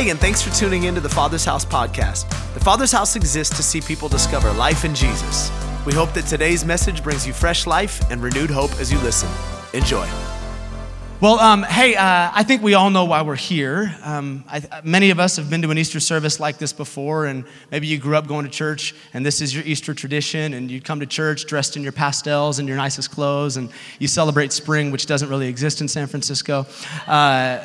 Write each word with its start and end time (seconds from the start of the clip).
Hey, 0.00 0.08
and 0.08 0.18
thanks 0.18 0.40
for 0.40 0.48
tuning 0.54 0.84
into 0.84 1.02
the 1.02 1.10
Father's 1.10 1.44
House 1.44 1.62
podcast. 1.62 2.26
The 2.54 2.60
Father's 2.60 2.90
House 2.90 3.16
exists 3.16 3.54
to 3.58 3.62
see 3.62 3.82
people 3.82 4.08
discover 4.08 4.50
life 4.50 4.86
in 4.86 4.94
Jesus. 4.94 5.50
We 5.84 5.92
hope 5.92 6.14
that 6.14 6.24
today's 6.24 6.64
message 6.64 7.04
brings 7.04 7.26
you 7.26 7.34
fresh 7.34 7.66
life 7.66 8.00
and 8.10 8.22
renewed 8.22 8.48
hope 8.48 8.70
as 8.80 8.90
you 8.90 8.98
listen. 9.00 9.28
Enjoy. 9.74 10.08
Well, 11.20 11.38
um, 11.38 11.64
hey, 11.64 11.96
uh, 11.96 12.30
I 12.32 12.44
think 12.44 12.62
we 12.62 12.72
all 12.72 12.88
know 12.88 13.04
why 13.04 13.20
we're 13.20 13.36
here. 13.36 13.94
Um, 14.02 14.42
I, 14.48 14.62
many 14.82 15.10
of 15.10 15.20
us 15.20 15.36
have 15.36 15.50
been 15.50 15.60
to 15.60 15.70
an 15.70 15.76
Easter 15.76 16.00
service 16.00 16.40
like 16.40 16.56
this 16.56 16.72
before, 16.72 17.26
and 17.26 17.44
maybe 17.70 17.86
you 17.86 17.98
grew 17.98 18.16
up 18.16 18.26
going 18.26 18.46
to 18.46 18.50
church, 18.50 18.94
and 19.12 19.26
this 19.26 19.42
is 19.42 19.54
your 19.54 19.64
Easter 19.64 19.92
tradition, 19.92 20.54
and 20.54 20.70
you 20.70 20.80
come 20.80 21.00
to 21.00 21.06
church 21.06 21.44
dressed 21.44 21.76
in 21.76 21.82
your 21.82 21.92
pastels 21.92 22.58
and 22.58 22.66
your 22.66 22.78
nicest 22.78 23.10
clothes, 23.10 23.58
and 23.58 23.68
you 23.98 24.08
celebrate 24.08 24.50
spring, 24.50 24.92
which 24.92 25.04
doesn't 25.04 25.28
really 25.28 25.48
exist 25.48 25.82
in 25.82 25.88
San 25.88 26.06
Francisco. 26.06 26.64
Uh, 27.06 27.62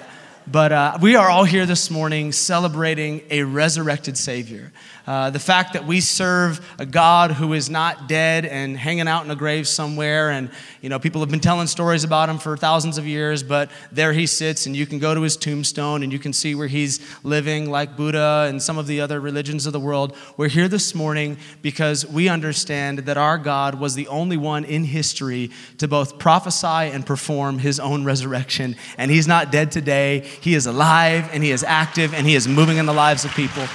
but 0.47 0.71
uh, 0.71 0.97
we 1.01 1.15
are 1.15 1.29
all 1.29 1.43
here 1.43 1.65
this 1.65 1.89
morning 1.89 2.31
celebrating 2.31 3.21
a 3.29 3.43
resurrected 3.43 4.17
Savior. 4.17 4.71
Uh, 5.07 5.29
the 5.29 5.39
fact 5.39 5.73
that 5.73 5.85
we 5.85 6.01
serve 6.01 6.65
a 6.79 6.85
God 6.85 7.31
who 7.31 7.53
is 7.53 7.69
not 7.69 8.07
dead 8.07 8.43
and 8.45 8.75
hanging 8.75 9.07
out 9.07 9.23
in 9.23 9.29
a 9.29 9.35
grave 9.35 9.67
somewhere, 9.67 10.31
and 10.31 10.49
you 10.81 10.89
know 10.89 10.97
people 10.97 11.21
have 11.21 11.29
been 11.29 11.39
telling 11.39 11.67
stories 11.67 12.03
about 12.03 12.27
him 12.27 12.39
for 12.39 12.57
thousands 12.57 12.97
of 12.97 13.05
years, 13.05 13.43
but 13.43 13.69
there 13.91 14.13
he 14.13 14.25
sits, 14.25 14.65
and 14.65 14.75
you 14.75 14.87
can 14.87 14.97
go 14.97 15.13
to 15.13 15.21
his 15.21 15.37
tombstone 15.37 16.01
and 16.01 16.11
you 16.11 16.17
can 16.17 16.33
see 16.33 16.55
where 16.55 16.67
he's 16.67 16.99
living, 17.23 17.69
like 17.69 17.95
Buddha 17.95 18.47
and 18.49 18.61
some 18.61 18.79
of 18.79 18.87
the 18.87 18.99
other 18.99 19.19
religions 19.19 19.67
of 19.67 19.73
the 19.73 19.79
world. 19.79 20.15
We're 20.37 20.47
here 20.47 20.67
this 20.67 20.95
morning 20.95 21.37
because 21.61 22.05
we 22.05 22.27
understand 22.27 22.99
that 22.99 23.17
our 23.17 23.37
God 23.37 23.79
was 23.79 23.93
the 23.93 24.07
only 24.07 24.37
one 24.37 24.65
in 24.65 24.85
history 24.85 25.51
to 25.77 25.87
both 25.87 26.17
prophesy 26.17 26.67
and 26.67 27.05
perform 27.05 27.59
his 27.59 27.79
own 27.79 28.05
resurrection, 28.05 28.75
and 28.97 29.11
he's 29.11 29.27
not 29.27 29.51
dead 29.51 29.71
today. 29.71 30.21
He 30.41 30.55
is 30.55 30.65
alive 30.65 31.29
and 31.31 31.43
he 31.43 31.51
is 31.51 31.63
active 31.63 32.13
and 32.13 32.25
he 32.25 32.33
is 32.33 32.47
moving 32.47 32.77
in 32.77 32.87
the 32.87 32.93
lives 32.93 33.23
of 33.23 33.31
people. 33.31 33.67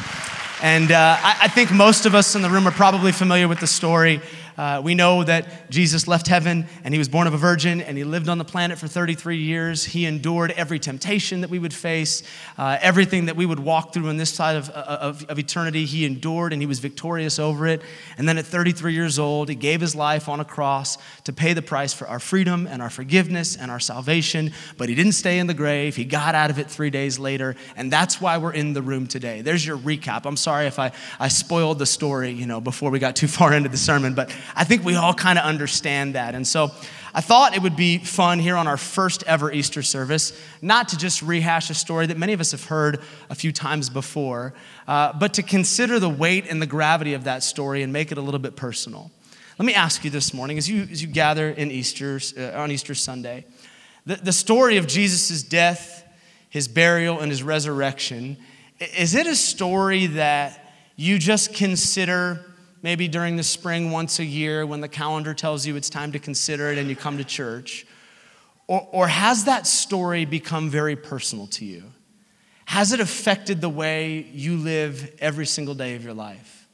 And 0.62 0.92
uh, 0.92 1.16
I, 1.18 1.38
I, 1.42 1.48
think 1.48 1.72
most 1.72 2.04
of 2.04 2.14
us 2.14 2.34
in 2.34 2.42
the 2.42 2.50
room 2.50 2.68
are 2.68 2.72
probably 2.72 3.12
familiar 3.12 3.48
with 3.48 3.60
the 3.60 3.66
story 3.66 4.20
uh, 4.60 4.78
we 4.78 4.94
know 4.94 5.24
that 5.24 5.70
Jesus 5.70 6.06
left 6.06 6.26
heaven 6.26 6.66
and 6.84 6.92
he 6.92 6.98
was 6.98 7.08
born 7.08 7.26
of 7.26 7.32
a 7.32 7.38
virgin 7.38 7.80
and 7.80 7.96
he 7.96 8.04
lived 8.04 8.28
on 8.28 8.36
the 8.36 8.44
planet 8.44 8.76
for 8.76 8.86
33 8.86 9.38
years. 9.38 9.86
He 9.86 10.04
endured 10.04 10.50
every 10.50 10.78
temptation 10.78 11.40
that 11.40 11.48
we 11.48 11.58
would 11.58 11.72
face, 11.72 12.22
uh, 12.58 12.76
everything 12.82 13.24
that 13.24 13.36
we 13.36 13.46
would 13.46 13.58
walk 13.58 13.94
through 13.94 14.10
on 14.10 14.18
this 14.18 14.28
side 14.28 14.56
of, 14.56 14.68
uh, 14.68 14.98
of, 15.00 15.24
of 15.30 15.38
eternity. 15.38 15.86
He 15.86 16.04
endured 16.04 16.52
and 16.52 16.60
he 16.60 16.66
was 16.66 16.78
victorious 16.78 17.38
over 17.38 17.66
it. 17.66 17.80
And 18.18 18.28
then 18.28 18.36
at 18.36 18.44
33 18.44 18.92
years 18.92 19.18
old, 19.18 19.48
he 19.48 19.54
gave 19.54 19.80
his 19.80 19.94
life 19.94 20.28
on 20.28 20.40
a 20.40 20.44
cross 20.44 20.98
to 21.24 21.32
pay 21.32 21.54
the 21.54 21.62
price 21.62 21.94
for 21.94 22.06
our 22.06 22.20
freedom 22.20 22.66
and 22.66 22.82
our 22.82 22.90
forgiveness 22.90 23.56
and 23.56 23.70
our 23.70 23.80
salvation. 23.80 24.52
But 24.76 24.90
he 24.90 24.94
didn't 24.94 25.12
stay 25.12 25.38
in 25.38 25.46
the 25.46 25.54
grave, 25.54 25.96
he 25.96 26.04
got 26.04 26.34
out 26.34 26.50
of 26.50 26.58
it 26.58 26.70
three 26.70 26.90
days 26.90 27.18
later. 27.18 27.56
And 27.76 27.90
that's 27.90 28.20
why 28.20 28.36
we're 28.36 28.52
in 28.52 28.74
the 28.74 28.82
room 28.82 29.06
today. 29.06 29.40
There's 29.40 29.66
your 29.66 29.78
recap. 29.78 30.26
I'm 30.26 30.36
sorry 30.36 30.66
if 30.66 30.78
I, 30.78 30.92
I 31.18 31.28
spoiled 31.28 31.78
the 31.78 31.86
story, 31.86 32.32
you 32.32 32.44
know, 32.44 32.60
before 32.60 32.90
we 32.90 32.98
got 32.98 33.16
too 33.16 33.28
far 33.28 33.54
into 33.54 33.70
the 33.70 33.78
sermon, 33.78 34.12
but 34.12 34.30
I 34.54 34.64
think 34.64 34.84
we 34.84 34.94
all 34.94 35.14
kind 35.14 35.38
of 35.38 35.44
understand 35.44 36.14
that. 36.14 36.34
And 36.34 36.46
so 36.46 36.70
I 37.12 37.20
thought 37.20 37.56
it 37.56 37.62
would 37.62 37.76
be 37.76 37.98
fun 37.98 38.38
here 38.38 38.56
on 38.56 38.68
our 38.68 38.76
first 38.76 39.24
ever 39.24 39.50
Easter 39.50 39.82
service, 39.82 40.38
not 40.62 40.88
to 40.88 40.96
just 40.96 41.22
rehash 41.22 41.68
a 41.70 41.74
story 41.74 42.06
that 42.06 42.16
many 42.16 42.32
of 42.32 42.40
us 42.40 42.52
have 42.52 42.64
heard 42.64 43.00
a 43.28 43.34
few 43.34 43.50
times 43.50 43.90
before, 43.90 44.54
uh, 44.86 45.12
but 45.18 45.34
to 45.34 45.42
consider 45.42 45.98
the 45.98 46.08
weight 46.08 46.46
and 46.48 46.62
the 46.62 46.66
gravity 46.66 47.14
of 47.14 47.24
that 47.24 47.42
story 47.42 47.82
and 47.82 47.92
make 47.92 48.12
it 48.12 48.18
a 48.18 48.20
little 48.20 48.38
bit 48.38 48.54
personal. 48.54 49.10
Let 49.58 49.66
me 49.66 49.74
ask 49.74 50.04
you 50.04 50.10
this 50.10 50.32
morning, 50.32 50.56
as 50.56 50.70
you, 50.70 50.82
as 50.82 51.02
you 51.02 51.08
gather 51.08 51.50
in 51.50 51.70
Easter, 51.70 52.20
uh, 52.38 52.60
on 52.60 52.70
Easter 52.70 52.94
Sunday, 52.94 53.44
the, 54.06 54.16
the 54.16 54.32
story 54.32 54.76
of 54.76 54.86
Jesus' 54.86 55.42
death, 55.42 56.04
his 56.48 56.68
burial, 56.68 57.20
and 57.20 57.30
his 57.30 57.42
resurrection, 57.42 58.36
is 58.96 59.14
it 59.14 59.26
a 59.26 59.36
story 59.36 60.06
that 60.06 60.72
you 60.96 61.18
just 61.18 61.54
consider 61.54 62.49
maybe 62.82 63.08
during 63.08 63.36
the 63.36 63.42
spring 63.42 63.90
once 63.90 64.18
a 64.18 64.24
year 64.24 64.64
when 64.64 64.80
the 64.80 64.88
calendar 64.88 65.34
tells 65.34 65.66
you 65.66 65.76
it's 65.76 65.90
time 65.90 66.12
to 66.12 66.18
consider 66.18 66.70
it 66.70 66.78
and 66.78 66.88
you 66.88 66.96
come 66.96 67.18
to 67.18 67.24
church? 67.24 67.86
Or, 68.66 68.88
or 68.92 69.08
has 69.08 69.44
that 69.44 69.66
story 69.66 70.24
become 70.24 70.70
very 70.70 70.96
personal 70.96 71.46
to 71.48 71.64
you? 71.64 71.84
Has 72.66 72.92
it 72.92 73.00
affected 73.00 73.60
the 73.60 73.68
way 73.68 74.28
you 74.32 74.56
live 74.56 75.16
every 75.18 75.46
single 75.46 75.74
day 75.74 75.96
of 75.96 76.04
your 76.04 76.14
life? 76.14 76.68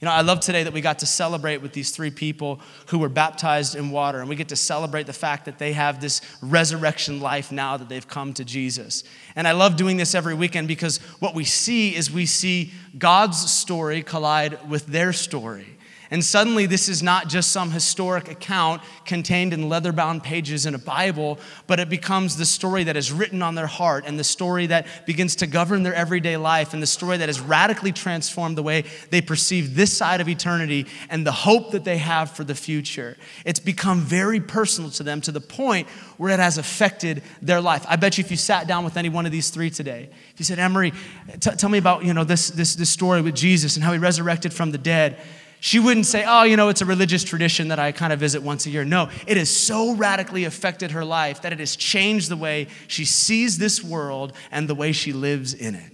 You 0.00 0.06
know, 0.06 0.12
I 0.12 0.22
love 0.22 0.40
today 0.40 0.62
that 0.62 0.72
we 0.72 0.80
got 0.80 1.00
to 1.00 1.06
celebrate 1.06 1.58
with 1.58 1.74
these 1.74 1.90
three 1.90 2.10
people 2.10 2.58
who 2.86 2.98
were 2.98 3.10
baptized 3.10 3.74
in 3.74 3.90
water, 3.90 4.20
and 4.20 4.30
we 4.30 4.34
get 4.34 4.48
to 4.48 4.56
celebrate 4.56 5.06
the 5.06 5.12
fact 5.12 5.44
that 5.44 5.58
they 5.58 5.74
have 5.74 6.00
this 6.00 6.22
resurrection 6.40 7.20
life 7.20 7.52
now 7.52 7.76
that 7.76 7.90
they've 7.90 8.08
come 8.08 8.32
to 8.34 8.44
Jesus. 8.44 9.04
And 9.36 9.46
I 9.46 9.52
love 9.52 9.76
doing 9.76 9.98
this 9.98 10.14
every 10.14 10.32
weekend 10.32 10.68
because 10.68 10.98
what 11.18 11.34
we 11.34 11.44
see 11.44 11.94
is 11.94 12.10
we 12.10 12.24
see 12.24 12.72
God's 12.96 13.50
story 13.50 14.02
collide 14.02 14.70
with 14.70 14.86
their 14.86 15.12
story. 15.12 15.76
And 16.12 16.24
suddenly, 16.24 16.66
this 16.66 16.88
is 16.88 17.04
not 17.04 17.28
just 17.28 17.52
some 17.52 17.70
historic 17.70 18.28
account 18.28 18.82
contained 19.04 19.52
in 19.52 19.68
leather 19.68 19.92
bound 19.92 20.24
pages 20.24 20.66
in 20.66 20.74
a 20.74 20.78
Bible, 20.78 21.38
but 21.68 21.78
it 21.78 21.88
becomes 21.88 22.36
the 22.36 22.44
story 22.44 22.82
that 22.84 22.96
is 22.96 23.12
written 23.12 23.42
on 23.42 23.54
their 23.54 23.68
heart 23.68 24.04
and 24.06 24.18
the 24.18 24.24
story 24.24 24.66
that 24.66 24.86
begins 25.06 25.36
to 25.36 25.46
govern 25.46 25.84
their 25.84 25.94
everyday 25.94 26.36
life 26.36 26.74
and 26.74 26.82
the 26.82 26.86
story 26.86 27.16
that 27.16 27.28
has 27.28 27.38
radically 27.40 27.92
transformed 27.92 28.58
the 28.58 28.62
way 28.62 28.84
they 29.10 29.20
perceive 29.20 29.76
this 29.76 29.96
side 29.96 30.20
of 30.20 30.28
eternity 30.28 30.84
and 31.10 31.24
the 31.24 31.32
hope 31.32 31.70
that 31.70 31.84
they 31.84 31.98
have 31.98 32.32
for 32.32 32.42
the 32.42 32.56
future. 32.56 33.16
It's 33.44 33.60
become 33.60 34.00
very 34.00 34.40
personal 34.40 34.90
to 34.90 35.04
them 35.04 35.20
to 35.20 35.32
the 35.32 35.40
point 35.40 35.86
where 36.16 36.32
it 36.32 36.40
has 36.40 36.58
affected 36.58 37.22
their 37.40 37.60
life. 37.60 37.86
I 37.88 37.94
bet 37.94 38.18
you 38.18 38.24
if 38.24 38.32
you 38.32 38.36
sat 38.36 38.66
down 38.66 38.84
with 38.84 38.96
any 38.96 39.08
one 39.08 39.26
of 39.26 39.32
these 39.32 39.50
three 39.50 39.70
today, 39.70 40.08
if 40.32 40.40
you 40.40 40.44
said, 40.44 40.58
Emery, 40.58 40.92
t- 41.38 41.52
tell 41.52 41.70
me 41.70 41.78
about 41.78 42.04
you 42.04 42.14
know, 42.14 42.24
this, 42.24 42.50
this, 42.50 42.74
this 42.74 42.90
story 42.90 43.22
with 43.22 43.36
Jesus 43.36 43.76
and 43.76 43.84
how 43.84 43.92
he 43.92 43.98
resurrected 43.98 44.52
from 44.52 44.72
the 44.72 44.78
dead 44.78 45.16
she 45.60 45.78
wouldn't 45.78 46.06
say, 46.06 46.24
oh, 46.26 46.42
you 46.42 46.56
know, 46.56 46.70
it's 46.70 46.80
a 46.80 46.86
religious 46.86 47.22
tradition 47.22 47.68
that 47.68 47.78
I 47.78 47.92
kind 47.92 48.12
of 48.12 48.18
visit 48.18 48.42
once 48.42 48.66
a 48.66 48.70
year. 48.70 48.84
No, 48.84 49.10
it 49.26 49.36
has 49.36 49.54
so 49.54 49.94
radically 49.94 50.44
affected 50.44 50.92
her 50.92 51.04
life 51.04 51.42
that 51.42 51.52
it 51.52 51.60
has 51.60 51.76
changed 51.76 52.30
the 52.30 52.36
way 52.36 52.66
she 52.88 53.04
sees 53.04 53.58
this 53.58 53.84
world 53.84 54.32
and 54.50 54.68
the 54.68 54.74
way 54.74 54.92
she 54.92 55.12
lives 55.12 55.52
in 55.54 55.74
it. 55.74 55.92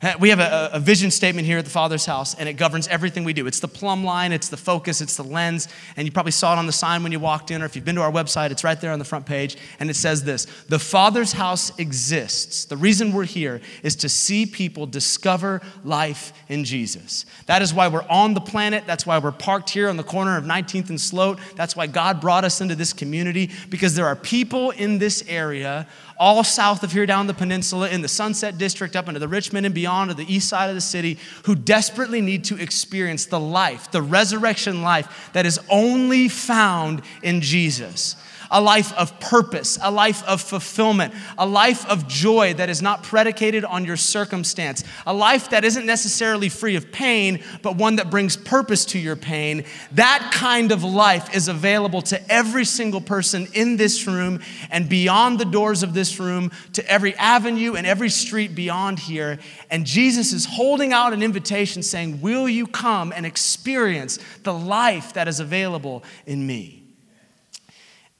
Uh, 0.00 0.14
we 0.20 0.28
have 0.28 0.38
a, 0.38 0.70
a, 0.74 0.78
vision 0.78 1.10
statement 1.10 1.44
here 1.44 1.58
at 1.58 1.64
the 1.64 1.70
Father's 1.70 2.06
house, 2.06 2.34
and 2.36 2.48
it 2.48 2.52
governs 2.52 2.86
everything 2.86 3.24
we 3.24 3.32
do. 3.32 3.48
It's 3.48 3.58
the 3.58 3.66
plumb 3.66 4.04
line, 4.04 4.30
it's 4.30 4.48
the 4.48 4.56
focus, 4.56 5.00
it's 5.00 5.16
the 5.16 5.24
lens. 5.24 5.66
And 5.96 6.06
you 6.06 6.12
probably 6.12 6.30
saw 6.30 6.52
it 6.52 6.58
on 6.58 6.66
the 6.66 6.72
sign 6.72 7.02
when 7.02 7.10
you 7.10 7.18
walked 7.18 7.50
in, 7.50 7.62
or 7.62 7.64
if 7.64 7.74
you've 7.74 7.84
been 7.84 7.96
to 7.96 8.02
our 8.02 8.12
website, 8.12 8.52
it's 8.52 8.62
right 8.62 8.80
there 8.80 8.92
on 8.92 9.00
the 9.00 9.04
front 9.04 9.26
page. 9.26 9.56
And 9.80 9.90
it 9.90 9.96
says 9.96 10.22
this 10.22 10.46
The 10.68 10.78
Father's 10.78 11.32
house 11.32 11.76
exists. 11.80 12.64
The 12.64 12.76
reason 12.76 13.12
we're 13.12 13.24
here 13.24 13.60
is 13.82 13.96
to 13.96 14.08
see 14.08 14.46
people 14.46 14.86
discover 14.86 15.60
life 15.82 16.32
in 16.48 16.64
Jesus. 16.64 17.26
That 17.46 17.60
is 17.60 17.74
why 17.74 17.88
we're 17.88 18.06
on 18.08 18.34
the 18.34 18.40
planet. 18.40 18.84
That's 18.86 19.04
why 19.04 19.18
we're 19.18 19.32
parked 19.32 19.70
here 19.70 19.88
on 19.88 19.96
the 19.96 20.04
corner 20.04 20.36
of 20.36 20.44
19th 20.44 20.90
and 20.90 21.00
Sloat. 21.00 21.40
That's 21.56 21.74
why 21.74 21.88
God 21.88 22.20
brought 22.20 22.44
us 22.44 22.60
into 22.60 22.76
this 22.76 22.92
community, 22.92 23.50
because 23.68 23.96
there 23.96 24.06
are 24.06 24.16
people 24.16 24.70
in 24.70 24.98
this 24.98 25.24
area 25.26 25.88
all 26.18 26.44
south 26.44 26.82
of 26.82 26.92
here 26.92 27.06
down 27.06 27.26
the 27.26 27.34
peninsula, 27.34 27.88
in 27.88 28.02
the 28.02 28.08
Sunset 28.08 28.58
District, 28.58 28.96
up 28.96 29.08
into 29.08 29.20
the 29.20 29.28
Richmond 29.28 29.66
and 29.66 29.74
beyond, 29.74 30.10
to 30.10 30.14
the 30.14 30.32
east 30.32 30.48
side 30.48 30.68
of 30.68 30.74
the 30.74 30.80
city, 30.80 31.18
who 31.44 31.54
desperately 31.54 32.20
need 32.20 32.44
to 32.44 32.60
experience 32.60 33.26
the 33.26 33.40
life, 33.40 33.90
the 33.90 34.02
resurrection 34.02 34.82
life 34.82 35.30
that 35.32 35.46
is 35.46 35.60
only 35.70 36.28
found 36.28 37.02
in 37.22 37.40
Jesus 37.40 38.16
a 38.50 38.60
life 38.60 38.92
of 38.94 39.18
purpose, 39.20 39.78
a 39.82 39.90
life 39.90 40.22
of 40.24 40.40
fulfillment, 40.40 41.14
a 41.36 41.46
life 41.46 41.88
of 41.88 42.08
joy 42.08 42.54
that 42.54 42.68
is 42.68 42.82
not 42.82 43.02
predicated 43.02 43.64
on 43.64 43.84
your 43.84 43.96
circumstance, 43.96 44.84
a 45.06 45.12
life 45.12 45.50
that 45.50 45.64
isn't 45.64 45.86
necessarily 45.86 46.48
free 46.48 46.76
of 46.76 46.90
pain, 46.92 47.42
but 47.62 47.76
one 47.76 47.96
that 47.96 48.10
brings 48.10 48.36
purpose 48.36 48.84
to 48.86 48.98
your 48.98 49.16
pain. 49.16 49.64
That 49.92 50.30
kind 50.32 50.72
of 50.72 50.84
life 50.84 51.34
is 51.34 51.48
available 51.48 52.02
to 52.02 52.32
every 52.32 52.64
single 52.64 53.00
person 53.00 53.48
in 53.54 53.76
this 53.76 54.06
room 54.06 54.40
and 54.70 54.88
beyond 54.88 55.38
the 55.38 55.44
doors 55.44 55.82
of 55.82 55.94
this 55.94 56.18
room, 56.18 56.50
to 56.72 56.90
every 56.90 57.14
avenue 57.16 57.74
and 57.74 57.86
every 57.86 58.10
street 58.10 58.54
beyond 58.54 58.98
here. 58.98 59.38
And 59.70 59.84
Jesus 59.84 60.32
is 60.32 60.44
holding 60.44 60.92
out 60.92 61.12
an 61.12 61.22
invitation 61.22 61.82
saying, 61.82 62.20
Will 62.20 62.48
you 62.48 62.66
come 62.66 63.12
and 63.14 63.26
experience 63.26 64.18
the 64.42 64.54
life 64.54 65.12
that 65.14 65.28
is 65.28 65.40
available 65.40 66.04
in 66.26 66.46
me? 66.46 66.77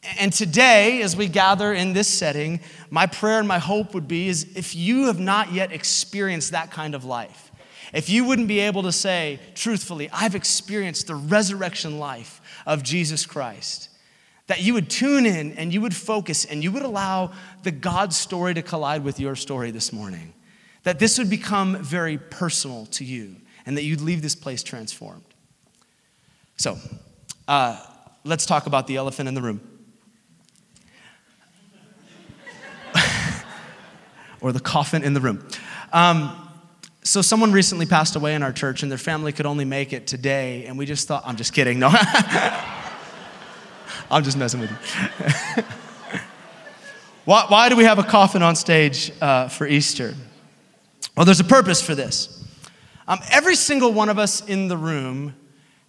And 0.02 0.32
today, 0.32 1.02
as 1.02 1.16
we 1.16 1.26
gather 1.26 1.72
in 1.72 1.92
this 1.92 2.08
setting, 2.08 2.60
my 2.88 3.06
prayer 3.06 3.40
and 3.40 3.48
my 3.48 3.58
hope 3.58 3.94
would 3.94 4.06
be 4.06 4.28
is 4.28 4.56
if 4.56 4.74
you 4.74 5.06
have 5.06 5.18
not 5.18 5.52
yet 5.52 5.72
experienced 5.72 6.52
that 6.52 6.70
kind 6.70 6.94
of 6.94 7.04
life, 7.04 7.50
if 7.92 8.08
you 8.08 8.24
wouldn't 8.24 8.48
be 8.48 8.60
able 8.60 8.82
to 8.84 8.92
say 8.92 9.40
truthfully, 9.54 10.08
I've 10.12 10.34
experienced 10.34 11.06
the 11.06 11.14
resurrection 11.14 11.98
life 11.98 12.40
of 12.66 12.82
Jesus 12.82 13.26
Christ, 13.26 13.88
that 14.46 14.62
you 14.62 14.74
would 14.74 14.88
tune 14.88 15.26
in 15.26 15.52
and 15.52 15.72
you 15.72 15.80
would 15.80 15.96
focus 15.96 16.44
and 16.44 16.62
you 16.62 16.70
would 16.72 16.82
allow 16.82 17.32
the 17.64 17.70
God 17.70 18.12
story 18.12 18.54
to 18.54 18.62
collide 18.62 19.04
with 19.04 19.18
your 19.18 19.34
story 19.34 19.70
this 19.70 19.92
morning. 19.92 20.32
That 20.84 20.98
this 20.98 21.18
would 21.18 21.28
become 21.28 21.82
very 21.82 22.18
personal 22.18 22.86
to 22.86 23.04
you 23.04 23.36
and 23.66 23.76
that 23.76 23.82
you'd 23.82 24.00
leave 24.00 24.22
this 24.22 24.34
place 24.34 24.62
transformed. 24.62 25.24
So, 26.56 26.78
uh, 27.46 27.80
let's 28.24 28.46
talk 28.46 28.66
about 28.66 28.86
the 28.86 28.96
elephant 28.96 29.28
in 29.28 29.34
the 29.34 29.42
room. 29.42 29.77
Or 34.40 34.52
the 34.52 34.60
coffin 34.60 35.02
in 35.02 35.14
the 35.14 35.20
room. 35.20 35.46
Um, 35.92 36.44
so 37.02 37.22
someone 37.22 37.52
recently 37.52 37.86
passed 37.86 38.16
away 38.16 38.34
in 38.34 38.42
our 38.42 38.52
church, 38.52 38.82
and 38.82 38.90
their 38.90 38.98
family 38.98 39.32
could 39.32 39.46
only 39.46 39.64
make 39.64 39.92
it 39.92 40.06
today, 40.06 40.66
and 40.66 40.76
we 40.76 40.84
just 40.84 41.08
thought, 41.08 41.22
I'm 41.24 41.36
just 41.36 41.52
kidding, 41.52 41.78
no. 41.78 41.88
I'm 44.10 44.24
just 44.24 44.36
messing 44.36 44.60
with 44.60 44.70
you. 44.70 45.62
why, 47.24 47.46
why, 47.48 47.68
do 47.68 47.76
we 47.76 47.84
have 47.84 47.98
a 47.98 48.02
coffin 48.02 48.42
on 48.42 48.56
stage 48.56 49.12
uh, 49.20 49.48
for 49.48 49.66
Easter? 49.66 50.14
Well, 51.16 51.24
there's 51.24 51.40
a 51.40 51.44
purpose 51.44 51.82
for 51.82 51.94
this. 51.94 52.34
Um, 53.06 53.18
every 53.30 53.56
single 53.56 53.92
one 53.92 54.08
of 54.08 54.18
us 54.18 54.46
in 54.46 54.68
the 54.68 54.76
room 54.76 55.34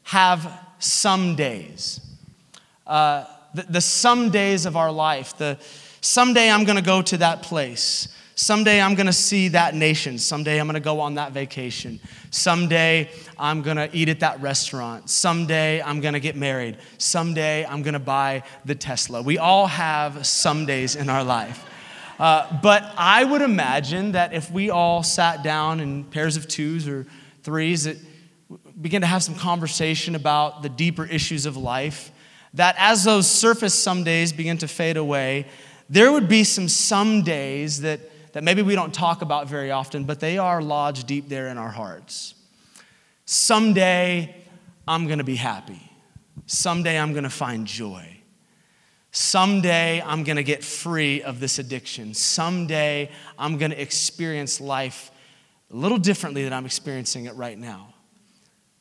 have 0.04 0.52
some 0.80 1.36
days. 1.36 2.00
Uh, 2.88 3.26
the, 3.54 3.64
the 3.64 3.82
some 3.82 4.30
days 4.30 4.66
of 4.66 4.78
our 4.78 4.92
life, 4.92 5.38
the 5.38 5.58
someday 6.02 6.50
I'm 6.50 6.64
gonna 6.64 6.82
go 6.82 7.02
to 7.02 7.18
that 7.18 7.44
place. 7.44 8.08
Someday 8.40 8.82
I'm 8.82 8.96
gonna 8.96 9.12
see 9.12 9.50
that 9.50 9.76
nation. 9.76 10.18
Someday 10.18 10.62
I'm 10.62 10.66
gonna 10.66 10.80
go 10.80 11.02
on 11.02 11.16
that 11.16 11.34
vacation. 11.34 12.00
Someday 12.32 13.10
I'm 13.38 13.62
gonna 13.62 13.90
eat 13.92 14.08
at 14.08 14.22
that 14.22 14.40
restaurant. 14.42 15.10
Someday 15.10 15.82
I'm 15.82 16.00
gonna 16.00 16.22
get 16.22 16.38
married. 16.38 16.78
Someday 16.98 17.66
I'm 17.66 17.84
gonna 17.84 18.00
buy 18.00 18.44
the 18.64 18.76
Tesla. 18.76 19.22
We 19.22 19.38
all 19.38 19.68
have 19.68 20.26
some 20.26 20.66
days 20.66 20.96
in 20.96 21.10
our 21.10 21.22
life. 21.22 21.66
Uh, 22.18 22.48
but 22.62 22.90
I 22.96 23.26
would 23.26 23.42
imagine 23.42 24.14
that 24.14 24.32
if 24.32 24.50
we 24.50 24.70
all 24.70 25.04
sat 25.04 25.44
down 25.44 25.82
in 25.82 26.06
pairs 26.06 26.38
of 26.38 26.48
twos 26.48 26.88
or 26.88 27.08
threes, 27.44 27.84
that 27.84 27.98
begin 28.82 29.02
to 29.02 29.08
have 29.08 29.22
some 29.22 29.36
conversation 29.36 30.16
about 30.16 30.64
the 30.64 30.70
deeper 30.70 31.04
issues 31.04 31.46
of 31.46 31.58
life, 31.58 32.10
that 32.54 32.76
as 32.80 33.04
those 33.04 33.30
surface 33.30 33.74
some 33.74 34.06
days 34.06 34.32
begin 34.32 34.58
to 34.60 34.68
fade 34.70 34.96
away, 34.96 35.46
there 35.90 36.10
would 36.10 36.30
be 36.30 36.46
some 36.46 36.70
some 36.70 37.22
days 37.22 37.82
that 37.82 38.00
that 38.40 38.46
maybe 38.46 38.62
we 38.62 38.74
don't 38.74 38.94
talk 38.94 39.22
about 39.22 39.50
very 39.50 39.70
often, 39.70 40.06
but 40.06 40.22
they 40.22 40.38
are 40.38 40.62
lodged 40.62 41.06
deep 41.08 41.28
there 41.28 41.50
in 41.50 41.58
our 41.58 41.72
hearts. 41.72 42.36
Someday 43.26 44.34
I'm 44.88 45.10
gonna 45.10 45.26
be 45.26 45.36
happy. 45.36 45.92
Someday 46.46 46.98
I'm 46.98 47.14
gonna 47.14 47.30
find 47.30 47.68
joy. 47.68 48.22
Someday 49.12 50.02
I'm 50.02 50.24
gonna 50.24 50.44
get 50.44 50.64
free 50.64 51.22
of 51.22 51.42
this 51.42 51.60
addiction. 51.60 52.14
Someday 52.14 53.12
I'm 53.38 53.58
gonna 53.58 53.76
experience 53.76 54.62
life 54.62 55.12
a 55.70 55.76
little 55.76 55.98
differently 55.98 56.46
than 56.46 56.54
I'm 56.54 56.66
experiencing 56.66 57.26
it 57.26 57.36
right 57.36 57.58
now. 57.58 57.94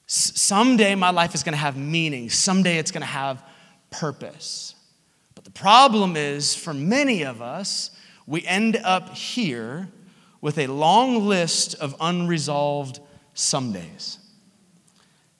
Someday 0.06 0.94
my 0.94 1.10
life 1.10 1.34
is 1.34 1.42
gonna 1.42 1.56
have 1.56 1.76
meaning. 1.76 2.30
Someday 2.30 2.78
it's 2.78 2.92
gonna 2.92 3.06
have 3.06 3.42
purpose. 3.90 4.76
But 5.34 5.42
the 5.42 5.50
problem 5.50 6.16
is, 6.16 6.54
for 6.54 6.72
many 6.72 7.24
of 7.24 7.42
us, 7.42 7.90
we 8.28 8.44
end 8.44 8.76
up 8.76 9.14
here 9.14 9.88
with 10.42 10.58
a 10.58 10.66
long 10.66 11.26
list 11.26 11.74
of 11.76 11.96
unresolved 11.98 13.00
some 13.32 13.72
days. 13.72 14.18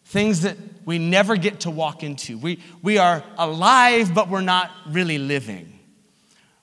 Things 0.07 0.41
that 0.41 0.57
we 0.87 0.99
never 0.99 1.37
get 1.37 1.61
to 1.61 1.71
walk 1.71 2.03
into. 2.03 2.39
We, 2.39 2.61
we 2.83 2.97
are 2.97 3.23
alive, 3.37 4.15
but 4.15 4.31
we're 4.31 4.41
not 4.41 4.71
really 4.89 5.19
living. 5.19 5.79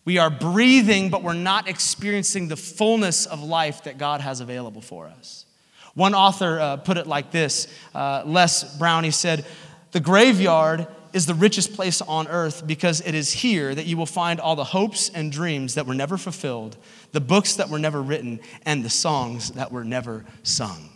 We 0.03 0.17
are 0.17 0.31
breathing, 0.31 1.11
but 1.11 1.21
we're 1.21 1.33
not 1.33 1.67
experiencing 1.67 2.47
the 2.47 2.57
fullness 2.57 3.27
of 3.27 3.43
life 3.43 3.83
that 3.83 3.99
God 3.99 4.21
has 4.21 4.39
available 4.39 4.81
for 4.81 5.05
us. 5.05 5.45
One 5.93 6.15
author 6.15 6.59
uh, 6.59 6.77
put 6.77 6.97
it 6.97 7.05
like 7.05 7.29
this 7.29 7.67
uh, 7.93 8.23
Les 8.25 8.77
Brown, 8.79 9.03
he 9.03 9.11
said, 9.11 9.45
The 9.91 9.99
graveyard 9.99 10.87
is 11.15 11.25
the 11.25 11.33
richest 11.33 11.73
place 11.73 12.01
on 12.01 12.27
earth 12.27 12.67
because 12.67 12.99
it 12.99 13.15
is 13.15 13.31
here 13.31 13.73
that 13.73 13.85
you 13.85 13.95
will 13.95 14.05
find 14.05 14.41
all 14.41 14.57
the 14.57 14.65
hopes 14.65 15.09
and 15.09 15.31
dreams 15.31 15.75
that 15.75 15.85
were 15.87 15.93
never 15.93 16.17
fulfilled, 16.17 16.75
the 17.13 17.21
books 17.21 17.55
that 17.55 17.69
were 17.69 17.79
never 17.79 18.01
written, 18.01 18.37
and 18.65 18.83
the 18.83 18.89
songs 18.89 19.51
that 19.51 19.71
were 19.71 19.85
never 19.85 20.25
sung. 20.43 20.89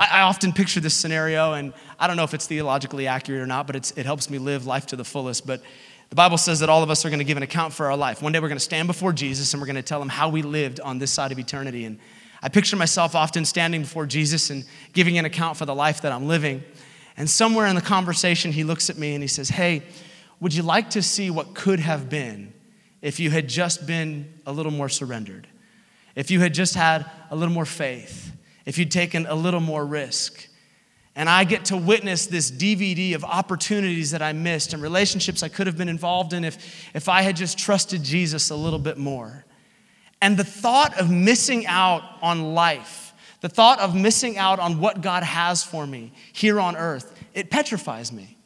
I, 0.00 0.22
often 0.22 0.52
picture 0.52 0.80
this 0.80 0.94
scenario, 0.94 1.52
and 1.52 1.72
I 1.98 2.08
don't 2.08 2.16
know 2.16 2.24
if 2.24 2.34
it's 2.34 2.46
theologically 2.46 3.06
accurate 3.06 3.40
or 3.40 3.46
not, 3.46 3.68
but 3.68 3.76
it 3.96 4.04
helps 4.04 4.30
me 4.30 4.38
live 4.38 4.66
life 4.66 4.86
to 4.86 4.96
the 4.96 5.04
fullest. 5.04 5.46
But 5.46 5.62
the 6.10 6.16
Bible 6.16 6.38
says 6.38 6.60
that 6.60 6.68
all 6.68 6.82
of 6.82 6.90
us 6.90 7.04
are 7.04 7.08
going 7.08 7.18
to 7.18 7.24
give 7.24 7.36
an 7.36 7.42
account 7.44 7.72
for 7.72 7.86
our 7.86 7.96
life. 7.96 8.20
One 8.20 8.32
day 8.32 8.40
we're 8.40 8.48
going 8.48 8.58
to 8.58 8.64
stand 8.64 8.88
before 8.88 9.12
Jesus 9.12 9.52
and 9.52 9.60
we're 9.60 9.66
going 9.66 9.76
to 9.76 9.82
tell 9.82 10.02
him 10.02 10.08
how 10.08 10.28
we 10.28 10.42
lived 10.42 10.80
on 10.80 10.98
this 10.98 11.10
side 11.12 11.30
of 11.30 11.38
eternity. 11.38 11.84
And 11.84 11.98
I 12.42 12.48
picture 12.48 12.76
myself 12.76 13.14
often 13.14 13.44
standing 13.44 13.82
before 13.82 14.06
Jesus 14.06 14.50
and 14.50 14.64
giving 14.92 15.18
an 15.18 15.24
account 15.24 15.56
for 15.56 15.66
the 15.66 15.74
life 15.74 16.02
that 16.02 16.12
I'm 16.12 16.26
living. 16.26 16.62
And 17.18 17.28
somewhere 17.28 17.66
in 17.66 17.74
the 17.74 17.82
conversation, 17.82 18.52
he 18.52 18.62
looks 18.62 18.88
at 18.88 18.96
me 18.96 19.12
and 19.12 19.22
he 19.22 19.26
says, 19.26 19.48
Hey, 19.48 19.82
would 20.38 20.54
you 20.54 20.62
like 20.62 20.90
to 20.90 21.02
see 21.02 21.30
what 21.30 21.52
could 21.52 21.80
have 21.80 22.08
been 22.08 22.54
if 23.02 23.18
you 23.18 23.30
had 23.30 23.48
just 23.48 23.86
been 23.88 24.32
a 24.46 24.52
little 24.52 24.70
more 24.70 24.88
surrendered? 24.88 25.48
If 26.14 26.30
you 26.30 26.38
had 26.38 26.54
just 26.54 26.76
had 26.76 27.04
a 27.30 27.36
little 27.36 27.52
more 27.52 27.66
faith? 27.66 28.32
If 28.64 28.78
you'd 28.78 28.92
taken 28.92 29.26
a 29.26 29.34
little 29.34 29.58
more 29.60 29.84
risk? 29.84 30.48
And 31.16 31.28
I 31.28 31.42
get 31.42 31.64
to 31.66 31.76
witness 31.76 32.26
this 32.26 32.52
DVD 32.52 33.16
of 33.16 33.24
opportunities 33.24 34.12
that 34.12 34.22
I 34.22 34.32
missed 34.32 34.72
and 34.72 34.80
relationships 34.80 35.42
I 35.42 35.48
could 35.48 35.66
have 35.66 35.76
been 35.76 35.88
involved 35.88 36.32
in 36.32 36.44
if, 36.44 36.88
if 36.94 37.08
I 37.08 37.22
had 37.22 37.34
just 37.34 37.58
trusted 37.58 38.04
Jesus 38.04 38.50
a 38.50 38.56
little 38.56 38.78
bit 38.78 38.96
more. 38.96 39.44
And 40.22 40.36
the 40.36 40.44
thought 40.44 40.96
of 41.00 41.10
missing 41.10 41.66
out 41.66 42.04
on 42.22 42.54
life 42.54 43.07
the 43.40 43.48
thought 43.48 43.78
of 43.80 43.94
missing 43.94 44.36
out 44.36 44.58
on 44.58 44.80
what 44.80 45.00
God 45.00 45.22
has 45.22 45.62
for 45.62 45.86
me 45.86 46.12
here 46.32 46.60
on 46.60 46.76
earth, 46.76 47.14
it 47.34 47.50
petrifies 47.50 48.12
me. 48.12 48.38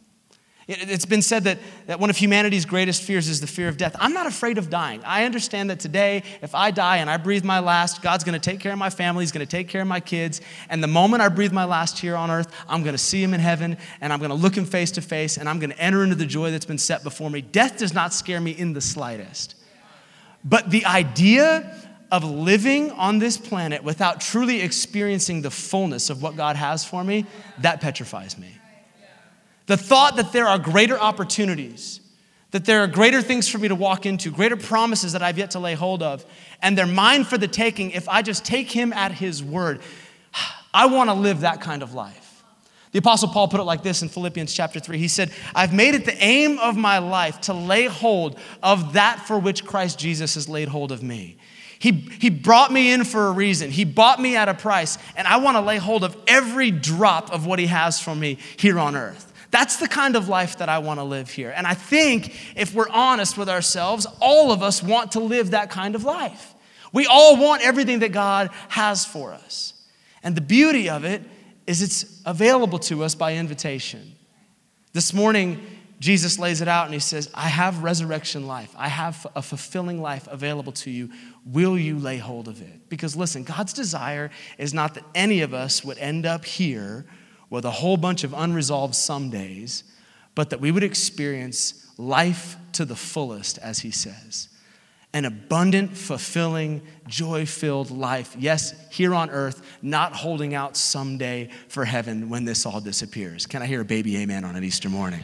It's 0.68 1.06
been 1.06 1.22
said 1.22 1.44
that, 1.44 1.58
that 1.86 1.98
one 1.98 2.08
of 2.08 2.16
humanity's 2.16 2.64
greatest 2.64 3.02
fears 3.02 3.28
is 3.28 3.40
the 3.40 3.48
fear 3.48 3.66
of 3.68 3.76
death. 3.76 3.96
I'm 3.98 4.12
not 4.12 4.26
afraid 4.26 4.58
of 4.58 4.70
dying. 4.70 5.02
I 5.04 5.24
understand 5.24 5.70
that 5.70 5.80
today, 5.80 6.22
if 6.40 6.54
I 6.54 6.70
die 6.70 6.98
and 6.98 7.10
I 7.10 7.16
breathe 7.16 7.44
my 7.44 7.58
last, 7.58 8.00
God's 8.00 8.22
going 8.22 8.40
to 8.40 8.50
take 8.50 8.60
care 8.60 8.72
of 8.72 8.78
my 8.78 8.88
family, 8.88 9.24
He's 9.24 9.32
going 9.32 9.44
to 9.44 9.50
take 9.50 9.68
care 9.68 9.82
of 9.82 9.88
my 9.88 9.98
kids. 9.98 10.40
And 10.70 10.80
the 10.80 10.88
moment 10.88 11.20
I 11.20 11.28
breathe 11.30 11.52
my 11.52 11.64
last 11.64 11.98
here 11.98 12.14
on 12.14 12.30
earth, 12.30 12.54
I'm 12.68 12.82
going 12.82 12.94
to 12.94 12.98
see 12.98 13.20
Him 13.20 13.34
in 13.34 13.40
heaven 13.40 13.76
and 14.00 14.12
I'm 14.12 14.20
going 14.20 14.30
to 14.30 14.36
look 14.36 14.56
Him 14.56 14.64
face 14.64 14.92
to 14.92 15.02
face 15.02 15.36
and 15.36 15.48
I'm 15.48 15.58
going 15.58 15.70
to 15.70 15.78
enter 15.80 16.04
into 16.04 16.14
the 16.14 16.26
joy 16.26 16.52
that's 16.52 16.64
been 16.64 16.78
set 16.78 17.02
before 17.02 17.28
me. 17.28 17.40
Death 17.40 17.78
does 17.78 17.92
not 17.92 18.14
scare 18.14 18.40
me 18.40 18.52
in 18.52 18.72
the 18.72 18.80
slightest. 18.80 19.56
But 20.44 20.70
the 20.70 20.86
idea 20.86 21.76
of 22.12 22.22
living 22.22 22.90
on 22.92 23.18
this 23.18 23.38
planet 23.38 23.82
without 23.82 24.20
truly 24.20 24.60
experiencing 24.60 25.40
the 25.40 25.50
fullness 25.50 26.10
of 26.10 26.22
what 26.22 26.36
God 26.36 26.56
has 26.56 26.84
for 26.84 27.02
me, 27.02 27.24
that 27.60 27.80
petrifies 27.80 28.36
me. 28.36 28.58
The 29.66 29.78
thought 29.78 30.16
that 30.16 30.30
there 30.30 30.46
are 30.46 30.58
greater 30.58 30.98
opportunities, 30.98 32.00
that 32.50 32.66
there 32.66 32.82
are 32.82 32.86
greater 32.86 33.22
things 33.22 33.48
for 33.48 33.56
me 33.56 33.68
to 33.68 33.74
walk 33.74 34.04
into, 34.04 34.30
greater 34.30 34.58
promises 34.58 35.12
that 35.12 35.22
I've 35.22 35.38
yet 35.38 35.52
to 35.52 35.58
lay 35.58 35.72
hold 35.72 36.02
of, 36.02 36.26
and 36.60 36.76
they're 36.76 36.86
mine 36.86 37.24
for 37.24 37.38
the 37.38 37.48
taking 37.48 37.92
if 37.92 38.06
I 38.10 38.20
just 38.20 38.44
take 38.44 38.70
Him 38.70 38.92
at 38.92 39.12
His 39.12 39.42
word. 39.42 39.80
I 40.74 40.86
want 40.86 41.08
to 41.08 41.14
live 41.14 41.40
that 41.40 41.62
kind 41.62 41.82
of 41.82 41.94
life. 41.94 42.44
The 42.92 42.98
Apostle 42.98 43.28
Paul 43.28 43.48
put 43.48 43.58
it 43.58 43.64
like 43.64 43.82
this 43.82 44.02
in 44.02 44.10
Philippians 44.10 44.52
chapter 44.52 44.78
3. 44.78 44.98
He 44.98 45.08
said, 45.08 45.32
I've 45.54 45.72
made 45.72 45.94
it 45.94 46.04
the 46.04 46.22
aim 46.22 46.58
of 46.58 46.76
my 46.76 46.98
life 46.98 47.40
to 47.42 47.54
lay 47.54 47.86
hold 47.86 48.38
of 48.62 48.92
that 48.92 49.26
for 49.26 49.38
which 49.38 49.64
Christ 49.64 49.98
Jesus 49.98 50.34
has 50.34 50.46
laid 50.46 50.68
hold 50.68 50.92
of 50.92 51.02
me. 51.02 51.38
He, 51.82 51.90
he 51.90 52.30
brought 52.30 52.72
me 52.72 52.92
in 52.92 53.02
for 53.02 53.26
a 53.26 53.32
reason. 53.32 53.72
He 53.72 53.84
bought 53.84 54.20
me 54.20 54.36
at 54.36 54.48
a 54.48 54.54
price, 54.54 54.98
and 55.16 55.26
I 55.26 55.38
want 55.38 55.56
to 55.56 55.60
lay 55.60 55.78
hold 55.78 56.04
of 56.04 56.16
every 56.28 56.70
drop 56.70 57.32
of 57.32 57.44
what 57.44 57.58
He 57.58 57.66
has 57.66 57.98
for 57.98 58.14
me 58.14 58.38
here 58.56 58.78
on 58.78 58.94
earth. 58.94 59.32
That's 59.50 59.78
the 59.78 59.88
kind 59.88 60.14
of 60.14 60.28
life 60.28 60.58
that 60.58 60.68
I 60.68 60.78
want 60.78 61.00
to 61.00 61.04
live 61.04 61.28
here. 61.28 61.52
And 61.54 61.66
I 61.66 61.74
think 61.74 62.36
if 62.54 62.72
we're 62.72 62.88
honest 62.88 63.36
with 63.36 63.48
ourselves, 63.48 64.06
all 64.20 64.52
of 64.52 64.62
us 64.62 64.80
want 64.80 65.10
to 65.12 65.20
live 65.20 65.50
that 65.50 65.70
kind 65.70 65.96
of 65.96 66.04
life. 66.04 66.54
We 66.92 67.06
all 67.06 67.36
want 67.36 67.62
everything 67.62 67.98
that 67.98 68.12
God 68.12 68.50
has 68.68 69.04
for 69.04 69.32
us. 69.32 69.74
And 70.22 70.36
the 70.36 70.40
beauty 70.40 70.88
of 70.88 71.04
it 71.04 71.22
is 71.66 71.82
it's 71.82 72.22
available 72.24 72.78
to 72.78 73.02
us 73.02 73.16
by 73.16 73.34
invitation. 73.34 74.14
This 74.92 75.12
morning, 75.12 75.60
Jesus 76.02 76.36
lays 76.36 76.60
it 76.60 76.66
out 76.66 76.86
and 76.86 76.94
he 76.94 76.98
says, 76.98 77.30
I 77.32 77.46
have 77.46 77.84
resurrection 77.84 78.48
life. 78.48 78.74
I 78.76 78.88
have 78.88 79.24
a 79.36 79.40
fulfilling 79.40 80.02
life 80.02 80.26
available 80.28 80.72
to 80.72 80.90
you. 80.90 81.10
Will 81.46 81.78
you 81.78 81.96
lay 81.96 82.18
hold 82.18 82.48
of 82.48 82.60
it? 82.60 82.88
Because 82.88 83.14
listen, 83.14 83.44
God's 83.44 83.72
desire 83.72 84.32
is 84.58 84.74
not 84.74 84.94
that 84.94 85.04
any 85.14 85.42
of 85.42 85.54
us 85.54 85.84
would 85.84 85.98
end 85.98 86.26
up 86.26 86.44
here 86.44 87.06
with 87.50 87.64
a 87.64 87.70
whole 87.70 87.96
bunch 87.96 88.24
of 88.24 88.34
unresolved 88.34 88.96
some 88.96 89.30
days, 89.30 89.84
but 90.34 90.50
that 90.50 90.60
we 90.60 90.72
would 90.72 90.82
experience 90.82 91.86
life 91.96 92.56
to 92.72 92.84
the 92.84 92.96
fullest, 92.96 93.58
as 93.58 93.78
he 93.78 93.92
says. 93.92 94.48
An 95.12 95.24
abundant, 95.24 95.96
fulfilling, 95.96 96.82
joy 97.06 97.46
filled 97.46 97.92
life. 97.92 98.34
Yes, 98.36 98.74
here 98.90 99.14
on 99.14 99.30
earth, 99.30 99.62
not 99.82 100.14
holding 100.16 100.52
out 100.52 100.76
someday 100.76 101.48
for 101.68 101.84
heaven 101.84 102.28
when 102.28 102.44
this 102.44 102.66
all 102.66 102.80
disappears. 102.80 103.46
Can 103.46 103.62
I 103.62 103.66
hear 103.66 103.82
a 103.82 103.84
baby 103.84 104.16
amen 104.16 104.44
on 104.44 104.56
an 104.56 104.64
Easter 104.64 104.88
morning? 104.88 105.22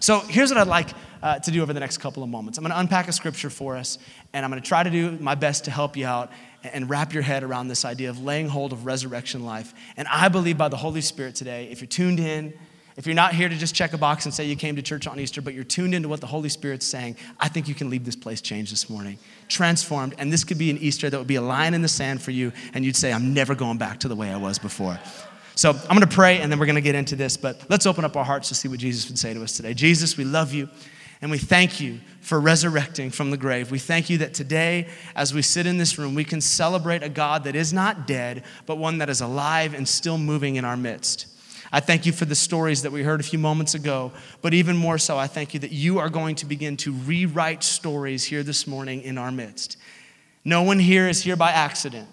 So 0.00 0.20
here's 0.20 0.50
what 0.50 0.58
I'd 0.58 0.66
like 0.66 0.88
uh, 1.22 1.38
to 1.38 1.50
do 1.50 1.62
over 1.62 1.72
the 1.72 1.80
next 1.80 1.98
couple 1.98 2.22
of 2.22 2.28
moments. 2.28 2.58
I'm 2.58 2.64
going 2.64 2.72
to 2.72 2.80
unpack 2.80 3.08
a 3.08 3.12
scripture 3.12 3.50
for 3.50 3.76
us, 3.76 3.98
and 4.32 4.44
I'm 4.44 4.50
going 4.50 4.62
to 4.62 4.68
try 4.68 4.82
to 4.82 4.90
do 4.90 5.12
my 5.20 5.34
best 5.34 5.64
to 5.66 5.70
help 5.70 5.96
you 5.96 6.06
out 6.06 6.32
and 6.64 6.90
wrap 6.90 7.12
your 7.12 7.22
head 7.22 7.42
around 7.42 7.68
this 7.68 7.84
idea 7.84 8.10
of 8.10 8.22
laying 8.22 8.48
hold 8.48 8.72
of 8.72 8.86
resurrection 8.86 9.44
life. 9.44 9.72
And 9.96 10.08
I 10.08 10.28
believe 10.28 10.58
by 10.58 10.68
the 10.68 10.76
Holy 10.76 11.00
Spirit 11.00 11.34
today, 11.34 11.68
if 11.70 11.80
you're 11.80 11.88
tuned 11.88 12.18
in 12.18 12.54
if 12.96 13.06
you're 13.06 13.14
not 13.14 13.34
here 13.34 13.48
to 13.48 13.56
just 13.56 13.74
check 13.74 13.94
a 13.94 13.98
box 13.98 14.26
and 14.26 14.34
say 14.34 14.44
you 14.44 14.56
came 14.56 14.76
to 14.76 14.82
church 14.82 15.06
on 15.06 15.18
Easter, 15.18 15.40
but 15.40 15.54
you're 15.54 15.64
tuned 15.64 15.94
into 15.94 16.06
what 16.06 16.20
the 16.20 16.26
Holy 16.26 16.50
Spirit's 16.50 16.84
saying, 16.84 17.16
I 17.38 17.48
think 17.48 17.66
you 17.66 17.74
can 17.74 17.88
leave 17.88 18.04
this 18.04 18.14
place 18.14 18.42
changed 18.42 18.72
this 18.72 18.90
morning, 18.90 19.18
transformed. 19.48 20.14
And 20.18 20.30
this 20.30 20.44
could 20.44 20.58
be 20.58 20.70
an 20.70 20.76
Easter 20.76 21.08
that 21.08 21.16
would 21.16 21.26
be 21.26 21.36
a 21.36 21.40
line 21.40 21.72
in 21.72 21.80
the 21.80 21.88
sand 21.88 22.20
for 22.20 22.30
you, 22.30 22.52
and 22.74 22.84
you'd 22.84 22.96
say, 22.96 23.10
I'm 23.10 23.32
never 23.32 23.54
going 23.54 23.78
back 23.78 24.00
to 24.00 24.08
the 24.08 24.16
way 24.16 24.30
I 24.30 24.36
was 24.36 24.58
before. 24.58 24.98
So 25.54 25.70
I'm 25.70 25.96
going 25.96 26.00
to 26.00 26.06
pray, 26.06 26.38
and 26.40 26.50
then 26.50 26.58
we're 26.58 26.66
going 26.66 26.76
to 26.76 26.80
get 26.80 26.94
into 26.94 27.16
this, 27.16 27.36
but 27.36 27.62
let's 27.68 27.86
open 27.86 28.04
up 28.04 28.16
our 28.16 28.24
hearts 28.24 28.48
to 28.48 28.54
see 28.54 28.68
what 28.68 28.78
Jesus 28.78 29.08
would 29.08 29.18
say 29.18 29.34
to 29.34 29.42
us 29.42 29.56
today. 29.56 29.74
Jesus, 29.74 30.16
we 30.16 30.24
love 30.24 30.52
you. 30.52 30.68
And 31.22 31.30
we 31.30 31.38
thank 31.38 31.80
you 31.80 32.00
for 32.22 32.40
resurrecting 32.40 33.10
from 33.10 33.30
the 33.30 33.36
grave. 33.36 33.70
We 33.70 33.78
thank 33.78 34.08
you 34.08 34.18
that 34.18 34.32
today, 34.32 34.88
as 35.14 35.34
we 35.34 35.42
sit 35.42 35.66
in 35.66 35.76
this 35.76 35.98
room, 35.98 36.14
we 36.14 36.24
can 36.24 36.40
celebrate 36.40 37.02
a 37.02 37.10
God 37.10 37.44
that 37.44 37.54
is 37.54 37.74
not 37.74 38.06
dead, 38.06 38.42
but 38.64 38.78
one 38.78 38.98
that 38.98 39.10
is 39.10 39.20
alive 39.20 39.74
and 39.74 39.86
still 39.86 40.16
moving 40.16 40.56
in 40.56 40.64
our 40.64 40.78
midst. 40.78 41.26
I 41.72 41.80
thank 41.80 42.06
you 42.06 42.12
for 42.12 42.24
the 42.24 42.34
stories 42.34 42.82
that 42.82 42.90
we 42.90 43.02
heard 43.02 43.20
a 43.20 43.22
few 43.22 43.38
moments 43.38 43.74
ago, 43.74 44.12
but 44.40 44.54
even 44.54 44.76
more 44.76 44.98
so, 44.98 45.18
I 45.18 45.26
thank 45.26 45.52
you 45.52 45.60
that 45.60 45.72
you 45.72 45.98
are 45.98 46.08
going 46.08 46.36
to 46.36 46.46
begin 46.46 46.76
to 46.78 46.92
rewrite 46.92 47.62
stories 47.62 48.24
here 48.24 48.42
this 48.42 48.66
morning 48.66 49.02
in 49.02 49.18
our 49.18 49.30
midst. 49.30 49.76
No 50.44 50.62
one 50.62 50.78
here 50.78 51.06
is 51.06 51.22
here 51.22 51.36
by 51.36 51.50
accident 51.50 52.08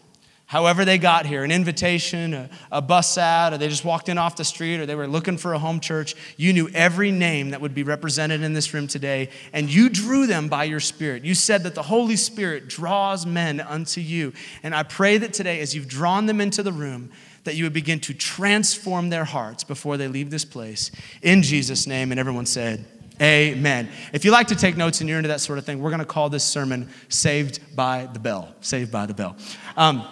however 0.48 0.84
they 0.84 0.98
got 0.98 1.26
here 1.26 1.44
an 1.44 1.52
invitation, 1.52 2.34
a, 2.34 2.50
a, 2.72 2.82
bus 2.82 3.18
ad, 3.18 3.54
or 3.54 3.58
they 3.58 3.68
just 3.68 3.86
walked 3.86 4.10
in 4.10 4.18
off 4.18 4.36
the 4.36 4.44
street, 4.44 4.80
or 4.80 4.86
they 4.86 4.96
were 4.96 5.08
looking 5.08 5.38
for 5.38 5.54
a 5.54 5.60
home 5.60 5.80
church. 5.80 6.16
You 6.36 6.52
knew 6.54 6.70
every 6.74 7.12
name 7.12 7.52
that 7.52 7.62
would 7.62 7.76
be 7.76 7.84
represented 7.84 8.42
in 8.42 8.54
this 8.54 8.74
room 8.74 8.88
today, 8.88 9.30
and 9.54 9.70
you 9.70 9.90
drew 9.90 10.26
them 10.26 10.48
by 10.48 10.64
your 10.64 10.80
Spirit. 10.80 11.24
You 11.24 11.36
said 11.36 11.64
that 11.64 11.76
the 11.76 11.84
Holy 11.84 12.16
Spirit 12.16 12.68
draws 12.68 13.26
men 13.26 13.62
unto 13.62 14.02
you. 14.02 14.34
And 14.64 14.74
I 14.74 14.84
pray 14.84 15.18
that 15.20 15.34
today, 15.34 15.60
as 15.60 15.76
you've 15.76 15.88
drawn 15.88 16.26
them 16.26 16.42
into 16.42 16.64
the 16.64 16.74
room, 16.74 17.12
that 17.44 17.56
you 17.56 17.64
would 17.64 17.74
begin 17.74 18.00
to 18.02 18.14
transform 18.14 19.10
their 19.10 19.24
hearts 19.24 19.64
before 19.64 19.96
they 19.96 20.08
leave 20.08 20.30
this 20.30 20.44
place. 20.44 20.92
In 21.22 21.42
Jesus' 21.44 21.88
name. 21.88 22.12
And 22.12 22.20
everyone 22.20 22.46
said, 22.46 22.86
Amen. 23.22 23.90
If 24.14 24.26
you 24.26 24.32
like 24.32 24.48
to 24.48 24.56
take 24.56 24.78
notes 24.78 25.00
and 25.00 25.10
you're 25.10 25.18
into 25.18 25.30
that 25.30 25.42
sort 25.42 25.58
of 25.58 25.66
thing, 25.66 25.80
we're 25.82 25.90
going 25.90 26.00
to 26.00 26.06
call 26.06 26.30
this 26.30 26.44
sermon 26.44 26.90
Saved 27.10 27.60
by 27.76 28.08
the 28.14 28.20
Bell. 28.20 28.54
Saved 28.62 28.92
by 28.92 29.08
the 29.08 29.14
Bell. 29.14 29.36
Um, 29.76 30.08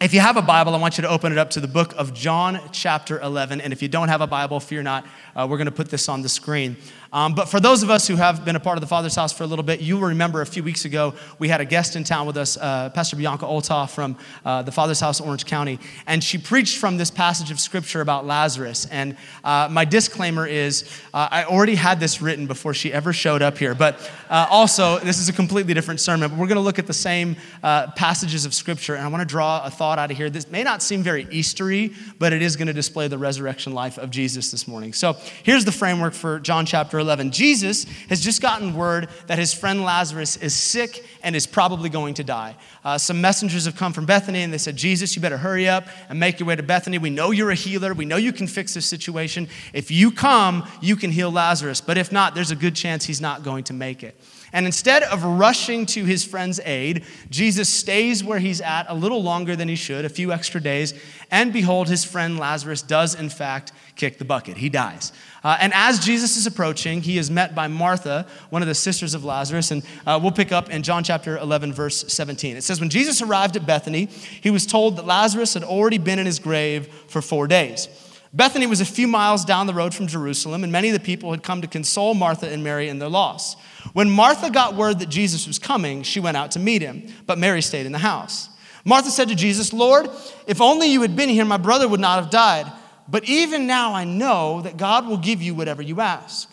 if 0.00 0.12
you 0.12 0.20
have 0.20 0.36
a 0.36 0.42
Bible, 0.42 0.74
I 0.74 0.78
want 0.78 0.98
you 0.98 1.02
to 1.02 1.08
open 1.08 1.32
it 1.32 1.38
up 1.38 1.48
to 1.50 1.60
the 1.60 1.68
book 1.68 1.94
of 1.96 2.12
John, 2.12 2.60
chapter 2.70 3.18
11. 3.18 3.62
And 3.62 3.72
if 3.72 3.80
you 3.80 3.88
don't 3.88 4.08
have 4.08 4.20
a 4.20 4.26
Bible, 4.26 4.60
fear 4.60 4.82
not, 4.82 5.06
uh, 5.34 5.46
we're 5.48 5.56
going 5.56 5.66
to 5.66 5.72
put 5.72 5.88
this 5.88 6.06
on 6.10 6.20
the 6.20 6.28
screen. 6.28 6.76
Um, 7.16 7.34
but 7.34 7.48
for 7.48 7.60
those 7.60 7.82
of 7.82 7.88
us 7.88 8.06
who 8.06 8.16
have 8.16 8.44
been 8.44 8.56
a 8.56 8.60
part 8.60 8.76
of 8.76 8.82
the 8.82 8.86
Father's 8.86 9.14
house 9.14 9.32
for 9.32 9.42
a 9.42 9.46
little 9.46 9.62
bit, 9.62 9.80
you 9.80 9.96
will 9.96 10.08
remember 10.08 10.42
a 10.42 10.46
few 10.46 10.62
weeks 10.62 10.84
ago 10.84 11.14
we 11.38 11.48
had 11.48 11.62
a 11.62 11.64
guest 11.64 11.96
in 11.96 12.04
town 12.04 12.26
with 12.26 12.36
us, 12.36 12.58
uh, 12.58 12.90
Pastor 12.90 13.16
Bianca 13.16 13.46
Olthoff 13.46 13.94
from 13.94 14.18
uh, 14.44 14.60
the 14.60 14.70
Father's 14.70 15.00
house, 15.00 15.18
Orange 15.18 15.46
County, 15.46 15.78
and 16.06 16.22
she 16.22 16.36
preached 16.36 16.76
from 16.76 16.98
this 16.98 17.10
passage 17.10 17.50
of 17.50 17.58
scripture 17.58 18.02
about 18.02 18.26
Lazarus. 18.26 18.84
And 18.90 19.16
uh, 19.44 19.66
my 19.70 19.86
disclaimer 19.86 20.46
is 20.46 20.84
uh, 21.14 21.28
I 21.30 21.44
already 21.44 21.76
had 21.76 22.00
this 22.00 22.20
written 22.20 22.46
before 22.46 22.74
she 22.74 22.92
ever 22.92 23.14
showed 23.14 23.40
up 23.40 23.56
here, 23.56 23.74
but 23.74 23.98
uh, 24.28 24.46
also 24.50 24.98
this 24.98 25.18
is 25.18 25.30
a 25.30 25.32
completely 25.32 25.72
different 25.72 26.00
sermon. 26.00 26.28
But 26.28 26.38
we're 26.38 26.48
going 26.48 26.56
to 26.56 26.62
look 26.62 26.78
at 26.78 26.86
the 26.86 26.92
same 26.92 27.36
uh, 27.62 27.92
passages 27.92 28.44
of 28.44 28.52
scripture, 28.52 28.94
and 28.94 29.02
I 29.02 29.08
want 29.08 29.22
to 29.22 29.26
draw 29.26 29.64
a 29.64 29.70
thought 29.70 29.98
out 29.98 30.10
of 30.10 30.18
here. 30.18 30.28
This 30.28 30.50
may 30.50 30.62
not 30.62 30.82
seem 30.82 31.02
very 31.02 31.24
Eastery, 31.28 31.94
but 32.18 32.34
it 32.34 32.42
is 32.42 32.56
going 32.56 32.68
to 32.68 32.74
display 32.74 33.08
the 33.08 33.16
resurrection 33.16 33.72
life 33.72 33.96
of 33.96 34.10
Jesus 34.10 34.50
this 34.50 34.68
morning. 34.68 34.92
So 34.92 35.14
here's 35.44 35.64
the 35.64 35.72
framework 35.72 36.12
for 36.12 36.40
John 36.40 36.66
chapter 36.66 37.05
11. 37.06 37.30
Jesus 37.30 37.84
has 38.08 38.20
just 38.20 38.42
gotten 38.42 38.74
word 38.74 39.08
that 39.28 39.38
his 39.38 39.54
friend 39.54 39.84
Lazarus 39.84 40.36
is 40.36 40.54
sick 40.54 41.06
and 41.22 41.36
is 41.36 41.46
probably 41.46 41.88
going 41.88 42.14
to 42.14 42.24
die. 42.24 42.56
Uh, 42.84 42.98
some 42.98 43.20
messengers 43.20 43.64
have 43.64 43.76
come 43.76 43.92
from 43.92 44.06
Bethany 44.06 44.42
and 44.42 44.52
they 44.52 44.58
said, 44.58 44.76
Jesus, 44.76 45.14
you 45.14 45.22
better 45.22 45.38
hurry 45.38 45.68
up 45.68 45.86
and 46.08 46.18
make 46.18 46.40
your 46.40 46.48
way 46.48 46.56
to 46.56 46.62
Bethany. 46.64 46.98
We 46.98 47.10
know 47.10 47.30
you're 47.30 47.50
a 47.50 47.54
healer. 47.54 47.94
We 47.94 48.04
know 48.04 48.16
you 48.16 48.32
can 48.32 48.48
fix 48.48 48.74
this 48.74 48.86
situation. 48.86 49.48
If 49.72 49.92
you 49.92 50.10
come, 50.10 50.68
you 50.80 50.96
can 50.96 51.12
heal 51.12 51.30
Lazarus. 51.30 51.80
But 51.80 51.96
if 51.96 52.10
not, 52.10 52.34
there's 52.34 52.50
a 52.50 52.56
good 52.56 52.74
chance 52.74 53.04
he's 53.04 53.20
not 53.20 53.44
going 53.44 53.62
to 53.64 53.72
make 53.72 54.02
it. 54.02 54.20
And 54.52 54.64
instead 54.66 55.02
of 55.02 55.22
rushing 55.22 55.86
to 55.86 56.04
his 56.04 56.24
friend's 56.24 56.60
aid, 56.60 57.04
Jesus 57.30 57.68
stays 57.68 58.24
where 58.24 58.38
he's 58.38 58.60
at 58.60 58.86
a 58.88 58.94
little 58.94 59.22
longer 59.22 59.54
than 59.54 59.68
he 59.68 59.76
should, 59.76 60.04
a 60.04 60.08
few 60.08 60.32
extra 60.32 60.60
days. 60.60 60.94
And 61.30 61.52
behold, 61.52 61.88
his 61.88 62.04
friend 62.04 62.38
Lazarus 62.38 62.82
does, 62.82 63.14
in 63.14 63.28
fact, 63.28 63.72
kick 63.96 64.18
the 64.18 64.24
bucket. 64.24 64.56
He 64.56 64.68
dies. 64.68 65.12
Uh, 65.46 65.56
and 65.60 65.72
as 65.76 66.00
Jesus 66.00 66.36
is 66.36 66.44
approaching, 66.44 67.00
he 67.00 67.18
is 67.18 67.30
met 67.30 67.54
by 67.54 67.68
Martha, 67.68 68.26
one 68.50 68.62
of 68.62 68.68
the 68.68 68.74
sisters 68.74 69.14
of 69.14 69.24
Lazarus. 69.24 69.70
And 69.70 69.84
uh, 70.04 70.18
we'll 70.20 70.32
pick 70.32 70.50
up 70.50 70.70
in 70.70 70.82
John 70.82 71.04
chapter 71.04 71.38
11, 71.38 71.72
verse 71.72 72.04
17. 72.12 72.56
It 72.56 72.64
says, 72.64 72.80
When 72.80 72.90
Jesus 72.90 73.22
arrived 73.22 73.54
at 73.54 73.64
Bethany, 73.64 74.06
he 74.06 74.50
was 74.50 74.66
told 74.66 74.96
that 74.96 75.06
Lazarus 75.06 75.54
had 75.54 75.62
already 75.62 75.98
been 75.98 76.18
in 76.18 76.26
his 76.26 76.40
grave 76.40 76.88
for 77.06 77.22
four 77.22 77.46
days. 77.46 77.86
Bethany 78.32 78.66
was 78.66 78.80
a 78.80 78.84
few 78.84 79.06
miles 79.06 79.44
down 79.44 79.68
the 79.68 79.72
road 79.72 79.94
from 79.94 80.08
Jerusalem, 80.08 80.64
and 80.64 80.72
many 80.72 80.88
of 80.88 80.94
the 80.94 80.98
people 80.98 81.30
had 81.30 81.44
come 81.44 81.60
to 81.60 81.68
console 81.68 82.14
Martha 82.14 82.50
and 82.50 82.64
Mary 82.64 82.88
in 82.88 82.98
their 82.98 83.08
loss. 83.08 83.54
When 83.92 84.10
Martha 84.10 84.50
got 84.50 84.74
word 84.74 84.98
that 84.98 85.10
Jesus 85.10 85.46
was 85.46 85.60
coming, 85.60 86.02
she 86.02 86.18
went 86.18 86.36
out 86.36 86.50
to 86.50 86.58
meet 86.58 86.82
him, 86.82 87.06
but 87.24 87.38
Mary 87.38 87.62
stayed 87.62 87.86
in 87.86 87.92
the 87.92 87.98
house. 87.98 88.48
Martha 88.84 89.10
said 89.10 89.28
to 89.28 89.36
Jesus, 89.36 89.72
Lord, 89.72 90.08
if 90.48 90.60
only 90.60 90.88
you 90.88 91.02
had 91.02 91.14
been 91.14 91.28
here, 91.28 91.44
my 91.44 91.56
brother 91.56 91.86
would 91.86 92.00
not 92.00 92.20
have 92.20 92.32
died. 92.32 92.66
But 93.08 93.24
even 93.28 93.66
now 93.66 93.94
I 93.94 94.04
know 94.04 94.60
that 94.62 94.76
God 94.76 95.06
will 95.06 95.16
give 95.16 95.42
you 95.42 95.54
whatever 95.54 95.82
you 95.82 96.00
ask. 96.00 96.50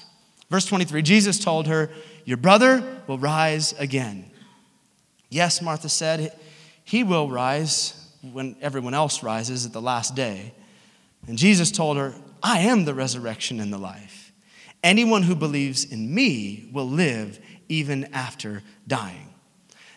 Verse 0.50 0.66
23 0.66 1.02
Jesus 1.02 1.40
told 1.40 1.68
her, 1.68 1.90
Your 2.26 2.38
brother 2.38 3.02
will 3.08 3.18
rise 3.18 3.74
again. 3.74 4.30
Yes, 5.30 5.62
Martha 5.62 5.90
said, 5.90 6.38
He 6.84 7.04
will 7.04 7.30
rise 7.30 8.00
when 8.22 8.56
everyone 8.62 8.94
else 8.94 9.24
rises 9.24 9.66
at 9.66 9.74
the 9.74 9.82
last 9.82 10.16
day. 10.16 10.54
And 11.28 11.38
Jesus 11.38 11.72
told 11.72 11.98
her, 11.98 12.14
I 12.42 12.60
am 12.60 12.86
the 12.86 12.94
resurrection 12.94 13.60
and 13.60 13.72
the 13.72 13.78
life. 13.78 14.32
Anyone 14.84 15.24
who 15.24 15.36
believes 15.36 15.86
in 15.86 16.14
me 16.14 16.70
will 16.72 16.88
live 16.88 17.40
even 17.70 18.06
after 18.14 18.62
dying. 18.86 19.33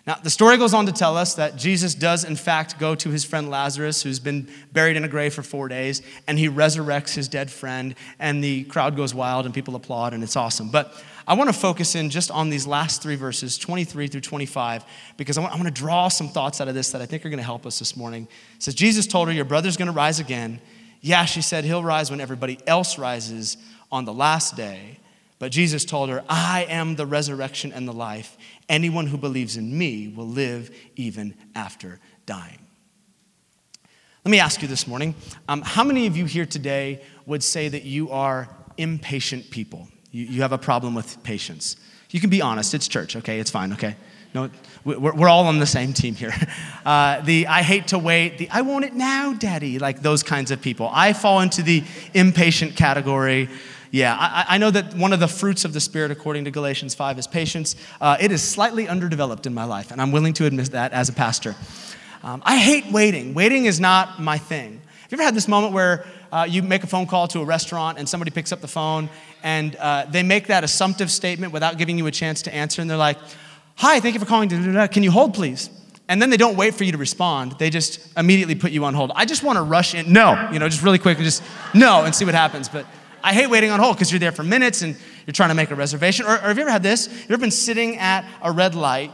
Now, 0.06 0.14
the 0.22 0.30
story 0.30 0.56
goes 0.56 0.72
on 0.72 0.86
to 0.86 0.92
tell 0.92 1.16
us 1.16 1.34
that 1.34 1.56
Jesus 1.56 1.92
does, 1.92 2.22
in 2.22 2.36
fact, 2.36 2.78
go 2.78 2.94
to 2.94 3.10
his 3.10 3.24
friend 3.24 3.50
Lazarus, 3.50 4.04
who's 4.04 4.20
been 4.20 4.48
buried 4.72 4.96
in 4.96 5.02
a 5.02 5.08
grave 5.08 5.34
for 5.34 5.42
four 5.42 5.66
days, 5.66 6.00
and 6.28 6.38
he 6.38 6.48
resurrects 6.48 7.14
his 7.14 7.26
dead 7.26 7.50
friend, 7.50 7.96
and 8.20 8.42
the 8.42 8.62
crowd 8.64 8.96
goes 8.96 9.12
wild 9.12 9.46
and 9.46 9.54
people 9.54 9.74
applaud, 9.74 10.14
and 10.14 10.22
it's 10.22 10.36
awesome. 10.36 10.70
But 10.70 10.94
I 11.26 11.34
want 11.34 11.50
to 11.50 11.58
focus 11.58 11.96
in 11.96 12.08
just 12.10 12.30
on 12.30 12.50
these 12.50 12.68
last 12.68 13.02
three 13.02 13.16
verses, 13.16 13.58
23 13.58 14.06
through 14.06 14.20
25, 14.20 14.84
because 15.16 15.38
I 15.38 15.40
want, 15.40 15.52
I 15.52 15.56
want 15.56 15.66
to 15.66 15.74
draw 15.74 16.06
some 16.06 16.28
thoughts 16.28 16.60
out 16.60 16.68
of 16.68 16.74
this 16.76 16.92
that 16.92 17.02
I 17.02 17.06
think 17.06 17.26
are 17.26 17.28
going 17.28 17.38
to 17.38 17.44
help 17.44 17.66
us 17.66 17.80
this 17.80 17.96
morning. 17.96 18.28
It 18.54 18.62
says, 18.62 18.76
Jesus 18.76 19.08
told 19.08 19.26
her, 19.26 19.34
Your 19.34 19.44
brother's 19.44 19.76
going 19.76 19.86
to 19.86 19.92
rise 19.92 20.20
again. 20.20 20.60
Yeah, 21.00 21.24
she 21.24 21.42
said, 21.42 21.64
He'll 21.64 21.82
rise 21.82 22.12
when 22.12 22.20
everybody 22.20 22.60
else 22.64 22.96
rises 22.96 23.56
on 23.90 24.04
the 24.04 24.12
last 24.12 24.54
day. 24.54 25.00
But 25.38 25.52
Jesus 25.52 25.84
told 25.84 26.08
her, 26.08 26.24
I 26.28 26.64
am 26.68 26.96
the 26.96 27.06
resurrection 27.06 27.72
and 27.72 27.86
the 27.86 27.92
life. 27.92 28.38
Anyone 28.68 29.06
who 29.06 29.16
believes 29.16 29.56
in 29.56 29.76
me 29.76 30.08
will 30.08 30.26
live 30.26 30.74
even 30.96 31.34
after 31.54 32.00
dying. 32.24 32.58
Let 34.24 34.30
me 34.30 34.40
ask 34.40 34.60
you 34.60 34.66
this 34.66 34.88
morning 34.88 35.14
um, 35.48 35.62
how 35.62 35.84
many 35.84 36.08
of 36.08 36.16
you 36.16 36.24
here 36.24 36.46
today 36.46 37.00
would 37.26 37.44
say 37.44 37.68
that 37.68 37.84
you 37.84 38.10
are 38.10 38.48
impatient 38.76 39.50
people? 39.50 39.88
You, 40.10 40.24
you 40.24 40.42
have 40.42 40.50
a 40.50 40.58
problem 40.58 40.94
with 40.94 41.22
patience. 41.22 41.76
You 42.10 42.20
can 42.20 42.30
be 42.30 42.42
honest, 42.42 42.74
it's 42.74 42.88
church, 42.88 43.14
okay? 43.14 43.38
It's 43.38 43.50
fine, 43.50 43.72
okay? 43.74 43.94
No, 44.34 44.50
we're, 44.84 45.14
we're 45.14 45.28
all 45.28 45.46
on 45.46 45.60
the 45.60 45.66
same 45.66 45.92
team 45.92 46.14
here. 46.14 46.34
Uh, 46.86 47.20
the 47.22 47.48
I 47.48 47.62
hate 47.62 47.88
to 47.88 47.98
wait, 47.98 48.38
the 48.38 48.48
I 48.48 48.60
want 48.60 48.84
it 48.84 48.94
now, 48.94 49.32
daddy, 49.32 49.80
like 49.80 50.02
those 50.02 50.22
kinds 50.22 50.52
of 50.52 50.62
people. 50.62 50.88
I 50.92 51.14
fall 51.14 51.40
into 51.40 51.60
the 51.60 51.82
impatient 52.14 52.76
category. 52.76 53.48
Yeah, 53.96 54.14
I, 54.14 54.56
I, 54.56 54.58
know 54.58 54.70
that 54.70 54.92
one 54.92 55.14
of 55.14 55.20
the 55.20 55.26
fruits 55.26 55.64
of 55.64 55.72
the 55.72 55.80
Spirit, 55.80 56.10
according 56.10 56.44
to 56.44 56.50
Galatians 56.50 56.94
5, 56.94 57.18
is 57.18 57.26
patience. 57.26 57.76
Uh, 57.98 58.18
it 58.20 58.30
is 58.30 58.42
slightly 58.42 58.88
underdeveloped 58.88 59.46
in 59.46 59.54
my 59.54 59.64
life, 59.64 59.90
and 59.90 60.02
I'm 60.02 60.12
willing 60.12 60.34
to 60.34 60.44
admit 60.44 60.72
that 60.72 60.92
as 60.92 61.08
a 61.08 61.14
pastor. 61.14 61.56
Um, 62.22 62.42
I 62.44 62.58
hate 62.58 62.92
waiting. 62.92 63.32
Waiting 63.32 63.64
is 63.64 63.80
not 63.80 64.20
my 64.20 64.36
thing. 64.36 64.82
Have 65.00 65.12
you 65.12 65.16
ever 65.16 65.22
had 65.22 65.34
this 65.34 65.48
moment 65.48 65.72
where 65.72 66.04
uh, 66.30 66.46
you 66.46 66.62
make 66.62 66.84
a 66.84 66.86
phone 66.86 67.06
call 67.06 67.26
to 67.28 67.40
a 67.40 67.44
restaurant 67.46 67.96
and 67.96 68.06
somebody 68.06 68.30
picks 68.30 68.52
up 68.52 68.60
the 68.60 68.68
phone 68.68 69.08
and 69.42 69.74
uh, 69.76 70.04
they 70.10 70.22
make 70.22 70.48
that 70.48 70.62
assumptive 70.62 71.10
statement 71.10 71.54
without 71.54 71.78
giving 71.78 71.96
you 71.96 72.06
a 72.06 72.10
chance 72.10 72.42
to 72.42 72.54
answer, 72.54 72.82
and 72.82 72.90
they're 72.90 72.98
like, 72.98 73.16
Hi, 73.76 73.98
thank 74.00 74.12
you 74.12 74.20
for 74.20 74.26
calling. 74.26 74.50
Can 74.50 75.04
you 75.04 75.10
hold, 75.10 75.32
please? 75.32 75.70
And 76.06 76.20
then 76.20 76.28
they 76.28 76.36
don't 76.36 76.56
wait 76.56 76.74
for 76.74 76.84
you 76.84 76.92
to 76.92 76.98
respond. 76.98 77.52
They 77.52 77.70
just 77.70 78.00
immediately 78.14 78.56
put 78.56 78.72
you 78.72 78.84
on 78.84 78.92
hold. 78.92 79.10
I 79.14 79.24
just 79.24 79.42
want 79.42 79.56
to 79.56 79.62
rush 79.62 79.94
in. 79.94 80.12
No, 80.12 80.50
you 80.52 80.58
know, 80.58 80.68
just 80.68 80.82
really 80.82 80.98
quick 80.98 81.16
and 81.16 81.24
just 81.24 81.42
no 81.72 82.04
and 82.04 82.14
see 82.14 82.26
what 82.26 82.34
happens. 82.34 82.68
But 82.68 82.86
I 83.26 83.32
hate 83.32 83.50
waiting 83.50 83.72
on 83.72 83.80
hold 83.80 83.96
because 83.96 84.12
you're 84.12 84.20
there 84.20 84.30
for 84.30 84.44
minutes 84.44 84.82
and 84.82 84.94
you're 85.26 85.32
trying 85.32 85.48
to 85.48 85.56
make 85.56 85.72
a 85.72 85.74
reservation. 85.74 86.26
Or, 86.26 86.34
or 86.34 86.38
have 86.38 86.56
you 86.56 86.62
ever 86.62 86.70
had 86.70 86.84
this? 86.84 87.08
You've 87.08 87.32
ever 87.32 87.38
been 87.38 87.50
sitting 87.50 87.96
at 87.98 88.24
a 88.40 88.52
red 88.52 88.76
light 88.76 89.10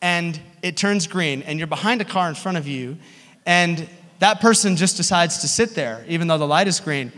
and 0.00 0.40
it 0.62 0.78
turns 0.78 1.06
green 1.06 1.42
and 1.42 1.58
you're 1.58 1.66
behind 1.66 2.00
a 2.00 2.06
car 2.06 2.26
in 2.30 2.34
front 2.34 2.56
of 2.56 2.66
you 2.66 2.96
and 3.44 3.86
that 4.20 4.40
person 4.40 4.76
just 4.76 4.96
decides 4.96 5.40
to 5.42 5.48
sit 5.48 5.74
there 5.74 6.06
even 6.08 6.26
though 6.26 6.38
the 6.38 6.46
light 6.46 6.68
is 6.68 6.80
green. 6.80 7.12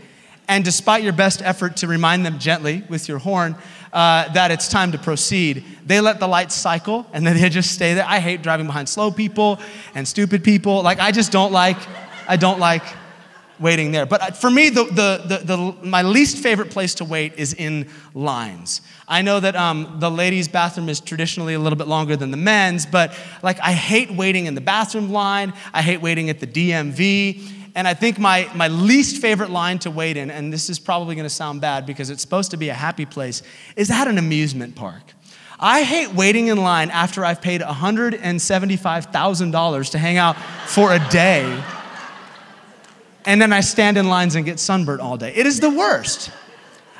And 0.49 0.65
despite 0.65 1.01
your 1.01 1.13
best 1.13 1.41
effort 1.41 1.77
to 1.77 1.87
remind 1.87 2.25
them 2.25 2.39
gently 2.39 2.83
with 2.89 3.07
your 3.07 3.19
horn 3.19 3.55
uh, 3.93 4.27
that 4.33 4.51
it's 4.51 4.67
time 4.67 4.91
to 4.91 4.97
proceed, 4.97 5.63
they 5.85 6.01
let 6.01 6.19
the 6.19 6.27
light 6.27 6.51
cycle 6.51 7.05
and 7.13 7.25
then 7.25 7.39
they 7.39 7.47
just 7.47 7.71
stay 7.71 7.93
there. 7.93 8.05
I 8.05 8.19
hate 8.19 8.41
driving 8.41 8.65
behind 8.65 8.89
slow 8.89 9.11
people 9.11 9.61
and 9.95 10.05
stupid 10.05 10.43
people. 10.43 10.83
Like, 10.83 10.99
I 10.99 11.13
just 11.13 11.31
don't 11.31 11.53
like, 11.53 11.77
I 12.27 12.35
don't 12.35 12.59
like 12.59 12.83
waiting 13.59 13.91
there. 13.91 14.05
But 14.05 14.21
uh, 14.21 14.31
for 14.31 14.49
me, 14.49 14.69
the, 14.69 14.85
the, 14.85 15.21
the, 15.25 15.55
the, 15.55 15.57
my 15.85 16.01
least 16.01 16.37
favorite 16.37 16.71
place 16.71 16.95
to 16.95 17.05
wait 17.05 17.33
is 17.37 17.53
in 17.53 17.87
lines. 18.13 18.81
I 19.07 19.21
know 19.21 19.39
that 19.39 19.55
um, 19.55 19.97
the 19.99 20.09
ladies' 20.09 20.47
bathroom 20.47 20.89
is 20.89 20.99
traditionally 20.99 21.53
a 21.53 21.59
little 21.59 21.77
bit 21.77 21.87
longer 21.87 22.15
than 22.15 22.31
the 22.31 22.37
men's, 22.37 22.85
but 22.85 23.13
like 23.41 23.59
I 23.61 23.73
hate 23.73 24.11
waiting 24.11 24.47
in 24.47 24.55
the 24.55 24.61
bathroom 24.61 25.11
line. 25.11 25.53
I 25.73 25.81
hate 25.81 26.01
waiting 26.01 26.29
at 26.29 26.39
the 26.39 26.47
DMV. 26.47 27.59
And 27.75 27.87
I 27.87 27.95
think 27.95 28.19
my, 28.19 28.47
my 28.53 28.67
least 28.67 29.19
favorite 29.21 29.49
line 29.49 29.79
to 29.79 29.89
wait 29.89 30.15
in, 30.15 30.29
and 30.29 30.53
this 30.53 30.69
is 30.69 30.77
probably 30.77 31.15
gonna 31.15 31.27
sound 31.29 31.61
bad 31.61 31.87
because 31.87 32.11
it's 32.11 32.21
supposed 32.21 32.51
to 32.51 32.57
be 32.57 32.69
a 32.69 32.73
happy 32.73 33.05
place, 33.05 33.41
is 33.75 33.89
at 33.89 34.07
an 34.07 34.19
amusement 34.19 34.75
park. 34.75 35.01
I 35.59 35.83
hate 35.83 36.13
waiting 36.13 36.47
in 36.47 36.57
line 36.57 36.89
after 36.91 37.25
I've 37.25 37.41
paid 37.41 37.61
$175,000 37.61 39.91
to 39.91 39.97
hang 39.97 40.17
out 40.17 40.35
for 40.67 40.93
a 40.93 40.99
day 41.09 41.63
and 43.25 43.41
then 43.41 43.53
I 43.53 43.61
stand 43.61 43.97
in 43.97 44.07
lines 44.07 44.35
and 44.35 44.45
get 44.45 44.59
sunburned 44.59 45.01
all 45.01 45.17
day. 45.17 45.33
It 45.35 45.45
is 45.45 45.59
the 45.59 45.69
worst. 45.69 46.31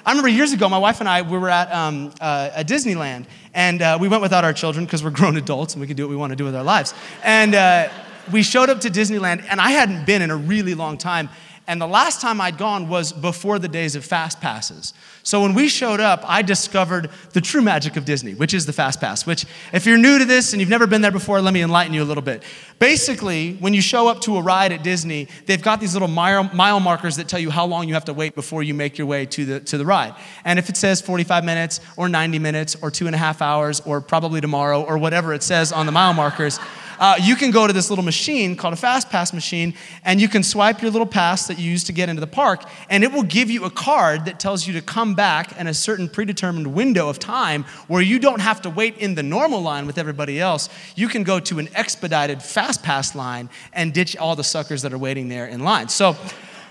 I 0.05 0.11
remember 0.11 0.29
years 0.29 0.51
ago, 0.51 0.67
my 0.67 0.77
wife 0.77 0.99
and 0.99 1.07
I, 1.07 1.21
we 1.21 1.37
were 1.37 1.49
at, 1.49 1.71
um, 1.71 2.11
uh, 2.19 2.49
at 2.53 2.67
Disneyland, 2.67 3.25
and 3.53 3.81
uh, 3.81 3.97
we 4.01 4.09
went 4.09 4.21
without 4.21 4.43
our 4.43 4.51
children 4.51 4.83
because 4.85 5.01
we're 5.01 5.11
grown 5.11 5.37
adults 5.37 5.75
and 5.75 5.81
we 5.81 5.87
can 5.87 5.95
do 5.95 6.03
what 6.03 6.09
we 6.09 6.17
want 6.17 6.31
to 6.31 6.35
do 6.35 6.43
with 6.43 6.55
our 6.55 6.63
lives. 6.63 6.93
And 7.23 7.55
uh, 7.55 7.89
we 8.31 8.43
showed 8.43 8.69
up 8.69 8.81
to 8.81 8.89
Disneyland, 8.89 9.45
and 9.49 9.61
I 9.61 9.71
hadn't 9.71 10.05
been 10.05 10.21
in 10.21 10.29
a 10.29 10.35
really 10.35 10.73
long 10.73 10.97
time. 10.97 11.29
And 11.65 11.81
the 11.81 11.87
last 11.87 12.19
time 12.19 12.41
I'd 12.41 12.57
gone 12.57 12.89
was 12.89 13.13
before 13.13 13.57
the 13.57 13.69
days 13.69 13.95
of 13.95 14.03
fast 14.03 14.41
passes. 14.41 14.93
So 15.23 15.41
when 15.41 15.53
we 15.53 15.69
showed 15.69 16.01
up, 16.01 16.21
I 16.25 16.41
discovered 16.41 17.09
the 17.31 17.39
true 17.39 17.61
magic 17.61 17.95
of 17.95 18.03
Disney, 18.03 18.33
which 18.33 18.53
is 18.53 18.65
the 18.65 18.73
fast 18.73 18.99
pass, 18.99 19.25
which 19.25 19.45
if 19.71 19.85
you're 19.85 19.97
new 19.97 20.19
to 20.19 20.25
this 20.25 20.51
and 20.51 20.59
you've 20.59 20.69
never 20.69 20.87
been 20.87 21.01
there 21.01 21.11
before, 21.11 21.39
let 21.41 21.53
me 21.53 21.61
enlighten 21.61 21.93
you 21.93 22.03
a 22.03 22.05
little 22.05 22.21
bit. 22.21 22.43
Basically, 22.79 23.53
when 23.55 23.73
you 23.73 23.81
show 23.81 24.09
up 24.09 24.19
to 24.21 24.35
a 24.35 24.41
ride 24.41 24.73
at 24.73 24.83
Disney, 24.83 25.29
they've 25.45 25.61
got 25.61 25.79
these 25.79 25.93
little 25.93 26.09
mile, 26.09 26.43
mile 26.53 26.81
markers 26.81 27.15
that 27.15 27.29
tell 27.29 27.39
you 27.39 27.49
how 27.49 27.65
long 27.65 27.87
you 27.87 27.93
have 27.93 28.05
to 28.05 28.13
wait 28.13 28.35
before 28.35 28.61
you 28.61 28.73
make 28.73 28.97
your 28.97 29.07
way 29.07 29.25
to 29.27 29.45
the, 29.45 29.59
to 29.61 29.77
the 29.77 29.85
ride. 29.85 30.13
And 30.43 30.59
if 30.59 30.67
it 30.67 30.75
says 30.75 30.99
45 30.99 31.45
minutes 31.45 31.79
or 31.95 32.09
90 32.09 32.39
minutes 32.39 32.75
or 32.81 32.91
two 32.91 33.05
and 33.05 33.15
a 33.15 33.19
half 33.19 33.41
hours 33.41 33.79
or 33.81 34.01
probably 34.01 34.41
tomorrow 34.41 34.83
or 34.83 34.97
whatever 34.97 35.33
it 35.33 35.43
says 35.43 35.71
on 35.71 35.85
the 35.85 35.93
mile 35.93 36.13
markers, 36.13 36.59
uh, 36.99 37.15
you 37.21 37.35
can 37.35 37.51
go 37.51 37.67
to 37.67 37.73
this 37.73 37.89
little 37.89 38.03
machine 38.03 38.55
called 38.55 38.73
a 38.73 38.77
fast 38.77 39.09
pass 39.09 39.33
machine 39.33 39.73
and 40.03 40.21
you 40.21 40.27
can 40.27 40.43
swipe 40.43 40.81
your 40.81 40.91
little 40.91 41.07
pass 41.07 41.47
that 41.47 41.59
you 41.59 41.69
use 41.69 41.83
to 41.83 41.91
get 41.91 42.09
into 42.09 42.19
the 42.19 42.27
park 42.27 42.63
and 42.89 43.03
it 43.03 43.11
will 43.11 43.23
give 43.23 43.49
you 43.49 43.65
a 43.65 43.69
card 43.69 44.25
that 44.25 44.39
tells 44.39 44.67
you 44.67 44.73
to 44.73 44.81
come 44.81 45.15
back 45.15 45.57
in 45.59 45.67
a 45.67 45.73
certain 45.73 46.07
predetermined 46.07 46.73
window 46.73 47.09
of 47.09 47.19
time 47.19 47.63
where 47.87 48.01
you 48.01 48.19
don't 48.19 48.41
have 48.41 48.61
to 48.61 48.69
wait 48.69 48.97
in 48.97 49.15
the 49.15 49.23
normal 49.23 49.61
line 49.61 49.85
with 49.85 49.97
everybody 49.97 50.39
else 50.39 50.69
you 50.95 51.07
can 51.07 51.23
go 51.23 51.39
to 51.39 51.59
an 51.59 51.69
expedited 51.75 52.41
fast 52.41 52.83
pass 52.83 53.15
line 53.15 53.49
and 53.73 53.93
ditch 53.93 54.15
all 54.17 54.35
the 54.35 54.43
suckers 54.43 54.81
that 54.81 54.93
are 54.93 54.97
waiting 54.97 55.29
there 55.29 55.47
in 55.47 55.61
line 55.61 55.87
so 55.87 56.15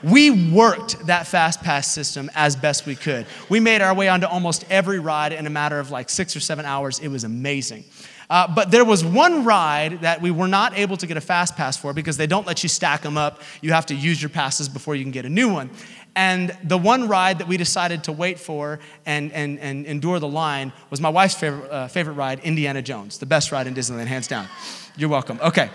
we 0.03 0.31
worked 0.51 1.07
that 1.07 1.27
fast 1.27 1.63
pass 1.63 1.87
system 1.87 2.31
as 2.35 2.57
best 2.57 2.87
we 2.87 2.97
could. 2.97 3.27
We 3.49 3.61
made 3.61 3.83
our 3.83 3.95
way 3.95 4.09
onto 4.09 4.27
almost 4.27 4.65
every 4.69 4.99
ride 4.99 5.33
in 5.33 5.47
a 5.47 5.51
matter 5.51 5.79
of 5.79 5.91
like 5.91 6.11
six 6.11 6.35
or 6.35 6.41
seven 6.41 6.65
hours. 6.65 6.99
It 6.99 7.09
was 7.09 7.25
amazing. 7.25 7.85
Uh, 8.33 8.49
but 8.49 8.71
there 8.71 8.83
was 8.83 9.05
one 9.05 9.45
ride 9.45 10.01
that 10.01 10.23
we 10.23 10.31
were 10.31 10.49
not 10.49 10.79
able 10.79 10.97
to 10.97 11.07
get 11.07 11.19
a 11.19 11.21
fast 11.21 11.55
pass 11.55 11.77
for 11.77 11.93
because 11.93 12.17
they 12.17 12.27
don't 12.27 12.47
let 12.47 12.63
you 12.63 12.69
stack 12.69 13.03
them 13.03 13.19
up. 13.19 13.43
You 13.61 13.75
have 13.75 13.85
to 13.87 13.95
use 13.95 14.23
your 14.23 14.31
passes 14.31 14.71
before 14.71 14.95
you 14.95 15.05
can 15.05 15.11
get 15.11 15.27
a 15.27 15.29
new 15.29 15.53
one. 15.53 15.69
And 16.17 16.57
the 16.65 16.79
one 16.79 17.09
ride 17.09 17.41
that 17.41 17.47
we 17.47 17.59
decided 17.59 18.05
to 18.05 18.13
wait 18.13 18.41
for 18.41 18.81
and, 19.05 19.31
and, 19.33 19.59
and 19.59 19.85
endure 19.85 20.19
the 20.19 20.29
line 20.29 20.73
was 20.89 20.99
my 20.99 21.11
wife's 21.11 21.35
favorite, 21.35 21.71
uh, 21.71 21.89
favorite 21.89 22.15
ride, 22.15 22.41
Indiana 22.41 22.81
Jones, 22.81 23.19
the 23.19 23.27
best 23.27 23.53
ride 23.53 23.67
in 23.67 23.75
Disneyland, 23.75 24.07
hands 24.07 24.29
down. 24.29 24.49
You're 24.97 25.11
welcome. 25.11 25.39
Okay. 25.43 25.69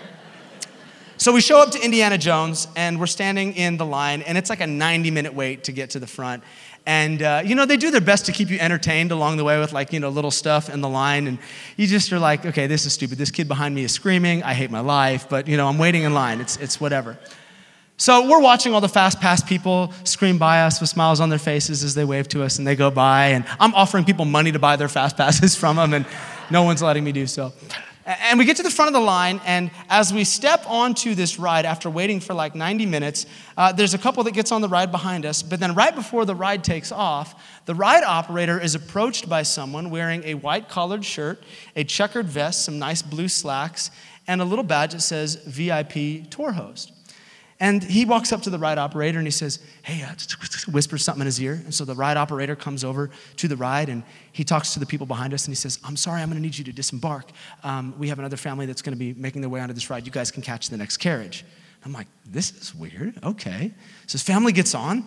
So 1.20 1.34
we 1.34 1.42
show 1.42 1.60
up 1.60 1.70
to 1.72 1.80
Indiana 1.84 2.18
Jones 2.18 2.68
and 2.76 3.00
we're 3.00 3.06
standing 3.06 3.54
in 3.54 3.78
the 3.78 3.86
line, 3.86 4.22
and 4.22 4.38
it's 4.38 4.52
like 4.52 4.62
a 4.62 4.68
90 4.68 5.10
minute 5.12 5.34
wait 5.34 5.64
to 5.64 5.72
get 5.72 5.92
to 5.92 6.00
the 6.00 6.06
front. 6.06 6.44
And, 6.88 7.22
uh, 7.22 7.42
you 7.44 7.54
know, 7.54 7.66
they 7.66 7.76
do 7.76 7.92
their 7.92 8.00
best 8.00 8.28
to 8.28 8.32
keep 8.32 8.50
you 8.50 8.58
entertained 8.60 9.12
along 9.12 9.36
the 9.36 9.44
way 9.44 9.60
with, 9.60 9.74
like, 9.74 9.92
you 9.92 10.00
know, 10.00 10.08
little 10.08 10.32
stuff 10.32 10.70
in 10.70 10.80
the 10.80 10.88
line. 10.88 11.28
And 11.28 11.38
you 11.76 11.86
just 11.86 12.14
are 12.14 12.18
like, 12.18 12.46
okay, 12.46 12.66
this 12.66 12.86
is 12.86 12.94
stupid. 12.94 13.18
This 13.18 13.30
kid 13.30 13.50
behind 13.50 13.76
me 13.76 13.84
is 13.84 13.92
screaming. 13.92 14.42
I 14.42 14.54
hate 14.54 14.72
my 14.72 14.80
life, 14.80 15.28
but, 15.28 15.50
you 15.50 15.58
know, 15.58 15.68
I'm 15.68 15.78
waiting 15.78 16.04
in 16.04 16.14
line. 16.14 16.40
It's, 16.40 16.56
it's 16.56 16.80
whatever. 16.80 17.20
So 17.98 18.30
we're 18.30 18.40
watching 18.40 18.74
all 18.74 18.80
the 18.80 18.88
fast 18.88 19.20
pass 19.20 19.44
people 19.44 19.92
scream 20.06 20.38
by 20.38 20.62
us 20.62 20.80
with 20.80 20.90
smiles 20.90 21.20
on 21.20 21.28
their 21.28 21.40
faces 21.40 21.84
as 21.84 21.94
they 21.94 22.06
wave 22.06 22.30
to 22.30 22.42
us 22.42 22.58
and 22.58 22.66
they 22.66 22.78
go 22.78 22.90
by. 22.90 23.28
And 23.28 23.44
I'm 23.60 23.76
offering 23.76 24.06
people 24.06 24.24
money 24.24 24.54
to 24.54 24.60
buy 24.60 24.78
their 24.78 24.88
fast 24.88 25.18
passes 25.18 25.56
from 25.60 25.76
them, 25.76 25.94
and 25.94 26.06
no 26.50 26.64
one's 26.64 26.82
letting 26.82 27.04
me 27.04 27.12
do 27.12 27.28
so. 27.28 27.52
And 28.08 28.40
we 28.40 28.46
get 28.46 28.56
to 28.56 28.64
the 28.64 28.72
front 28.72 28.88
of 28.88 28.94
the 28.94 29.06
line, 29.06 29.42
and 29.46 29.70
as 29.90 30.14
we 30.14 30.24
step 30.24 30.64
onto 30.66 31.14
this 31.14 31.38
ride 31.38 31.66
after 31.66 31.90
waiting 31.90 32.22
for 32.22 32.34
like 32.34 32.56
90 32.56 32.86
minutes, 32.86 33.26
uh, 33.58 33.74
there's 33.74 33.94
a 33.94 33.98
couple 33.98 34.24
that 34.24 34.32
gets 34.32 34.54
on 34.54 34.62
the 34.62 34.70
ride 34.70 34.94
behind 34.94 35.26
us. 35.26 35.44
But 35.44 35.60
then, 35.60 35.76
right 35.76 35.94
before 35.94 36.24
the 36.24 36.34
ride 36.34 36.64
takes 36.64 36.90
off, 36.90 37.36
the 37.66 37.76
ride 37.76 38.06
operator 38.06 38.62
is 38.62 38.76
approached 38.76 39.28
by 39.28 39.44
someone 39.44 39.90
wearing 39.90 40.24
a 40.24 40.36
white 40.36 40.70
collared 40.70 41.04
shirt, 41.04 41.44
a 41.76 41.84
checkered 41.84 42.28
vest, 42.28 42.64
some 42.64 42.80
nice 42.80 43.02
blue 43.02 43.28
slacks, 43.28 43.92
and 44.26 44.40
a 44.40 44.46
little 44.46 44.64
badge 44.64 44.94
that 44.94 45.02
says 45.02 45.36
VIP 45.36 46.30
tour 46.30 46.54
host. 46.54 46.94
And 47.60 47.84
he 47.84 48.06
walks 48.06 48.32
up 48.32 48.44
to 48.44 48.52
the 48.52 48.60
ride 48.60 48.78
operator 48.78 49.18
and 49.18 49.26
he 49.26 49.32
says, 49.32 49.60
Hey, 49.82 50.04
uh, 50.04 50.14
whispers 50.72 51.04
something 51.04 51.22
in 51.22 51.26
his 51.26 51.42
ear. 51.42 51.54
And 51.54 51.74
so 51.74 51.86
the 51.86 51.96
ride 51.96 52.18
operator 52.18 52.56
comes 52.56 52.84
over 52.84 53.10
to 53.38 53.48
the 53.48 53.56
ride 53.56 53.90
and 53.90 54.04
he 54.32 54.44
talks 54.44 54.74
to 54.74 54.80
the 54.80 54.86
people 54.86 55.08
behind 55.08 55.34
us 55.34 55.46
and 55.46 55.52
he 55.52 55.56
says, 55.56 55.80
I'm 55.84 55.98
sorry, 55.98 56.22
I'm 56.22 56.30
going 56.30 56.38
to 56.38 56.42
need 56.42 56.58
you 56.58 56.64
to 56.66 56.72
disembark. 56.72 57.32
Um, 57.64 57.96
we 57.98 58.10
have 58.10 58.20
another 58.20 58.38
family 58.38 58.68
that's 58.68 58.84
going 58.84 58.94
to 58.94 59.00
be 59.00 59.14
making 59.20 59.42
their 59.42 59.50
way 59.50 59.60
onto 59.60 59.74
this 59.74 59.90
ride. 59.90 60.06
You 60.06 60.12
guys 60.12 60.30
can 60.30 60.44
catch 60.44 60.70
the 60.70 60.78
next 60.78 60.98
carriage. 60.98 61.46
I'm 61.84 61.94
like, 61.94 62.08
This 62.26 62.52
is 62.52 62.76
weird. 62.76 63.20
Okay. 63.24 63.72
So 64.06 64.14
his 64.14 64.24
family 64.24 64.52
gets 64.52 64.76
on 64.76 65.04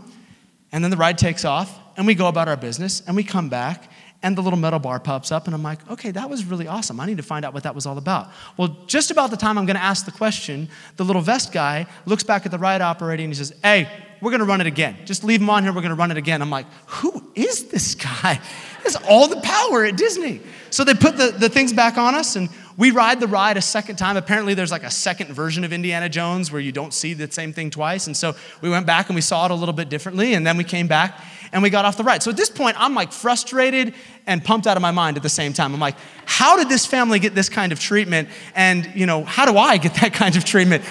and 0.72 0.82
then 0.82 0.90
the 0.90 0.96
ride 0.96 1.18
takes 1.18 1.44
off 1.44 1.78
and 1.96 2.06
we 2.06 2.16
go 2.16 2.26
about 2.26 2.48
our 2.48 2.56
business 2.56 3.02
and 3.06 3.14
we 3.14 3.22
come 3.22 3.48
back 3.48 3.92
and 4.22 4.36
the 4.36 4.42
little 4.42 4.58
metal 4.58 4.78
bar 4.78 5.00
pops 5.00 5.32
up, 5.32 5.46
and 5.46 5.54
I'm 5.54 5.62
like, 5.62 5.88
okay, 5.90 6.10
that 6.10 6.28
was 6.28 6.44
really 6.44 6.66
awesome. 6.66 7.00
I 7.00 7.06
need 7.06 7.16
to 7.16 7.22
find 7.22 7.44
out 7.44 7.54
what 7.54 7.62
that 7.62 7.74
was 7.74 7.86
all 7.86 7.96
about. 7.96 8.28
Well, 8.56 8.76
just 8.86 9.10
about 9.10 9.30
the 9.30 9.36
time 9.36 9.56
I'm 9.56 9.66
gonna 9.66 9.78
ask 9.78 10.04
the 10.04 10.12
question, 10.12 10.68
the 10.96 11.04
little 11.04 11.22
vest 11.22 11.52
guy 11.52 11.86
looks 12.04 12.22
back 12.22 12.44
at 12.44 12.52
the 12.52 12.58
ride 12.58 12.82
operator 12.82 13.22
and 13.22 13.32
he 13.32 13.36
says, 13.36 13.54
hey, 13.62 13.88
we're 14.20 14.30
gonna 14.30 14.44
run 14.44 14.60
it 14.60 14.66
again. 14.66 14.96
Just 15.06 15.24
leave 15.24 15.40
him 15.40 15.48
on 15.48 15.62
here, 15.62 15.72
we're 15.72 15.82
gonna 15.82 15.94
run 15.94 16.10
it 16.10 16.18
again. 16.18 16.42
I'm 16.42 16.50
like, 16.50 16.66
who 16.86 17.22
is 17.34 17.68
this 17.68 17.94
guy? 17.94 18.34
He 18.34 18.82
has 18.84 18.96
all 19.08 19.28
the 19.28 19.40
power 19.40 19.84
at 19.84 19.96
Disney. 19.96 20.40
So 20.68 20.84
they 20.84 20.94
put 20.94 21.16
the, 21.16 21.30
the 21.30 21.48
things 21.48 21.72
back 21.72 21.96
on 21.96 22.14
us, 22.14 22.36
and 22.36 22.48
we 22.80 22.92
ride 22.92 23.20
the 23.20 23.28
ride 23.28 23.58
a 23.58 23.60
second 23.60 23.96
time. 23.96 24.16
Apparently, 24.16 24.54
there's 24.54 24.70
like 24.70 24.84
a 24.84 24.90
second 24.90 25.34
version 25.34 25.64
of 25.64 25.72
Indiana 25.72 26.08
Jones 26.08 26.50
where 26.50 26.62
you 26.62 26.72
don't 26.72 26.94
see 26.94 27.12
the 27.12 27.30
same 27.30 27.52
thing 27.52 27.68
twice. 27.68 28.06
And 28.06 28.16
so 28.16 28.34
we 28.62 28.70
went 28.70 28.86
back 28.86 29.10
and 29.10 29.14
we 29.14 29.20
saw 29.20 29.44
it 29.44 29.50
a 29.50 29.54
little 29.54 29.74
bit 29.74 29.90
differently, 29.90 30.32
and 30.32 30.46
then 30.46 30.56
we 30.56 30.64
came 30.64 30.86
back 30.86 31.22
and 31.52 31.62
we 31.62 31.68
got 31.68 31.84
off 31.84 31.98
the 31.98 32.04
ride. 32.04 32.22
So 32.22 32.30
at 32.30 32.38
this 32.38 32.48
point, 32.48 32.80
I'm 32.80 32.94
like 32.94 33.12
frustrated 33.12 33.92
and 34.26 34.42
pumped 34.42 34.66
out 34.66 34.78
of 34.78 34.80
my 34.80 34.92
mind 34.92 35.18
at 35.18 35.22
the 35.22 35.28
same 35.28 35.52
time. 35.52 35.74
I'm 35.74 35.80
like, 35.80 35.96
how 36.24 36.56
did 36.56 36.70
this 36.70 36.86
family 36.86 37.18
get 37.18 37.34
this 37.34 37.50
kind 37.50 37.70
of 37.70 37.78
treatment? 37.78 38.30
And, 38.54 38.90
you 38.94 39.04
know, 39.04 39.24
how 39.24 39.44
do 39.44 39.58
I 39.58 39.76
get 39.76 39.96
that 39.96 40.14
kind 40.14 40.34
of 40.34 40.46
treatment? 40.46 40.82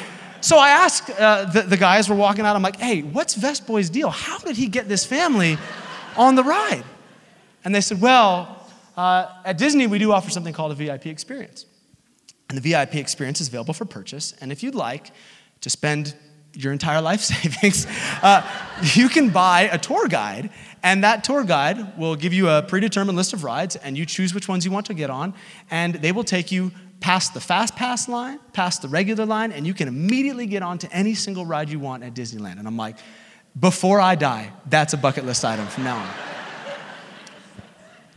So 0.42 0.60
I 0.60 0.70
asked 0.70 1.10
uh, 1.10 1.46
the, 1.46 1.64
the 1.64 1.78
guys, 1.78 2.08
we're 2.08 2.16
walking 2.16 2.46
out, 2.46 2.56
I'm 2.56 2.62
like, 2.62 2.78
hey, 2.78 3.02
what's 3.02 3.34
Vest 3.34 3.66
Boy's 3.66 3.90
deal? 3.90 4.12
How 4.12 4.38
did 4.38 4.58
he 4.58 4.68
get 4.68 4.88
this 4.88 5.06
family 5.06 5.58
on 6.16 6.36
the 6.36 6.44
ride? 6.44 6.84
And 7.66 7.74
they 7.74 7.82
said, 7.82 8.00
well, 8.00 8.64
uh, 8.96 9.34
at 9.44 9.58
Disney, 9.58 9.88
we 9.88 9.98
do 9.98 10.12
offer 10.12 10.30
something 10.30 10.54
called 10.54 10.72
a 10.72 10.76
VIP 10.76 11.08
experience. 11.08 11.66
And 12.50 12.58
the 12.58 12.62
VIP 12.62 12.96
experience 12.96 13.40
is 13.40 13.48
available 13.48 13.74
for 13.74 13.86
purchase. 13.86 14.34
And 14.42 14.52
if 14.52 14.64
you'd 14.64 14.76
like 14.76 15.12
to 15.62 15.70
spend 15.70 16.16
your 16.54 16.74
entire 16.74 17.02
life 17.02 17.22
savings, 17.34 17.86
uh, 18.22 18.42
you 18.96 19.08
can 19.08 19.30
buy 19.30 19.62
a 19.72 19.78
tour 19.78 20.08
guide, 20.08 20.50
and 20.82 21.04
that 21.04 21.24
tour 21.24 21.44
guide 21.44 21.98
will 21.98 22.16
give 22.16 22.34
you 22.34 22.50
a 22.50 22.64
predetermined 22.64 23.18
list 23.18 23.34
of 23.34 23.44
rides, 23.44 23.76
and 23.76 23.98
you 23.98 24.06
choose 24.06 24.34
which 24.34 24.48
ones 24.48 24.66
you 24.66 24.72
want 24.72 24.88
to 24.88 24.94
get 24.94 25.10
on, 25.10 25.34
and 25.70 25.96
they 25.96 26.12
will 26.12 26.24
take 26.24 26.52
you 26.52 26.72
past 27.02 27.34
the 27.34 27.40
fast 27.40 27.76
pass 27.76 28.10
line, 28.10 28.40
past 28.52 28.82
the 28.82 28.88
regular 28.88 29.26
line, 29.26 29.52
and 29.52 29.66
you 29.66 29.74
can 29.74 29.88
immediately 29.88 30.46
get 30.46 30.64
on 30.64 30.78
to 30.78 30.92
any 30.92 31.14
single 31.14 31.46
ride 31.46 31.70
you 31.70 31.80
want 31.80 32.04
at 32.04 32.14
Disneyland. 32.14 32.58
And 32.58 32.68
I'm 32.68 32.78
like, 32.78 32.98
before 33.60 34.00
I 34.02 34.16
die, 34.16 34.52
that's 34.68 34.94
a 34.94 34.98
bucket 34.98 35.26
list 35.26 35.46
item 35.46 35.68
from 35.68 35.84
now 35.84 35.98
on. 35.98 36.10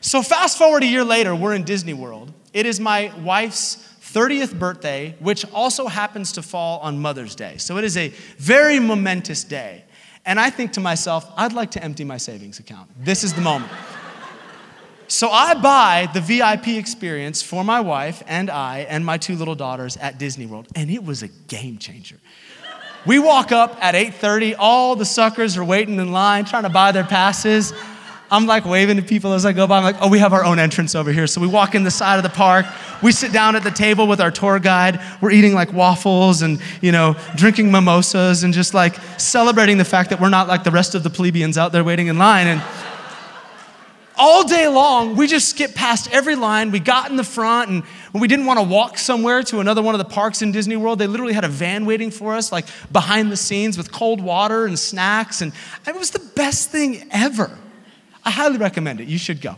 so, 0.00 0.22
fast 0.22 0.58
forward 0.58 0.82
a 0.82 0.86
year 0.86 1.04
later, 1.04 1.34
we're 1.34 1.54
in 1.54 1.64
Disney 1.64 1.94
World. 1.94 2.32
It 2.52 2.66
is 2.66 2.80
my 2.80 3.12
wife's 3.22 3.88
30th 4.12 4.58
birthday, 4.58 5.14
which 5.20 5.44
also 5.52 5.86
happens 5.86 6.32
to 6.32 6.42
fall 6.42 6.80
on 6.80 6.98
Mother's 6.98 7.34
Day. 7.34 7.56
So 7.56 7.78
it 7.78 7.84
is 7.84 7.96
a 7.96 8.08
very 8.38 8.78
momentous 8.78 9.44
day. 9.44 9.84
And 10.24 10.38
I 10.38 10.50
think 10.50 10.72
to 10.72 10.80
myself, 10.80 11.30
I'd 11.36 11.52
like 11.52 11.72
to 11.72 11.82
empty 11.82 12.04
my 12.04 12.16
savings 12.16 12.60
account. 12.60 12.90
This 13.04 13.24
is 13.24 13.32
the 13.32 13.40
moment. 13.40 13.72
so 15.08 15.30
I 15.30 15.54
buy 15.54 16.08
the 16.14 16.20
VIP 16.20 16.68
experience 16.68 17.42
for 17.42 17.64
my 17.64 17.80
wife 17.80 18.22
and 18.26 18.50
I 18.50 18.80
and 18.88 19.04
my 19.04 19.18
two 19.18 19.34
little 19.34 19.56
daughters 19.56 19.96
at 19.96 20.18
Disney 20.18 20.46
World, 20.46 20.68
and 20.76 20.90
it 20.90 21.04
was 21.04 21.22
a 21.22 21.28
game 21.48 21.78
changer. 21.78 22.18
We 23.04 23.18
walk 23.18 23.50
up 23.50 23.76
at 23.82 23.96
8:30, 23.96 24.54
all 24.58 24.94
the 24.94 25.04
suckers 25.04 25.56
are 25.56 25.64
waiting 25.64 25.98
in 25.98 26.12
line 26.12 26.44
trying 26.44 26.62
to 26.62 26.68
buy 26.68 26.92
their 26.92 27.04
passes. 27.04 27.72
I'm 28.32 28.46
like 28.46 28.64
waving 28.64 28.96
to 28.96 29.02
people 29.02 29.34
as 29.34 29.44
I 29.44 29.52
go 29.52 29.66
by. 29.66 29.76
I'm 29.76 29.84
like, 29.84 29.96
oh, 30.00 30.08
we 30.08 30.18
have 30.18 30.32
our 30.32 30.42
own 30.42 30.58
entrance 30.58 30.94
over 30.94 31.12
here. 31.12 31.26
So 31.26 31.38
we 31.38 31.46
walk 31.46 31.74
in 31.74 31.84
the 31.84 31.90
side 31.90 32.16
of 32.16 32.22
the 32.22 32.30
park. 32.30 32.64
We 33.02 33.12
sit 33.12 33.30
down 33.30 33.56
at 33.56 33.62
the 33.62 33.70
table 33.70 34.06
with 34.06 34.22
our 34.22 34.30
tour 34.30 34.58
guide. 34.58 34.98
We're 35.20 35.32
eating 35.32 35.52
like 35.52 35.70
waffles 35.74 36.40
and, 36.40 36.58
you 36.80 36.92
know, 36.92 37.14
drinking 37.36 37.70
mimosas 37.70 38.42
and 38.42 38.54
just 38.54 38.72
like 38.72 38.96
celebrating 39.20 39.76
the 39.76 39.84
fact 39.84 40.08
that 40.08 40.18
we're 40.18 40.30
not 40.30 40.48
like 40.48 40.64
the 40.64 40.70
rest 40.70 40.94
of 40.94 41.02
the 41.02 41.10
plebeians 41.10 41.58
out 41.58 41.72
there 41.72 41.84
waiting 41.84 42.06
in 42.06 42.16
line. 42.16 42.46
And 42.46 42.62
all 44.16 44.48
day 44.48 44.66
long, 44.66 45.14
we 45.14 45.26
just 45.26 45.50
skipped 45.50 45.74
past 45.74 46.10
every 46.10 46.34
line. 46.34 46.70
We 46.70 46.80
got 46.80 47.10
in 47.10 47.16
the 47.16 47.24
front, 47.24 47.68
and 47.68 47.82
when 48.12 48.22
we 48.22 48.28
didn't 48.28 48.46
want 48.46 48.60
to 48.60 48.64
walk 48.64 48.96
somewhere 48.96 49.42
to 49.42 49.60
another 49.60 49.82
one 49.82 49.94
of 49.94 49.98
the 49.98 50.06
parks 50.06 50.40
in 50.40 50.52
Disney 50.52 50.76
World, 50.76 50.98
they 50.98 51.06
literally 51.06 51.32
had 51.34 51.44
a 51.44 51.48
van 51.48 51.84
waiting 51.84 52.10
for 52.10 52.34
us, 52.34 52.50
like 52.50 52.66
behind 52.92 53.30
the 53.30 53.36
scenes 53.36 53.76
with 53.76 53.92
cold 53.92 54.22
water 54.22 54.64
and 54.64 54.78
snacks. 54.78 55.42
And 55.42 55.52
it 55.86 55.94
was 55.94 56.12
the 56.12 56.20
best 56.34 56.70
thing 56.70 57.08
ever. 57.10 57.58
I 58.24 58.30
highly 58.30 58.58
recommend 58.58 59.00
it. 59.00 59.08
You 59.08 59.18
should 59.18 59.40
go. 59.40 59.56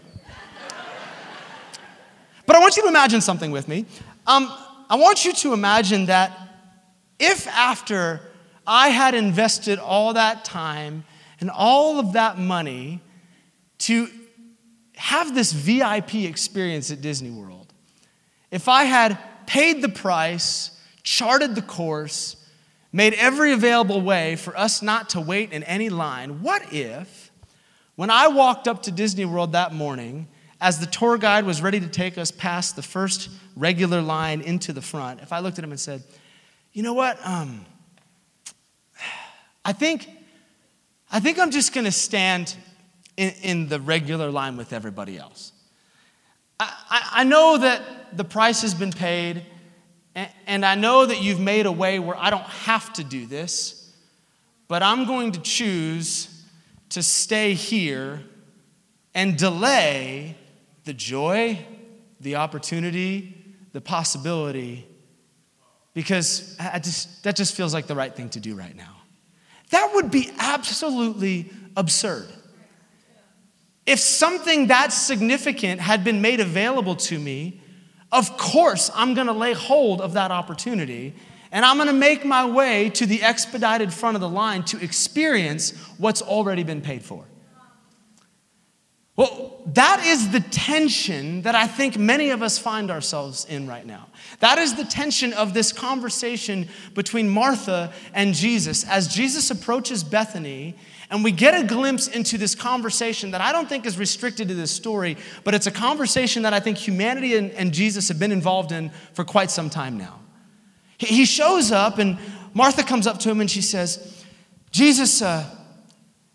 But 2.47 2.57
I 2.57 2.59
want 2.59 2.77
you 2.77 2.83
to 2.83 2.89
imagine 2.89 3.21
something 3.21 3.51
with 3.51 3.69
me. 3.69 3.87
Um, 4.27 4.53
I 4.91 4.97
want 4.97 5.25
you 5.25 5.33
to 5.33 5.53
imagine 5.53 6.07
that 6.07 6.39
if 7.19 7.47
after 7.49 8.21
I 8.67 8.89
had 8.89 9.15
invested 9.15 9.79
all 9.79 10.15
that 10.15 10.45
time 10.45 11.05
and 11.41 11.51
all 11.51 11.99
of 11.99 12.13
that 12.15 12.39
money 12.39 13.01
to 13.79 14.09
have 14.97 15.35
this 15.35 15.53
VIP 15.53 16.15
experience 16.17 16.91
at 16.91 17.01
Disney 17.01 17.31
World, 17.31 17.73
if 18.51 18.69
I 18.69 18.85
had 18.85 19.19
paid 19.47 19.83
the 19.83 19.89
price, 19.89 20.71
charted 21.03 21.55
the 21.55 21.63
course, 21.63 22.37
made 22.93 23.15
every 23.15 23.53
available 23.53 24.01
way 24.01 24.37
for 24.37 24.57
us 24.57 24.81
not 24.81 25.11
to 25.11 25.21
wait 25.21 25.53
in 25.53 25.63
any 25.65 25.89
line, 25.89 26.43
what 26.43 26.73
if, 26.73 27.24
when 27.97 28.11
I 28.11 28.29
walked 28.29 28.67
up 28.67 28.83
to 28.85 28.91
Disney 28.91 29.25
World 29.25 29.53
that 29.53 29.73
morning, 29.73 30.27
as 30.61 30.79
the 30.79 30.87
tour 30.87 31.19
guide 31.19 31.45
was 31.45 31.63
ready 31.63 31.79
to 31.81 31.89
take 31.89 32.19
us 32.19 32.31
past 32.31 32.75
the 32.75 32.83
first 32.83 33.31
regular 33.55 34.01
line 34.01 34.41
into 34.41 34.73
the 34.73 34.83
front, 34.83 35.21
if 35.21 35.33
I 35.33 35.39
looked 35.41 35.59
at 35.59 35.65
him 35.65 35.71
and 35.71 35.79
said, 35.79 36.03
You 36.73 36.83
know 36.83 36.95
what? 36.95 37.19
Um, 37.25 37.65
I 39.65 39.73
think, 39.73 40.09
I 41.11 41.21
think 41.21 41.39
I'm 41.39 41.51
just 41.51 41.73
going 41.73 41.85
to 41.85 41.93
stand 41.93 42.57
in, 43.17 43.33
in 43.43 43.69
the 43.69 43.81
regular 43.81 44.31
line 44.31 44.57
with 44.57 44.73
everybody 44.73 45.17
else. 45.17 45.53
I, 46.59 46.73
I, 46.91 47.09
I 47.21 47.25
know 47.25 47.59
that 47.59 48.17
the 48.17 48.25
price 48.25 48.63
has 48.63 48.75
been 48.75 48.93
paid, 48.93 49.43
and, 50.15 50.29
and 50.47 50.67
I 50.67 50.75
know 50.75 51.07
that 51.07 51.23
you've 51.23 51.41
made 51.41 51.67
a 51.67 51.73
way 51.73 51.99
where 51.99 52.17
I 52.17 52.31
don't 52.31 52.43
have 52.43 52.93
to 52.95 53.05
do 53.05 53.27
this, 53.27 53.93
but 54.67 54.83
I'm 54.83 55.07
going 55.07 55.33
to 55.33 55.41
choose 55.41 56.34
to 56.95 57.03
stay 57.03 57.55
here 57.55 58.23
and 59.17 59.37
delay 59.37 60.37
the 60.85 60.93
joy, 60.93 61.59
the 62.21 62.37
opportunity, 62.37 63.37
the 63.73 63.81
possibility, 63.81 64.87
because 65.93 66.57
just, 66.83 67.25
that 67.25 67.35
just 67.35 67.57
feels 67.57 67.75
like 67.75 67.89
the 67.89 67.97
right 67.97 68.15
thing 68.15 68.29
to 68.29 68.39
do 68.39 68.55
right 68.55 68.77
now. 68.77 68.97
That 69.71 69.91
would 69.95 70.13
be 70.13 70.31
absolutely 70.39 71.51
absurd. 71.77 72.29
If 73.87 73.99
something 73.99 74.69
that 74.69 74.93
significant 74.93 75.81
had 75.81 76.05
been 76.05 76.21
made 76.21 76.39
available 76.39 76.95
to 76.95 77.19
me, 77.19 77.61
of 78.13 78.37
course 78.39 78.89
I'm 78.95 79.15
gonna 79.15 79.33
lay 79.33 79.53
hold 79.53 80.01
of 80.01 80.13
that 80.13 80.31
opportunity 80.31 81.15
and 81.55 81.65
I'm 81.65 81.79
gonna 81.79 81.93
make 81.93 82.25
my 82.25 82.45
way 82.45 82.91
to 82.91 83.07
the 83.07 83.23
expedited 83.23 83.93
front 83.93 84.17
of 84.17 84.21
the 84.21 84.29
line 84.29 84.65
to 84.65 84.83
experience 84.83 85.71
what's 85.99 86.21
already 86.21 86.65
been 86.65 86.81
paid 86.81 87.05
for. 87.05 87.25
Well, 89.17 89.63
that 89.67 90.05
is 90.05 90.31
the 90.31 90.41
tension 90.41 91.43
that 91.43 91.55
I 91.55 91.69
think 91.69 91.97
many 91.97 92.31
of 92.31 92.43
us 92.43 92.59
find 92.59 92.91
ourselves 92.91 93.45
in 93.45 93.69
right 93.69 93.87
now. 93.87 94.09
That 94.41 94.59
is 94.59 94.75
the 94.75 94.85
tension 94.85 95.33
of 95.33 95.55
this 95.55 95.73
conversation 95.73 96.69
between 96.95 97.29
Martha 97.29 97.93
and 98.13 98.35
Jesus. 98.35 98.83
As 98.83 99.07
Jesus 99.07 99.53
approaches 99.53 100.03
Bethany, 100.03 100.75
and 101.09 101.23
we 101.23 101.31
get 101.31 101.55
a 101.55 101.65
glimpse 101.65 102.09
into 102.09 102.37
this 102.37 102.57
conversation 102.57 103.31
that 103.31 103.41
I 103.41 103.53
don't 103.53 103.69
think 103.69 103.87
is 103.87 103.97
restricted 103.97 104.49
to 104.49 104.55
this 104.55 104.73
story, 104.73 105.17
but 105.45 105.55
it's 105.55 105.69
a 105.69 105.71
conversation 105.71 106.43
that 106.43 106.53
I 106.53 106.59
think 106.59 106.79
humanity 106.79 107.37
and, 107.37 107.53
and 107.53 107.73
Jesus 107.73 108.09
have 108.09 108.19
been 108.19 108.33
involved 108.33 108.73
in 108.73 108.91
for 109.13 109.25
quite 109.25 109.53
some 109.53 109.71
time 109.71 109.97
now. 109.97 110.19
He, 110.99 111.25
shows 111.25 111.73
up, 111.73 111.99
and 111.99 112.19
Martha 112.55 112.83
comes 112.83 113.07
up 113.07 113.19
to 113.21 113.31
him 113.31 113.41
and 113.41 113.51
she 113.51 113.63
says, 113.63 114.25
Jesus, 114.71 115.23
uh, 115.23 115.45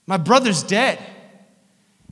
my 0.06 0.18
brother's 0.18 0.64
dead. 0.64 1.00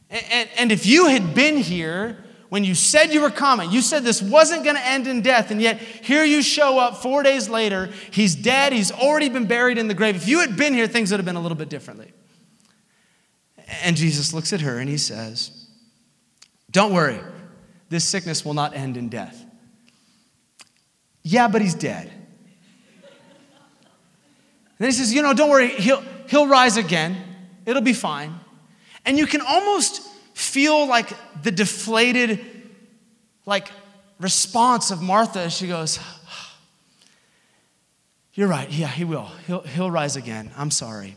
And, 0.09 0.25
and, 0.31 0.49
and 0.57 0.71
if 0.71 0.85
you 0.85 1.07
had 1.07 1.33
been 1.35 1.57
here, 1.57 2.23
when 2.49 2.63
you 2.63 2.75
said 2.75 3.13
you 3.13 3.21
were 3.21 3.29
coming, 3.29 3.71
you 3.71 3.81
said 3.81 4.03
this 4.03 4.21
wasn't 4.21 4.63
going 4.63 4.77
to 4.77 4.85
end 4.85 5.07
in 5.07 5.21
death, 5.21 5.51
and 5.51 5.61
yet 5.61 5.79
here 5.79 6.23
you 6.23 6.41
show 6.41 6.79
up 6.79 6.97
four 6.97 7.23
days 7.23 7.49
later. 7.49 7.89
He's 8.11 8.35
dead, 8.35 8.71
he's 8.71 8.91
already 8.91 9.29
been 9.29 9.47
buried 9.47 9.77
in 9.77 9.87
the 9.87 9.93
grave. 9.93 10.15
If 10.15 10.27
you 10.27 10.39
had 10.39 10.55
been 10.55 10.73
here, 10.73 10.87
things 10.87 11.11
would 11.11 11.17
have 11.17 11.25
been 11.25 11.35
a 11.35 11.41
little 11.41 11.57
bit 11.57 11.69
differently. 11.69 12.13
And 13.83 13.97
Jesus 13.97 14.33
looks 14.33 14.53
at 14.53 14.61
her 14.61 14.79
and 14.79 14.89
he 14.89 14.97
says, 14.97 15.67
Don't 16.71 16.93
worry, 16.93 17.19
this 17.89 18.05
sickness 18.05 18.45
will 18.45 18.53
not 18.53 18.73
end 18.73 18.95
in 18.95 19.09
death. 19.09 19.43
Yeah, 21.23 21.49
but 21.49 21.61
he's 21.61 21.75
dead. 21.75 22.11
Then 24.77 24.89
he 24.89 24.93
says, 24.93 25.13
You 25.13 25.21
know, 25.21 25.33
don't 25.33 25.49
worry, 25.49 25.69
he'll, 25.69 26.03
he'll 26.27 26.47
rise 26.47 26.77
again, 26.77 27.17
it'll 27.65 27.81
be 27.81 27.93
fine. 27.93 28.39
And 29.05 29.17
you 29.17 29.25
can 29.25 29.41
almost 29.41 30.01
feel 30.33 30.87
like 30.87 31.11
the 31.41 31.51
deflated, 31.51 32.45
like, 33.45 33.71
response 34.19 34.91
of 34.91 35.01
Martha 35.01 35.41
as 35.41 35.53
she 35.53 35.67
goes, 35.67 35.99
You're 38.33 38.47
right, 38.47 38.69
yeah, 38.69 38.87
he 38.87 39.03
will. 39.03 39.31
He'll, 39.47 39.61
he'll 39.61 39.91
rise 39.91 40.15
again. 40.15 40.51
I'm 40.57 40.71
sorry. 40.71 41.15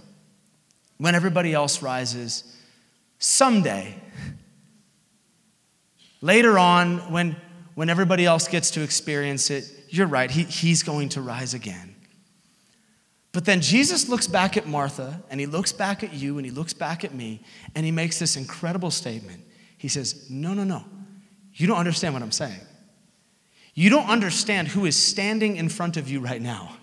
When 0.98 1.14
everybody 1.14 1.52
else 1.52 1.82
rises, 1.82 2.44
someday, 3.18 3.94
later 6.20 6.58
on, 6.58 7.12
when, 7.12 7.36
when 7.74 7.88
everybody 7.88 8.24
else 8.24 8.48
gets 8.48 8.70
to 8.72 8.82
experience 8.82 9.50
it, 9.50 9.70
you're 9.88 10.06
right, 10.06 10.30
he, 10.30 10.44
he's 10.44 10.82
going 10.82 11.08
to 11.10 11.20
rise 11.20 11.54
again. 11.54 11.89
But 13.32 13.44
then 13.44 13.60
Jesus 13.60 14.08
looks 14.08 14.26
back 14.26 14.56
at 14.56 14.66
Martha 14.66 15.22
and 15.30 15.38
he 15.38 15.46
looks 15.46 15.72
back 15.72 16.02
at 16.02 16.12
you 16.12 16.38
and 16.38 16.44
he 16.44 16.50
looks 16.50 16.72
back 16.72 17.04
at 17.04 17.14
me 17.14 17.42
and 17.74 17.86
he 17.86 17.92
makes 17.92 18.18
this 18.18 18.36
incredible 18.36 18.90
statement. 18.90 19.42
He 19.78 19.88
says, 19.88 20.26
No, 20.28 20.52
no, 20.52 20.64
no. 20.64 20.84
You 21.54 21.66
don't 21.66 21.78
understand 21.78 22.14
what 22.14 22.22
I'm 22.22 22.32
saying. 22.32 22.60
You 23.74 23.88
don't 23.88 24.08
understand 24.08 24.68
who 24.68 24.84
is 24.84 24.96
standing 24.96 25.56
in 25.56 25.68
front 25.68 25.96
of 25.96 26.08
you 26.08 26.20
right 26.20 26.42
now. 26.42 26.76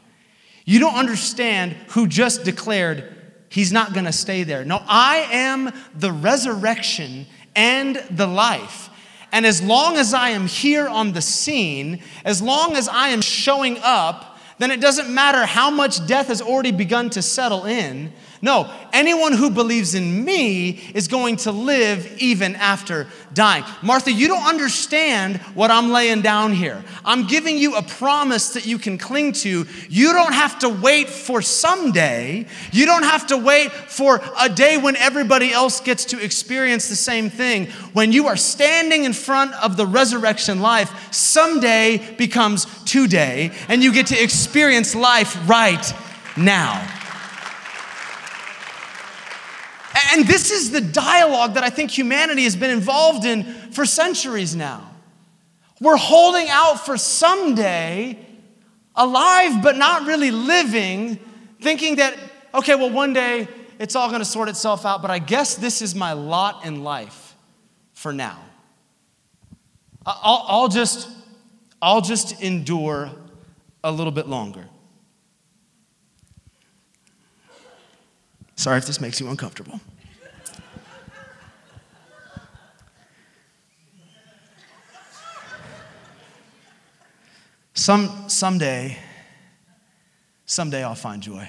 You 0.65 0.79
don't 0.79 0.95
understand 0.95 1.73
who 1.89 2.07
just 2.07 2.43
declared 2.43 3.15
he's 3.49 3.71
not 3.71 3.93
going 3.93 4.05
to 4.05 4.11
stay 4.11 4.43
there. 4.43 4.65
No, 4.65 4.81
I 4.87 5.27
am 5.31 5.71
the 5.95 6.11
resurrection 6.11 7.25
and 7.55 7.95
the 8.11 8.27
life. 8.27 8.89
And 9.31 9.45
as 9.45 9.61
long 9.61 9.97
as 9.97 10.13
I 10.13 10.29
am 10.29 10.47
here 10.47 10.87
on 10.87 11.11
the 11.11 11.21
scene, 11.21 12.01
as 12.23 12.41
long 12.41 12.75
as 12.75 12.87
I 12.87 13.09
am 13.09 13.21
showing 13.21 13.77
up, 13.83 14.36
then 14.59 14.71
it 14.71 14.81
doesn't 14.81 15.13
matter 15.13 15.45
how 15.45 15.69
much 15.69 16.05
death 16.07 16.27
has 16.27 16.41
already 16.41 16.71
begun 16.71 17.09
to 17.11 17.21
settle 17.21 17.65
in. 17.65 18.11
No, 18.41 18.71
anyone 18.93 19.33
who 19.33 19.49
believes 19.49 19.95
in 19.95 20.23
me 20.23 20.69
is 20.93 21.07
going 21.07 21.37
to 21.37 21.51
live 21.51 22.17
even 22.19 22.55
after 22.55 23.07
dying. 23.33 23.63
Martha, 23.81 24.11
you 24.11 24.27
don't 24.27 24.45
understand 24.45 25.37
what 25.55 25.71
I'm 25.71 25.91
laying 25.91 26.21
down 26.21 26.53
here. 26.53 26.83
I'm 27.03 27.25
giving 27.25 27.57
you 27.57 27.75
a 27.75 27.81
promise 27.81 28.49
that 28.49 28.65
you 28.65 28.77
can 28.77 28.99
cling 28.99 29.33
to. 29.33 29.65
You 29.89 30.13
don't 30.13 30.33
have 30.33 30.59
to 30.59 30.69
wait 30.69 31.09
for 31.09 31.41
someday. 31.41 32.45
You 32.71 32.85
don't 32.85 33.03
have 33.03 33.27
to 33.27 33.37
wait 33.37 33.71
for 33.71 34.21
a 34.39 34.49
day 34.49 34.77
when 34.77 34.95
everybody 34.97 35.51
else 35.51 35.81
gets 35.81 36.05
to 36.05 36.23
experience 36.23 36.89
the 36.89 36.95
same 36.95 37.29
thing. 37.29 37.67
When 37.93 38.11
you 38.11 38.27
are 38.27 38.37
standing 38.37 39.03
in 39.03 39.13
front 39.13 39.53
of 39.63 39.77
the 39.77 39.87
resurrection 39.87 40.59
life, 40.59 41.11
someday 41.11 42.15
becomes 42.17 42.65
today, 42.83 43.51
and 43.67 43.83
you 43.83 43.91
get 43.91 44.07
to 44.07 44.21
experience 44.21 44.93
life 44.93 45.37
right 45.49 45.93
now. 46.35 46.96
And 50.13 50.27
this 50.27 50.51
is 50.51 50.71
the 50.71 50.81
dialogue 50.81 51.55
that 51.55 51.63
I 51.63 51.69
think 51.69 51.91
humanity 51.91 52.43
has 52.43 52.55
been 52.55 52.71
involved 52.71 53.25
in 53.25 53.43
for 53.71 53.85
centuries 53.85 54.55
now. 54.55 54.91
We're 55.79 55.97
holding 55.97 56.47
out 56.49 56.85
for 56.85 56.97
someday, 56.97 58.17
alive 58.95 59.61
but 59.61 59.77
not 59.77 60.07
really 60.07 60.31
living, 60.31 61.19
thinking 61.61 61.97
that, 61.97 62.17
okay, 62.53 62.75
well, 62.75 62.89
one 62.89 63.13
day 63.13 63.47
it's 63.79 63.95
all 63.95 64.09
gonna 64.09 64.25
sort 64.25 64.49
itself 64.49 64.85
out, 64.85 65.01
but 65.01 65.11
I 65.11 65.19
guess 65.19 65.55
this 65.55 65.81
is 65.81 65.93
my 65.93 66.13
lot 66.13 66.65
in 66.65 66.83
life 66.83 67.35
for 67.93 68.11
now. 68.13 68.39
I'll, 70.05 70.45
I'll 70.47 70.67
just, 70.67 71.09
I'll 71.81 72.01
just 72.01 72.41
endure 72.41 73.11
a 73.83 73.91
little 73.91 74.11
bit 74.11 74.27
longer. 74.27 74.65
Sorry 78.55 78.79
if 78.79 78.87
this 78.87 78.99
makes 78.99 79.19
you 79.19 79.29
uncomfortable. 79.29 79.79
Some, 87.77 88.27
someday, 88.27 88.97
someday 90.47 90.83
I'll 90.83 90.95
find 90.95 91.21
joy. 91.21 91.47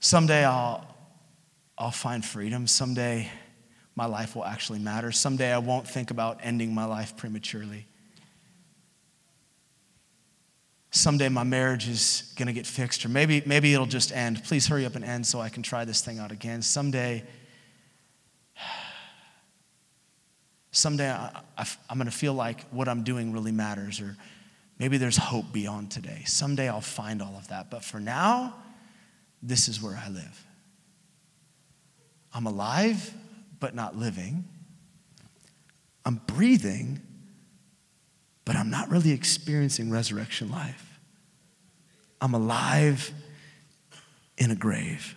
Someday 0.00 0.44
I'll, 0.44 0.86
I'll 1.78 1.90
find 1.90 2.22
freedom. 2.22 2.66
Someday 2.66 3.30
my 3.96 4.04
life 4.04 4.36
will 4.36 4.44
actually 4.44 4.80
matter. 4.80 5.10
Someday 5.10 5.50
I 5.50 5.58
won't 5.58 5.88
think 5.88 6.10
about 6.10 6.40
ending 6.42 6.74
my 6.74 6.84
life 6.84 7.16
prematurely. 7.16 7.86
Someday 10.90 11.30
my 11.30 11.42
marriage 11.42 11.88
is 11.88 12.34
going 12.36 12.48
to 12.48 12.52
get 12.52 12.66
fixed, 12.66 13.02
or 13.06 13.08
maybe, 13.08 13.42
maybe 13.46 13.72
it'll 13.72 13.86
just 13.86 14.12
end. 14.12 14.44
Please 14.44 14.66
hurry 14.66 14.84
up 14.84 14.94
and 14.94 15.06
end 15.06 15.26
so 15.26 15.40
I 15.40 15.48
can 15.48 15.62
try 15.62 15.86
this 15.86 16.02
thing 16.02 16.18
out 16.18 16.32
again. 16.32 16.60
Someday, 16.60 17.24
someday 20.72 21.10
I, 21.10 21.66
am 21.88 21.98
going 21.98 22.06
to 22.06 22.16
feel 22.16 22.34
like 22.34 22.62
what 22.70 22.88
I'm 22.88 23.02
doing 23.02 23.32
really 23.32 23.52
matters, 23.52 24.00
or 24.00 24.16
maybe 24.78 24.96
there's 24.96 25.16
hope 25.16 25.52
beyond 25.52 25.90
today. 25.90 26.22
Someday 26.26 26.68
I'll 26.68 26.80
find 26.80 27.22
all 27.22 27.36
of 27.36 27.48
that. 27.48 27.70
But 27.70 27.84
for 27.84 28.00
now, 28.00 28.54
this 29.42 29.68
is 29.68 29.82
where 29.82 29.96
I 29.96 30.08
live. 30.08 30.46
I'm 32.32 32.46
alive, 32.46 33.12
but 33.58 33.74
not 33.74 33.96
living. 33.96 34.44
I'm 36.04 36.20
breathing, 36.26 37.00
but 38.44 38.56
I'm 38.56 38.70
not 38.70 38.90
really 38.90 39.12
experiencing 39.12 39.90
resurrection 39.90 40.50
life. 40.50 40.98
I'm 42.20 42.34
alive 42.34 43.12
in 44.38 44.50
a 44.50 44.54
grave. 44.54 45.14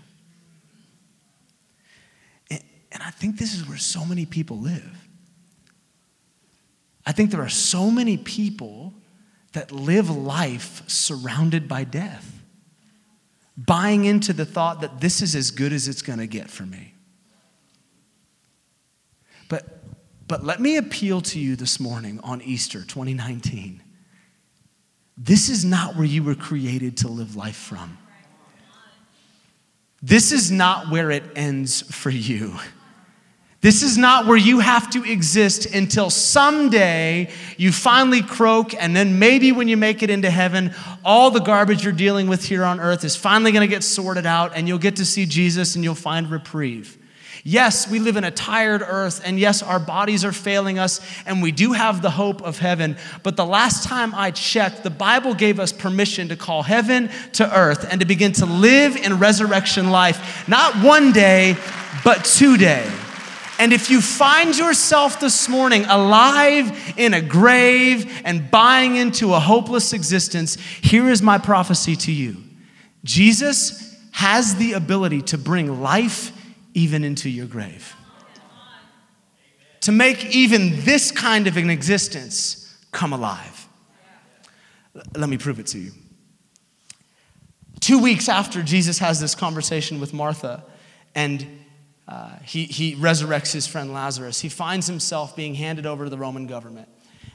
And, 2.49 2.61
I 3.01 3.09
think 3.09 3.37
this 3.37 3.55
is 3.55 3.67
where 3.67 3.77
so 3.77 4.05
many 4.05 4.25
people 4.25 4.59
live. 4.59 5.02
I 7.05 7.11
think 7.11 7.31
there 7.31 7.41
are 7.41 7.49
so 7.49 7.91
many 7.91 8.17
people 8.17 8.93
that 9.53 9.71
live 9.71 10.09
life 10.09 10.87
surrounded 10.87 11.67
by 11.67 11.83
death, 11.83 12.41
buying 13.57 14.05
into 14.05 14.33
the 14.33 14.45
thought 14.45 14.81
that 14.81 15.01
this 15.01 15.21
is 15.21 15.35
as 15.35 15.51
good 15.51 15.73
as 15.73 15.87
it's 15.87 16.01
going 16.01 16.19
to 16.19 16.27
get 16.27 16.49
for 16.49 16.63
me. 16.63 16.93
But, 19.47 19.83
but 20.27 20.43
let 20.43 20.59
me 20.59 20.77
appeal 20.77 21.21
to 21.21 21.39
you 21.39 21.55
this 21.55 21.79
morning 21.79 22.19
on 22.23 22.41
Easter 22.41 22.79
2019. 22.79 23.83
This 25.17 25.49
is 25.49 25.63
not 25.63 25.95
where 25.95 26.05
you 26.05 26.23
were 26.23 26.35
created 26.35 26.97
to 26.97 27.07
live 27.07 27.35
life 27.35 27.55
from. 27.55 27.97
This 30.01 30.31
is 30.31 30.51
not 30.51 30.89
where 30.89 31.11
it 31.11 31.23
ends 31.35 31.81
for 31.81 32.09
you. 32.09 32.55
This 33.63 33.81
is 33.81 33.97
not 33.97 34.25
where 34.25 34.35
you 34.35 34.59
have 34.59 34.89
to 34.89 35.05
exist 35.05 35.73
until 35.73 36.09
someday 36.09 37.29
you 37.55 37.71
finally 37.71 38.21
croak, 38.21 38.73
and 38.73 38.93
then 38.93 39.19
maybe 39.19 39.53
when 39.53 39.69
you 39.69 39.77
make 39.77 40.03
it 40.03 40.09
into 40.09 40.29
heaven, 40.29 40.75
all 41.05 41.31
the 41.31 41.39
garbage 41.39 41.81
you're 41.81 41.93
dealing 41.93 42.27
with 42.27 42.43
here 42.43 42.65
on 42.65 42.81
earth 42.81 43.05
is 43.05 43.15
finally 43.15 43.53
going 43.53 43.65
to 43.65 43.73
get 43.73 43.81
sorted 43.81 44.25
out, 44.25 44.51
and 44.53 44.67
you'll 44.67 44.79
get 44.79 44.97
to 44.97 45.05
see 45.05 45.25
Jesus 45.25 45.75
and 45.75 45.83
you'll 45.85 45.95
find 45.95 46.29
reprieve. 46.29 46.97
Yes, 47.45 47.89
we 47.89 47.99
live 47.99 48.17
in 48.17 48.25
a 48.25 48.31
tired 48.31 48.81
earth, 48.85 49.21
and 49.23 49.39
yes, 49.39 49.63
our 49.63 49.79
bodies 49.79 50.25
are 50.25 50.33
failing 50.33 50.77
us, 50.77 50.99
and 51.25 51.41
we 51.41 51.53
do 51.53 51.71
have 51.71 52.01
the 52.01 52.09
hope 52.09 52.41
of 52.41 52.59
heaven. 52.59 52.97
But 53.23 53.37
the 53.37 53.45
last 53.45 53.85
time 53.85 54.13
I 54.13 54.31
checked, 54.31 54.83
the 54.83 54.89
Bible 54.89 55.33
gave 55.33 55.61
us 55.61 55.71
permission 55.71 56.27
to 56.27 56.35
call 56.35 56.63
heaven 56.63 57.09
to 57.33 57.57
earth 57.57 57.87
and 57.89 58.01
to 58.01 58.05
begin 58.05 58.33
to 58.33 58.45
live 58.45 58.97
in 58.97 59.19
resurrection 59.19 59.89
life, 59.89 60.49
not 60.49 60.83
one 60.83 61.13
day, 61.13 61.55
but 62.03 62.25
today. 62.25 62.85
And 63.59 63.71
if 63.71 63.89
you 63.89 64.01
find 64.01 64.57
yourself 64.57 65.19
this 65.19 65.47
morning 65.47 65.85
alive 65.85 66.95
in 66.97 67.13
a 67.13 67.21
grave 67.21 68.21
and 68.25 68.49
buying 68.49 68.95
into 68.95 69.33
a 69.33 69.39
hopeless 69.39 69.93
existence, 69.93 70.55
here 70.55 71.09
is 71.09 71.21
my 71.21 71.37
prophecy 71.37 71.95
to 71.97 72.11
you 72.11 72.37
Jesus 73.03 73.97
has 74.11 74.55
the 74.55 74.73
ability 74.73 75.21
to 75.21 75.37
bring 75.37 75.81
life 75.81 76.31
even 76.73 77.03
into 77.03 77.29
your 77.29 77.45
grave. 77.45 77.95
To 79.81 79.91
make 79.91 80.33
even 80.33 80.83
this 80.85 81.11
kind 81.11 81.45
of 81.47 81.57
an 81.57 81.69
existence 81.69 82.77
come 82.91 83.11
alive. 83.11 83.67
Let 85.15 85.27
me 85.27 85.37
prove 85.37 85.59
it 85.59 85.67
to 85.67 85.79
you. 85.79 85.91
Two 87.81 87.99
weeks 87.99 88.29
after 88.29 88.63
Jesus 88.63 88.99
has 88.99 89.19
this 89.19 89.35
conversation 89.35 89.99
with 89.99 90.13
Martha 90.13 90.63
and 91.15 91.45
uh, 92.07 92.37
he, 92.43 92.65
he 92.65 92.95
resurrects 92.95 93.53
his 93.53 93.65
friend 93.65 93.93
Lazarus, 93.93 94.41
he 94.41 94.49
finds 94.49 94.87
himself 94.87 95.35
being 95.35 95.55
handed 95.55 95.85
over 95.85 96.03
to 96.03 96.09
the 96.09 96.17
Roman 96.17 96.47
government. 96.47 96.89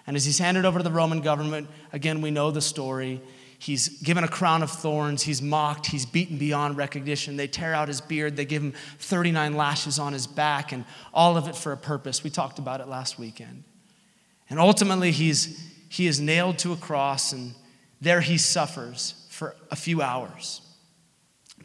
And 0.06 0.16
as 0.16 0.24
he's 0.24 0.38
handed 0.38 0.64
over 0.64 0.78
to 0.78 0.82
the 0.82 0.90
Roman 0.90 1.20
government, 1.20 1.68
again, 1.92 2.22
we 2.22 2.30
know 2.30 2.50
the 2.50 2.62
story. 2.62 3.20
He's 3.58 3.88
given 4.02 4.24
a 4.24 4.28
crown 4.28 4.62
of 4.62 4.70
thorns. 4.70 5.22
He's 5.22 5.42
mocked. 5.42 5.86
He's 5.86 6.06
beaten 6.06 6.38
beyond 6.38 6.76
recognition. 6.76 7.36
They 7.36 7.48
tear 7.48 7.74
out 7.74 7.88
his 7.88 8.00
beard. 8.00 8.36
They 8.36 8.44
give 8.44 8.62
him 8.62 8.72
39 9.00 9.54
lashes 9.54 9.98
on 9.98 10.12
his 10.12 10.26
back, 10.26 10.72
and 10.72 10.84
all 11.12 11.36
of 11.36 11.48
it 11.48 11.56
for 11.56 11.72
a 11.72 11.76
purpose. 11.76 12.22
We 12.22 12.30
talked 12.30 12.58
about 12.58 12.80
it 12.80 12.88
last 12.88 13.18
weekend. 13.18 13.64
And 14.48 14.58
ultimately, 14.58 15.10
he's, 15.10 15.60
he 15.88 16.06
is 16.06 16.20
nailed 16.20 16.58
to 16.58 16.72
a 16.72 16.76
cross, 16.76 17.32
and 17.32 17.54
there 18.00 18.20
he 18.20 18.38
suffers 18.38 19.26
for 19.28 19.56
a 19.70 19.76
few 19.76 20.00
hours. 20.00 20.62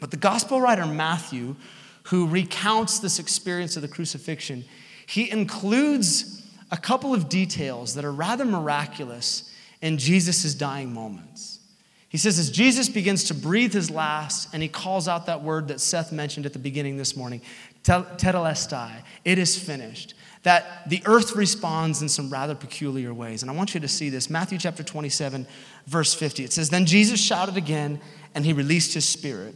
But 0.00 0.10
the 0.10 0.16
gospel 0.16 0.60
writer 0.60 0.84
Matthew, 0.84 1.56
who 2.04 2.26
recounts 2.26 2.98
this 2.98 3.18
experience 3.18 3.76
of 3.76 3.82
the 3.82 3.88
crucifixion, 3.88 4.64
he 5.06 5.30
includes 5.30 6.42
a 6.70 6.76
couple 6.76 7.14
of 7.14 7.28
details 7.28 7.94
that 7.94 8.04
are 8.04 8.12
rather 8.12 8.44
miraculous 8.44 9.52
in 9.80 9.98
Jesus' 9.98 10.54
dying 10.54 10.92
moments. 10.92 11.60
He 12.08 12.18
says, 12.18 12.38
as 12.38 12.50
Jesus 12.50 12.88
begins 12.88 13.24
to 13.24 13.34
breathe 13.34 13.72
his 13.72 13.90
last, 13.90 14.54
and 14.54 14.62
he 14.62 14.68
calls 14.68 15.08
out 15.08 15.26
that 15.26 15.42
word 15.42 15.68
that 15.68 15.80
Seth 15.80 16.12
mentioned 16.12 16.46
at 16.46 16.52
the 16.52 16.58
beginning 16.58 16.96
this 16.96 17.16
morning, 17.16 17.40
tetelestai, 17.82 19.02
it 19.24 19.36
is 19.36 19.58
finished. 19.58 20.14
That 20.44 20.88
the 20.88 21.02
earth 21.06 21.34
responds 21.34 22.02
in 22.02 22.08
some 22.08 22.30
rather 22.30 22.54
peculiar 22.54 23.12
ways. 23.12 23.42
And 23.42 23.50
I 23.50 23.54
want 23.54 23.74
you 23.74 23.80
to 23.80 23.88
see 23.88 24.10
this. 24.10 24.30
Matthew 24.30 24.58
chapter 24.58 24.82
27, 24.82 25.46
verse 25.86 26.14
50. 26.14 26.44
It 26.44 26.52
says, 26.52 26.70
Then 26.70 26.86
Jesus 26.86 27.18
shouted 27.20 27.56
again, 27.56 28.00
and 28.34 28.44
he 28.44 28.52
released 28.52 28.94
his 28.94 29.08
spirit. 29.08 29.54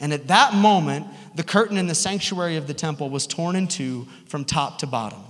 And 0.00 0.12
at 0.12 0.28
that 0.28 0.54
moment, 0.54 1.06
the 1.34 1.42
curtain 1.42 1.76
in 1.76 1.86
the 1.86 1.94
sanctuary 1.94 2.56
of 2.56 2.66
the 2.66 2.74
temple 2.74 3.10
was 3.10 3.26
torn 3.26 3.56
in 3.56 3.66
two 3.66 4.06
from 4.26 4.44
top 4.44 4.78
to 4.78 4.86
bottom. 4.86 5.20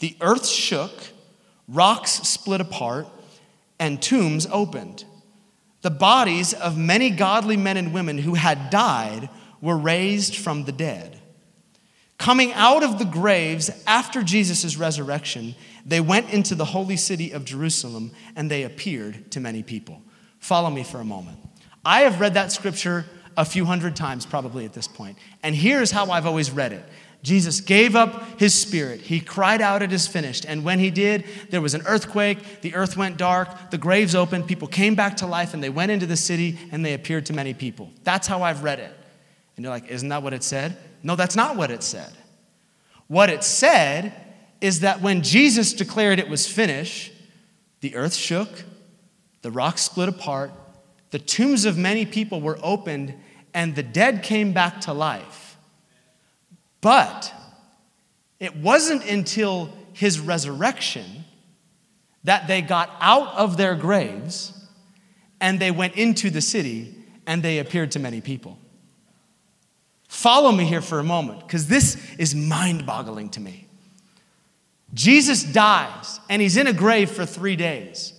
The 0.00 0.16
earth 0.20 0.46
shook, 0.46 0.92
rocks 1.68 2.10
split 2.10 2.60
apart, 2.60 3.06
and 3.78 4.02
tombs 4.02 4.46
opened. 4.50 5.04
The 5.82 5.90
bodies 5.90 6.52
of 6.52 6.76
many 6.76 7.10
godly 7.10 7.56
men 7.56 7.76
and 7.76 7.94
women 7.94 8.18
who 8.18 8.34
had 8.34 8.70
died 8.70 9.30
were 9.60 9.76
raised 9.76 10.36
from 10.36 10.64
the 10.64 10.72
dead. 10.72 11.18
Coming 12.18 12.52
out 12.52 12.82
of 12.82 12.98
the 12.98 13.06
graves 13.06 13.70
after 13.86 14.22
Jesus' 14.22 14.76
resurrection, 14.76 15.54
they 15.86 16.00
went 16.00 16.30
into 16.30 16.54
the 16.54 16.66
holy 16.66 16.96
city 16.96 17.30
of 17.30 17.46
Jerusalem 17.46 18.10
and 18.36 18.50
they 18.50 18.64
appeared 18.64 19.30
to 19.32 19.40
many 19.40 19.62
people. 19.62 20.02
Follow 20.38 20.68
me 20.68 20.82
for 20.82 20.98
a 20.98 21.04
moment. 21.04 21.38
I 21.82 22.02
have 22.02 22.20
read 22.20 22.34
that 22.34 22.52
scripture 22.52 23.06
a 23.40 23.44
few 23.44 23.64
hundred 23.64 23.96
times, 23.96 24.26
probably 24.26 24.64
at 24.64 24.72
this 24.72 24.86
point. 24.86 25.16
and 25.42 25.54
here's 25.54 25.90
how 25.90 26.10
I've 26.10 26.26
always 26.26 26.50
read 26.50 26.72
it 26.72 26.84
Jesus 27.22 27.60
gave 27.60 27.96
up 27.96 28.40
his 28.40 28.54
spirit. 28.54 29.02
He 29.02 29.20
cried 29.20 29.60
out, 29.60 29.82
It 29.82 29.92
is 29.92 30.06
finished. 30.06 30.46
And 30.46 30.64
when 30.64 30.78
he 30.78 30.90
did, 30.90 31.24
there 31.50 31.60
was 31.60 31.74
an 31.74 31.82
earthquake. 31.86 32.62
The 32.62 32.74
earth 32.74 32.96
went 32.96 33.18
dark. 33.18 33.70
The 33.70 33.78
graves 33.78 34.14
opened. 34.14 34.46
People 34.46 34.68
came 34.68 34.94
back 34.94 35.18
to 35.18 35.26
life 35.26 35.52
and 35.52 35.62
they 35.62 35.68
went 35.68 35.90
into 35.90 36.06
the 36.06 36.16
city 36.16 36.58
and 36.72 36.84
they 36.84 36.94
appeared 36.94 37.26
to 37.26 37.34
many 37.34 37.52
people. 37.52 37.90
That's 38.04 38.26
how 38.26 38.42
I've 38.42 38.62
read 38.62 38.78
it. 38.78 38.94
And 39.56 39.64
you're 39.64 39.72
like, 39.72 39.88
Isn't 39.88 40.08
that 40.08 40.22
what 40.22 40.32
it 40.32 40.42
said? 40.42 40.78
No, 41.02 41.14
that's 41.14 41.36
not 41.36 41.56
what 41.56 41.70
it 41.70 41.82
said. 41.82 42.12
What 43.06 43.28
it 43.28 43.44
said 43.44 44.14
is 44.60 44.80
that 44.80 45.00
when 45.00 45.22
Jesus 45.22 45.72
declared 45.72 46.18
it 46.18 46.28
was 46.28 46.46
finished, 46.46 47.12
the 47.80 47.96
earth 47.96 48.14
shook, 48.14 48.64
the 49.42 49.50
rocks 49.50 49.82
split 49.82 50.08
apart, 50.08 50.52
the 51.10 51.18
tombs 51.18 51.64
of 51.64 51.76
many 51.76 52.06
people 52.06 52.40
were 52.40 52.58
opened, 52.62 53.14
and 53.54 53.74
the 53.74 53.82
dead 53.82 54.22
came 54.22 54.52
back 54.52 54.80
to 54.82 54.92
life. 54.92 55.56
But 56.80 57.32
it 58.38 58.56
wasn't 58.56 59.04
until 59.08 59.72
his 59.92 60.18
resurrection 60.18 61.24
that 62.24 62.46
they 62.46 62.62
got 62.62 62.90
out 63.00 63.34
of 63.34 63.56
their 63.56 63.74
graves 63.74 64.52
and 65.40 65.58
they 65.58 65.70
went 65.70 65.96
into 65.96 66.30
the 66.30 66.40
city 66.40 66.94
and 67.26 67.42
they 67.42 67.58
appeared 67.58 67.92
to 67.92 67.98
many 67.98 68.20
people. 68.20 68.58
Follow 70.08 70.52
me 70.52 70.64
here 70.64 70.82
for 70.82 70.98
a 70.98 71.04
moment 71.04 71.40
because 71.40 71.68
this 71.68 71.96
is 72.18 72.34
mind 72.34 72.84
boggling 72.84 73.28
to 73.30 73.40
me. 73.40 73.66
Jesus 74.92 75.44
dies 75.44 76.18
and 76.28 76.42
he's 76.42 76.56
in 76.56 76.66
a 76.66 76.72
grave 76.72 77.10
for 77.10 77.24
three 77.24 77.56
days. 77.56 78.12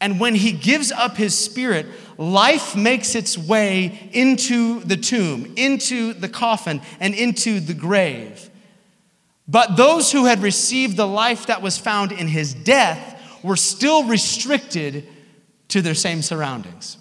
And 0.00 0.18
when 0.18 0.34
he 0.34 0.52
gives 0.52 0.90
up 0.90 1.16
his 1.16 1.36
spirit, 1.36 1.86
life 2.16 2.74
makes 2.74 3.14
its 3.14 3.36
way 3.36 4.10
into 4.12 4.80
the 4.80 4.96
tomb, 4.96 5.52
into 5.56 6.14
the 6.14 6.28
coffin, 6.28 6.80
and 7.00 7.14
into 7.14 7.60
the 7.60 7.74
grave. 7.74 8.48
But 9.46 9.76
those 9.76 10.12
who 10.12 10.24
had 10.26 10.42
received 10.42 10.96
the 10.96 11.06
life 11.06 11.46
that 11.46 11.60
was 11.60 11.76
found 11.76 12.12
in 12.12 12.28
his 12.28 12.54
death 12.54 13.20
were 13.42 13.56
still 13.56 14.04
restricted 14.04 15.06
to 15.68 15.82
their 15.82 15.94
same 15.94 16.22
surroundings. 16.22 16.96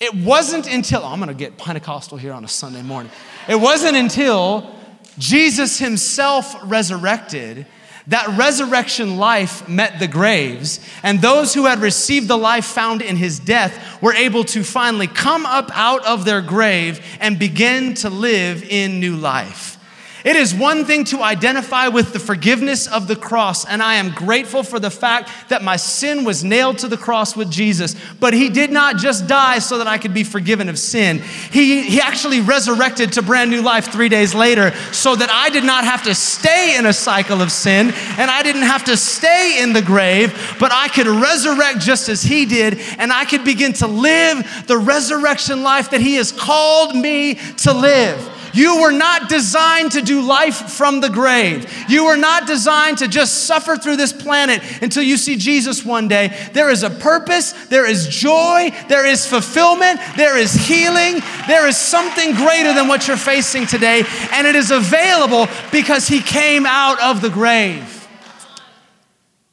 It 0.00 0.14
wasn't 0.14 0.72
until, 0.72 1.02
oh, 1.02 1.08
I'm 1.08 1.18
gonna 1.18 1.34
get 1.34 1.58
Pentecostal 1.58 2.16
here 2.16 2.32
on 2.32 2.44
a 2.44 2.48
Sunday 2.48 2.82
morning. 2.82 3.10
It 3.48 3.56
wasn't 3.56 3.96
until 3.96 4.74
Jesus 5.18 5.78
himself 5.78 6.54
resurrected 6.62 7.66
that 8.08 8.38
resurrection 8.38 9.18
life 9.18 9.68
met 9.68 9.98
the 9.98 10.08
graves, 10.08 10.80
and 11.02 11.20
those 11.20 11.54
who 11.54 11.66
had 11.66 11.80
received 11.80 12.28
the 12.28 12.36
life 12.36 12.64
found 12.64 13.02
in 13.02 13.16
his 13.16 13.38
death 13.38 14.02
were 14.02 14.14
able 14.14 14.44
to 14.44 14.64
finally 14.64 15.06
come 15.06 15.44
up 15.46 15.70
out 15.74 16.04
of 16.06 16.24
their 16.24 16.40
grave 16.40 17.00
and 17.20 17.38
begin 17.38 17.94
to 17.94 18.10
live 18.10 18.62
in 18.64 18.98
new 18.98 19.16
life. 19.16 19.77
It 20.24 20.34
is 20.34 20.52
one 20.52 20.84
thing 20.84 21.04
to 21.04 21.22
identify 21.22 21.88
with 21.88 22.12
the 22.12 22.18
forgiveness 22.18 22.88
of 22.88 23.06
the 23.06 23.14
cross, 23.14 23.64
and 23.64 23.82
I 23.82 23.94
am 23.94 24.10
grateful 24.10 24.62
for 24.62 24.80
the 24.80 24.90
fact 24.90 25.30
that 25.48 25.62
my 25.62 25.76
sin 25.76 26.24
was 26.24 26.42
nailed 26.42 26.78
to 26.78 26.88
the 26.88 26.96
cross 26.96 27.36
with 27.36 27.50
Jesus. 27.50 27.94
But 28.18 28.34
he 28.34 28.48
did 28.48 28.70
not 28.72 28.96
just 28.96 29.28
die 29.28 29.60
so 29.60 29.78
that 29.78 29.86
I 29.86 29.98
could 29.98 30.12
be 30.12 30.24
forgiven 30.24 30.68
of 30.68 30.78
sin. 30.78 31.18
He, 31.18 31.82
he 31.82 32.00
actually 32.00 32.40
resurrected 32.40 33.12
to 33.12 33.22
brand 33.22 33.50
new 33.50 33.62
life 33.62 33.92
three 33.92 34.08
days 34.08 34.34
later 34.34 34.74
so 34.92 35.14
that 35.14 35.30
I 35.30 35.50
did 35.50 35.64
not 35.64 35.84
have 35.84 36.02
to 36.04 36.14
stay 36.14 36.76
in 36.76 36.86
a 36.86 36.92
cycle 36.92 37.40
of 37.40 37.52
sin 37.52 37.92
and 38.18 38.30
I 38.30 38.42
didn't 38.42 38.62
have 38.62 38.84
to 38.84 38.96
stay 38.96 39.62
in 39.62 39.72
the 39.72 39.82
grave, 39.82 40.56
but 40.58 40.72
I 40.72 40.88
could 40.88 41.06
resurrect 41.06 41.80
just 41.80 42.08
as 42.08 42.22
he 42.22 42.44
did, 42.44 42.80
and 42.98 43.12
I 43.12 43.24
could 43.24 43.44
begin 43.44 43.72
to 43.74 43.86
live 43.86 44.64
the 44.66 44.78
resurrection 44.78 45.62
life 45.62 45.90
that 45.90 46.00
he 46.00 46.16
has 46.16 46.32
called 46.32 46.96
me 46.96 47.34
to 47.34 47.72
live. 47.72 48.37
You 48.52 48.82
were 48.82 48.92
not 48.92 49.28
designed 49.28 49.92
to 49.92 50.02
do 50.02 50.22
life 50.22 50.70
from 50.72 51.00
the 51.00 51.08
grave. 51.08 51.72
You 51.88 52.06
were 52.06 52.16
not 52.16 52.46
designed 52.46 52.98
to 52.98 53.08
just 53.08 53.44
suffer 53.44 53.76
through 53.76 53.96
this 53.96 54.12
planet 54.12 54.62
until 54.82 55.02
you 55.02 55.16
see 55.16 55.36
Jesus 55.36 55.84
one 55.84 56.08
day. 56.08 56.50
There 56.52 56.70
is 56.70 56.82
a 56.82 56.90
purpose, 56.90 57.52
there 57.66 57.86
is 57.86 58.08
joy, 58.08 58.70
there 58.88 59.06
is 59.06 59.26
fulfillment, 59.26 60.00
there 60.16 60.36
is 60.36 60.54
healing, 60.54 61.20
there 61.46 61.66
is 61.68 61.76
something 61.76 62.34
greater 62.34 62.72
than 62.74 62.88
what 62.88 63.08
you're 63.08 63.16
facing 63.16 63.66
today, 63.66 64.04
and 64.32 64.46
it 64.46 64.56
is 64.56 64.70
available 64.70 65.48
because 65.70 66.08
He 66.08 66.20
came 66.20 66.66
out 66.66 67.00
of 67.00 67.20
the 67.20 67.30
grave. 67.30 67.94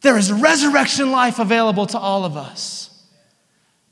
There 0.02 0.18
is 0.18 0.32
resurrection 0.32 1.12
life 1.12 1.40
available 1.40 1.88
to 1.88 1.98
all 1.98 2.26
of 2.26 2.38
us. 2.38 2.85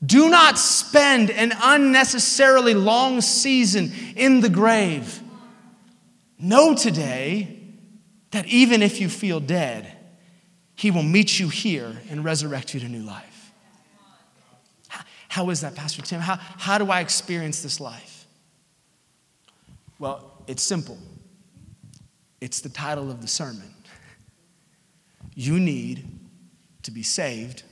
Do 0.04 0.28
not 0.28 0.58
spend 0.58 1.30
an 1.30 1.52
unnecessarily 1.62 2.74
long 2.74 3.20
season 3.20 3.92
in 4.16 4.40
the 4.40 4.48
grave. 4.48 5.20
Know 6.38 6.74
today 6.74 7.60
that 8.32 8.46
even 8.46 8.82
if 8.82 9.00
you 9.00 9.08
feel 9.08 9.40
dead, 9.40 9.90
He 10.74 10.90
will 10.90 11.04
meet 11.04 11.38
you 11.38 11.48
here 11.48 12.02
and 12.10 12.24
resurrect 12.24 12.74
you 12.74 12.80
to 12.80 12.88
new 12.88 13.02
life. 13.02 13.52
how 15.28 15.50
is 15.50 15.60
that, 15.60 15.74
Pastor 15.74 16.02
Tim? 16.02 16.20
How, 16.20 16.36
how 16.36 16.78
do 16.78 16.90
I 16.90 17.00
experience 17.00 17.62
this 17.62 17.80
life? 17.80 18.26
Well, 19.98 20.32
it's 20.46 20.62
simple. 20.62 20.98
It's 22.40 22.60
the 22.60 22.68
title 22.68 23.10
of 23.10 23.22
the 23.22 23.28
sermon. 23.28 23.72
You 25.34 25.58
need 25.58 26.08
to 26.82 26.90
be 26.90 27.02
saved 27.02 27.62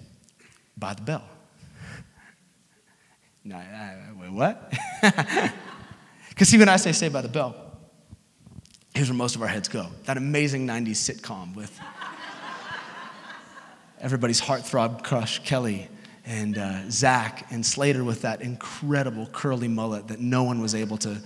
by 0.76 0.94
the 0.94 1.02
bell. 1.02 1.31
No, 3.44 3.60
wait, 4.20 4.32
what? 4.32 4.72
Because 6.32 6.48
see, 6.48 6.56
when 6.56 6.70
I 6.70 6.76
say 6.76 6.92
Saved 6.92 7.12
by 7.12 7.20
the 7.20 7.28
Bell, 7.28 7.54
here's 8.94 9.10
where 9.10 9.16
most 9.16 9.36
of 9.36 9.42
our 9.42 9.48
heads 9.48 9.68
go. 9.68 9.86
That 10.06 10.16
amazing 10.16 10.66
90s 10.66 10.92
sitcom 10.92 11.54
with 11.54 11.78
everybody's 14.00 14.40
heartthrob 14.40 15.04
crush, 15.04 15.40
Kelly 15.40 15.88
and 16.24 16.56
uh, 16.56 16.90
Zach 16.90 17.46
and 17.50 17.64
Slater 17.64 18.02
with 18.02 18.22
that 18.22 18.40
incredible 18.40 19.26
curly 19.26 19.68
mullet 19.68 20.08
that 20.08 20.20
no 20.20 20.42
one 20.42 20.60
was 20.60 20.74
able 20.74 20.96
to 20.98 21.20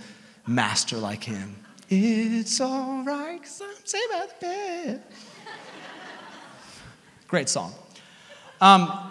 master 0.45 0.97
like 0.97 1.23
him. 1.23 1.55
It's 1.89 2.59
all 2.59 3.03
right, 3.03 3.39
because 3.39 3.61
I'm 3.61 3.85
saved 3.85 4.11
by 4.11 4.25
the 4.27 4.45
bell. 4.45 4.99
Great 7.27 7.47
song. 7.47 7.73
Um, 8.59 9.06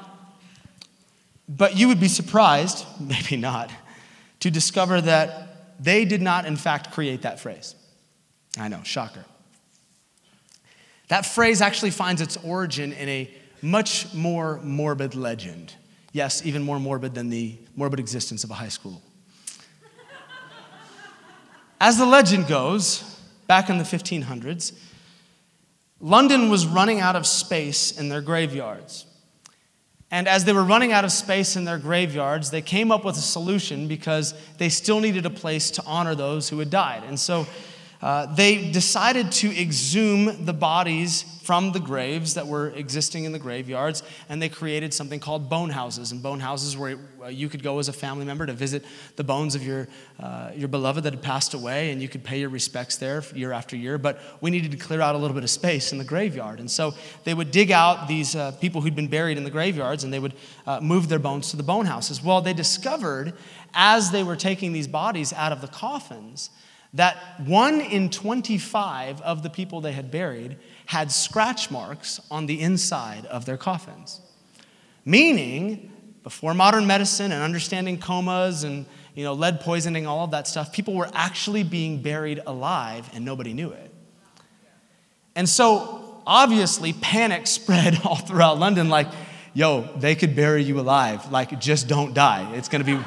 but 1.49 1.77
you 1.77 1.89
would 1.89 2.01
be 2.01 2.09
surprised, 2.09 2.85
maybe 3.01 3.37
not, 3.37 3.71
to 4.41 4.51
discover 4.51 5.01
that 5.01 5.83
they 5.83 6.05
did 6.05 6.23
not, 6.23 6.47
in 6.47 6.57
fact, 6.57 6.93
create 6.93 7.23
that 7.23 7.41
phrase. 7.41 7.75
I 8.59 8.69
know, 8.69 8.83
shocker. 8.83 9.25
That 11.09 11.27
phrase 11.27 11.61
actually 11.61 11.91
finds 11.91 12.21
its 12.21 12.37
origin 12.39 12.93
in 12.93 13.09
a 13.09 13.31
much 13.63 14.13
more 14.15 14.61
morbid 14.63 15.15
legend. 15.15 15.75
Yes, 16.13 16.45
even 16.45 16.63
more 16.63 16.81
morbid 16.81 17.15
than 17.15 17.31
the 17.31 17.59
morbid 17.77 18.01
existence 18.01 18.43
of 18.43 18.51
a 18.51 18.55
high 18.55 18.69
school. 18.69 19.03
As 21.81 21.99
the 21.99 22.07
legend 22.07 22.49
goes, 22.49 23.21
back 23.47 23.69
in 23.69 23.77
the 23.77 23.85
1500s, 23.85 24.73
London 26.01 26.49
was 26.49 26.67
running 26.67 27.01
out 27.01 27.17
of 27.17 27.27
space 27.27 27.99
in 27.99 28.09
their 28.09 28.21
graveyards. 28.21 29.05
And 30.11 30.29
as 30.29 30.45
they 30.45 30.53
were 30.53 30.63
running 30.65 30.93
out 30.93 31.05
of 31.05 31.11
space 31.11 31.57
in 31.57 31.65
their 31.65 31.79
graveyards, 31.79 32.51
they 32.51 32.63
came 32.63 32.93
up 32.93 33.05
with 33.05 33.17
a 33.17 33.21
solution 33.21 33.89
because 33.89 34.35
they 34.59 34.69
still 34.69 35.01
needed 35.01 35.27
a 35.27 35.31
place 35.31 35.71
to 35.73 35.85
honor 35.85 36.15
those 36.15 36.49
who 36.49 36.59
had 36.61 36.71
died. 36.71 37.03
And 37.05 37.19
so 37.19 37.47
uh, 38.03 38.35
they 38.35 38.71
decided 38.71 39.33
to 39.33 39.61
exhume 39.61 40.45
the 40.45 40.53
bodies 40.53 41.25
from 41.47 41.71
the 41.71 41.79
graves 41.79 42.35
that 42.35 42.47
were 42.47 42.71
existing 42.71 43.25
in 43.25 43.31
the 43.31 43.39
graveyards, 43.39 44.03
and 44.29 44.43
they 44.43 44.49
created 44.49 44.93
something 44.93 45.21
called 45.21 45.49
bone 45.49 45.71
houses. 45.71 46.11
And 46.11 46.21
bone 46.21 46.41
houses 46.41 46.77
where 46.77 46.99
uh, 47.23 47.29
you 47.29 47.49
could 47.49 47.63
go 47.63 47.79
as 47.79 47.89
a 47.89 47.93
family 47.93 48.25
member 48.25 48.47
to 48.47 48.53
visit 48.53 48.85
the 49.15 49.23
bones 49.23 49.55
of 49.55 49.63
your, 49.63 49.87
uh, 50.19 50.51
your 50.57 50.67
beloved 50.67 51.05
that 51.05 51.13
had 51.13 51.23
passed 51.23 51.55
away, 51.55 51.93
and 51.93 52.03
you 52.03 52.09
could 52.09 52.25
pay 52.25 52.41
your 52.41 52.49
respects 52.49 52.97
there 52.97 53.23
year 53.33 53.53
after 53.53 53.77
year. 53.77 53.97
But 53.97 54.21
we 54.41 54.51
needed 54.51 54.73
to 54.73 54.77
clear 54.77 55.01
out 55.01 55.15
a 55.15 55.19
little 55.19 55.35
bit 55.35 55.45
of 55.45 55.51
space 55.51 55.93
in 55.93 55.99
the 55.99 56.05
graveyard. 56.05 56.59
And 56.59 56.71
so 56.71 56.95
they 57.23 57.33
would 57.33 57.53
dig 57.53 57.71
out 57.71 58.09
these 58.09 58.35
uh, 58.35 58.51
people 58.53 58.81
who'd 58.81 58.97
been 58.97 59.07
buried 59.09 59.39
in 59.39 59.45
the 59.45 59.51
graveyards, 59.51 60.03
and 60.03 60.13
they 60.13 60.19
would 60.19 60.35
uh, 60.67 60.81
move 60.81 61.09
their 61.09 61.21
bones 61.21 61.51
to 61.51 61.57
the 61.57 61.63
bone 61.63 61.87
houses. 61.87 62.23
Well, 62.23 62.41
they 62.41 62.55
discovered 62.55 63.35
as 63.73 64.11
they 64.11 64.25
were 64.25 64.37
taking 64.37 64.73
these 64.73 64.89
bodies 64.89 65.33
out 65.33 65.53
of 65.53 65.61
the 65.61 65.69
coffins 65.69 66.51
that 66.97 67.41
one 67.41 67.81
in 67.81 68.11
25 68.11 69.21
of 69.23 69.43
the 69.43 69.51
people 69.51 69.81
they 69.81 69.93
had 69.93 70.11
buried 70.11 70.57
had 70.87 71.13
scratch 71.13 71.71
marks 71.71 72.21
on 72.31 72.47
the 72.47 72.61
inside 72.61 73.27
of 73.27 73.45
their 73.45 73.57
coffins. 73.57 74.21
Meaning, 75.05 75.93
before 76.23 76.55
modern 76.55 76.87
medicine 76.87 77.33
and 77.33 77.43
understanding 77.43 77.99
comas 77.99 78.65
and 78.65 78.87
you 79.15 79.25
know, 79.25 79.33
lead 79.33 79.61
poisoning, 79.61 80.07
all 80.07 80.25
of 80.25 80.33
that 80.33 80.47
stuff, 80.47 80.73
people 80.73 80.95
were 80.95 81.09
actually 81.15 81.63
being 81.63 82.03
buried 82.03 82.41
alive 82.47 83.09
and 83.15 83.25
nobody 83.25 83.55
knew 83.55 83.71
it. 83.71 83.91
And 85.35 85.49
so, 85.49 86.21
obviously, 86.27 86.93
panic 86.93 87.47
spread 87.47 88.01
all 88.05 88.17
throughout 88.17 88.59
London 88.59 88.89
like, 88.89 89.09
yo, 89.55 89.83
they 89.97 90.15
could 90.15 90.37
bury 90.37 90.63
you 90.63 90.81
alive. 90.81 91.31
Like, 91.31 91.59
just 91.61 91.89
don't 91.89 92.15
die. 92.15 92.55
It's 92.55 92.69
gonna 92.69 92.85
be 92.85 92.99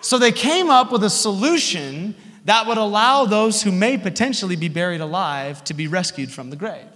so 0.00 0.18
they 0.18 0.32
came 0.32 0.70
up 0.70 0.90
with 0.92 1.04
a 1.04 1.10
solution 1.10 2.14
that 2.44 2.66
would 2.66 2.78
allow 2.78 3.26
those 3.26 3.62
who 3.62 3.70
may 3.70 3.98
potentially 3.98 4.56
be 4.56 4.68
buried 4.68 5.00
alive 5.00 5.62
to 5.64 5.74
be 5.74 5.86
rescued 5.86 6.32
from 6.32 6.50
the 6.50 6.56
grave. 6.56 6.86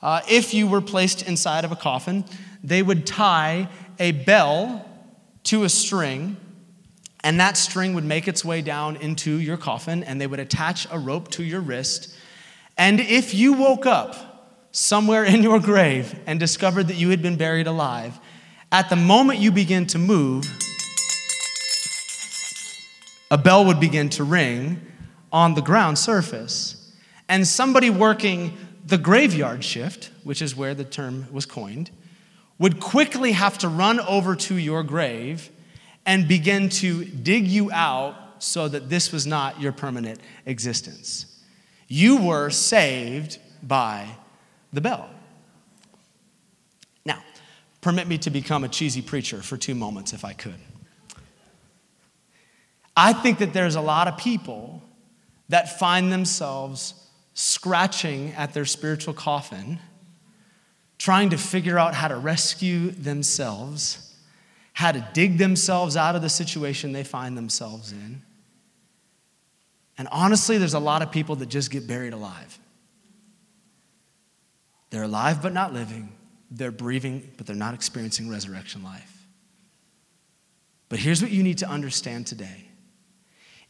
Uh, 0.00 0.20
if 0.28 0.54
you 0.54 0.68
were 0.68 0.80
placed 0.80 1.26
inside 1.26 1.64
of 1.64 1.72
a 1.72 1.76
coffin, 1.76 2.24
they 2.62 2.82
would 2.82 3.06
tie 3.06 3.68
a 3.98 4.12
bell 4.12 4.84
to 5.44 5.64
a 5.64 5.68
string, 5.68 6.36
and 7.24 7.40
that 7.40 7.56
string 7.56 7.94
would 7.94 8.04
make 8.04 8.28
its 8.28 8.44
way 8.44 8.62
down 8.62 8.96
into 8.96 9.32
your 9.38 9.56
coffin, 9.56 10.04
and 10.04 10.20
they 10.20 10.26
would 10.26 10.38
attach 10.38 10.86
a 10.92 10.98
rope 10.98 11.28
to 11.32 11.42
your 11.42 11.60
wrist. 11.60 12.14
And 12.76 13.00
if 13.00 13.34
you 13.34 13.54
woke 13.54 13.86
up 13.86 14.68
somewhere 14.70 15.24
in 15.24 15.42
your 15.42 15.58
grave 15.58 16.18
and 16.26 16.38
discovered 16.38 16.86
that 16.88 16.96
you 16.96 17.10
had 17.10 17.20
been 17.20 17.36
buried 17.36 17.66
alive, 17.66 18.18
at 18.70 18.90
the 18.90 18.96
moment 18.96 19.40
you 19.40 19.50
begin 19.50 19.86
to 19.86 19.98
move, 19.98 20.44
a 23.30 23.38
bell 23.38 23.64
would 23.64 23.80
begin 23.80 24.08
to 24.10 24.24
ring 24.24 24.80
on 25.32 25.54
the 25.54 25.62
ground 25.62 25.98
surface. 25.98 26.92
And 27.28 27.46
somebody 27.46 27.90
working 27.90 28.56
the 28.86 28.98
graveyard 28.98 29.62
shift, 29.62 30.10
which 30.24 30.40
is 30.40 30.56
where 30.56 30.74
the 30.74 30.84
term 30.84 31.26
was 31.30 31.44
coined, 31.44 31.90
would 32.58 32.80
quickly 32.80 33.32
have 33.32 33.58
to 33.58 33.68
run 33.68 34.00
over 34.00 34.34
to 34.34 34.56
your 34.56 34.82
grave 34.82 35.50
and 36.06 36.26
begin 36.26 36.70
to 36.70 37.04
dig 37.04 37.46
you 37.46 37.70
out 37.70 38.42
so 38.42 38.66
that 38.68 38.88
this 38.88 39.12
was 39.12 39.26
not 39.26 39.60
your 39.60 39.72
permanent 39.72 40.20
existence. 40.46 41.26
You 41.86 42.16
were 42.16 42.50
saved 42.50 43.38
by 43.62 44.08
the 44.72 44.80
bell. 44.80 45.10
Now, 47.04 47.22
permit 47.80 48.08
me 48.08 48.18
to 48.18 48.30
become 48.30 48.64
a 48.64 48.68
cheesy 48.68 49.02
preacher 49.02 49.42
for 49.42 49.56
two 49.56 49.74
moments 49.74 50.12
if 50.12 50.24
I 50.24 50.32
could. 50.32 50.58
I 53.00 53.12
think 53.12 53.38
that 53.38 53.52
there's 53.52 53.76
a 53.76 53.80
lot 53.80 54.08
of 54.08 54.16
people 54.16 54.82
that 55.50 55.78
find 55.78 56.10
themselves 56.10 56.94
scratching 57.32 58.32
at 58.32 58.54
their 58.54 58.64
spiritual 58.64 59.14
coffin, 59.14 59.78
trying 60.98 61.30
to 61.30 61.38
figure 61.38 61.78
out 61.78 61.94
how 61.94 62.08
to 62.08 62.16
rescue 62.16 62.90
themselves, 62.90 64.16
how 64.72 64.90
to 64.90 65.08
dig 65.12 65.38
themselves 65.38 65.96
out 65.96 66.16
of 66.16 66.22
the 66.22 66.28
situation 66.28 66.90
they 66.90 67.04
find 67.04 67.38
themselves 67.38 67.92
in. 67.92 68.20
And 69.96 70.08
honestly, 70.10 70.58
there's 70.58 70.74
a 70.74 70.80
lot 70.80 71.00
of 71.00 71.12
people 71.12 71.36
that 71.36 71.46
just 71.46 71.70
get 71.70 71.86
buried 71.86 72.14
alive. 72.14 72.58
They're 74.90 75.04
alive 75.04 75.40
but 75.40 75.52
not 75.52 75.72
living. 75.72 76.12
They're 76.50 76.72
breathing, 76.72 77.30
but 77.36 77.46
they're 77.46 77.54
not 77.54 77.74
experiencing 77.74 78.28
resurrection 78.28 78.82
life. 78.82 79.28
But 80.88 80.98
here's 80.98 81.22
what 81.22 81.30
you 81.30 81.44
need 81.44 81.58
to 81.58 81.68
understand 81.68 82.26
today. 82.26 82.67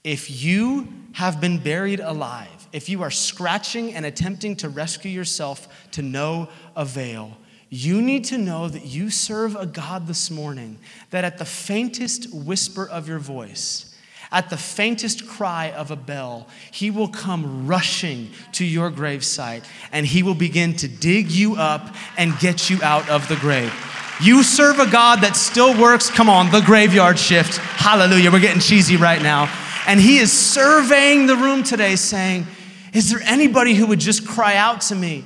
If 0.04 0.42
you 0.42 0.88
have 1.12 1.40
been 1.40 1.58
buried 1.58 2.00
alive, 2.00 2.68
if 2.72 2.88
you 2.88 3.02
are 3.02 3.10
scratching 3.10 3.94
and 3.94 4.06
attempting 4.06 4.56
to 4.56 4.68
rescue 4.68 5.10
yourself 5.10 5.90
to 5.92 6.02
no 6.02 6.48
avail, 6.76 7.36
you 7.70 8.00
need 8.00 8.24
to 8.26 8.38
know 8.38 8.68
that 8.68 8.86
you 8.86 9.10
serve 9.10 9.54
a 9.56 9.66
God 9.66 10.06
this 10.06 10.30
morning 10.30 10.78
that 11.10 11.24
at 11.24 11.38
the 11.38 11.44
faintest 11.44 12.32
whisper 12.32 12.88
of 12.88 13.08
your 13.08 13.18
voice, 13.18 13.94
at 14.30 14.50
the 14.50 14.56
faintest 14.56 15.26
cry 15.26 15.70
of 15.72 15.90
a 15.90 15.96
bell, 15.96 16.48
he 16.70 16.90
will 16.90 17.08
come 17.08 17.66
rushing 17.66 18.30
to 18.52 18.64
your 18.64 18.90
gravesite 18.90 19.64
and 19.92 20.06
he 20.06 20.22
will 20.22 20.34
begin 20.34 20.74
to 20.76 20.88
dig 20.88 21.30
you 21.30 21.56
up 21.56 21.94
and 22.16 22.38
get 22.38 22.70
you 22.70 22.78
out 22.82 23.08
of 23.08 23.26
the 23.28 23.36
grave. 23.36 23.72
You 24.20 24.42
serve 24.42 24.78
a 24.78 24.90
God 24.90 25.20
that 25.20 25.36
still 25.36 25.80
works. 25.80 26.10
Come 26.10 26.28
on, 26.28 26.50
the 26.50 26.60
graveyard 26.60 27.18
shift. 27.18 27.58
Hallelujah. 27.58 28.30
We're 28.30 28.40
getting 28.40 28.60
cheesy 28.60 28.96
right 28.96 29.22
now. 29.22 29.46
And 29.88 29.98
he 30.00 30.18
is 30.18 30.32
surveying 30.32 31.26
the 31.26 31.34
room 31.34 31.64
today 31.64 31.96
saying, 31.96 32.46
Is 32.92 33.10
there 33.10 33.20
anybody 33.24 33.74
who 33.74 33.88
would 33.88 33.98
just 33.98 34.24
cry 34.24 34.54
out 34.54 34.82
to 34.82 34.94
me? 34.94 35.24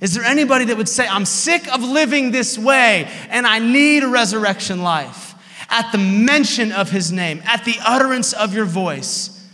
Is 0.00 0.14
there 0.14 0.24
anybody 0.24 0.66
that 0.66 0.76
would 0.76 0.88
say, 0.88 1.08
I'm 1.08 1.24
sick 1.24 1.66
of 1.72 1.82
living 1.82 2.30
this 2.30 2.56
way 2.56 3.10
and 3.30 3.44
I 3.46 3.58
need 3.58 4.04
a 4.04 4.08
resurrection 4.08 4.82
life? 4.82 5.32
at 5.72 5.90
the 5.90 5.98
mention 5.98 6.70
of 6.70 6.90
his 6.90 7.10
name, 7.10 7.42
at 7.46 7.64
the 7.64 7.74
utterance 7.84 8.34
of 8.34 8.54
your 8.54 8.66
voice, 8.66 9.48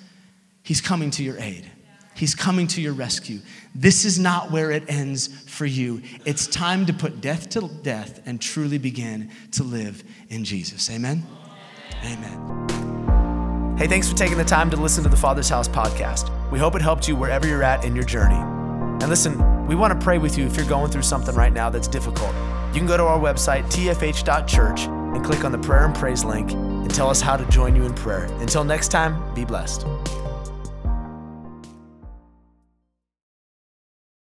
he's 0.65 0.81
coming 0.81 1.11
to 1.13 1.23
your 1.23 1.39
aid. 1.39 1.71
He's 2.15 2.35
coming 2.35 2.67
to 2.69 2.83
your 2.83 2.93
rescue. 2.93 3.39
This 3.73 4.05
is 4.05 4.19
not 4.19 4.51
where 4.51 4.73
it 4.73 4.83
ends 4.89 5.29
for 5.49 5.65
you. 5.65 6.03
It's 6.25 6.49
time 6.49 6.87
to 6.87 6.93
put 6.93 7.21
death 7.21 7.49
to 7.51 7.71
death 7.83 8.21
and 8.27 8.43
truly 8.43 8.79
begin 8.79 9.31
to 9.53 9.63
live 9.63 10.03
in 10.29 10.43
Jesus. 10.43 10.91
Amen? 10.91 11.25
Amen. 12.05 13.28
Hey, 13.79 13.87
thanks 13.87 14.11
for 14.11 14.17
taking 14.17 14.37
the 14.37 14.45
time 14.45 14.71
to 14.71 14.77
listen 14.77 15.05
to 15.05 15.09
the 15.09 15.17
Father's 15.17 15.49
House 15.49 15.69
podcast. 15.69 16.33
We 16.51 16.59
hope 16.59 16.75
it 16.75 16.83
helped 16.83 17.07
you 17.07 17.15
wherever 17.15 17.47
you're 17.47 17.63
at 17.63 17.85
in 17.85 17.95
your 17.95 18.05
journey. 18.05 18.35
And 18.35 19.09
listen, 19.09 19.69
we 19.69 19.77
want 19.77 19.93
to 19.93 20.05
pray 20.05 20.19
with 20.19 20.37
you 20.37 20.45
if 20.47 20.57
you're 20.57 20.67
going 20.67 20.91
through 20.91 21.03
something 21.03 21.33
right 21.37 21.53
now 21.53 21.71
that's 21.71 21.87
difficult. 21.87 22.35
You 22.75 22.81
can 22.81 22.89
go 22.89 22.97
to 22.97 23.05
our 23.05 23.21
website, 23.21 23.67
tfh.church 23.67 24.87
and 24.89 25.25
click 25.25 25.45
on 25.45 25.53
the 25.53 25.59
prayer 25.59 25.85
and 25.85 25.95
praise 25.95 26.25
link 26.25 26.51
and 26.51 26.93
tell 26.93 27.09
us 27.09 27.21
how 27.21 27.37
to 27.37 27.45
join 27.53 27.77
you 27.77 27.85
in 27.85 27.95
prayer. 27.95 28.25
Until 28.41 28.65
next 28.65 28.89
time, 28.89 29.33
be 29.33 29.45
blessed. 29.45 29.87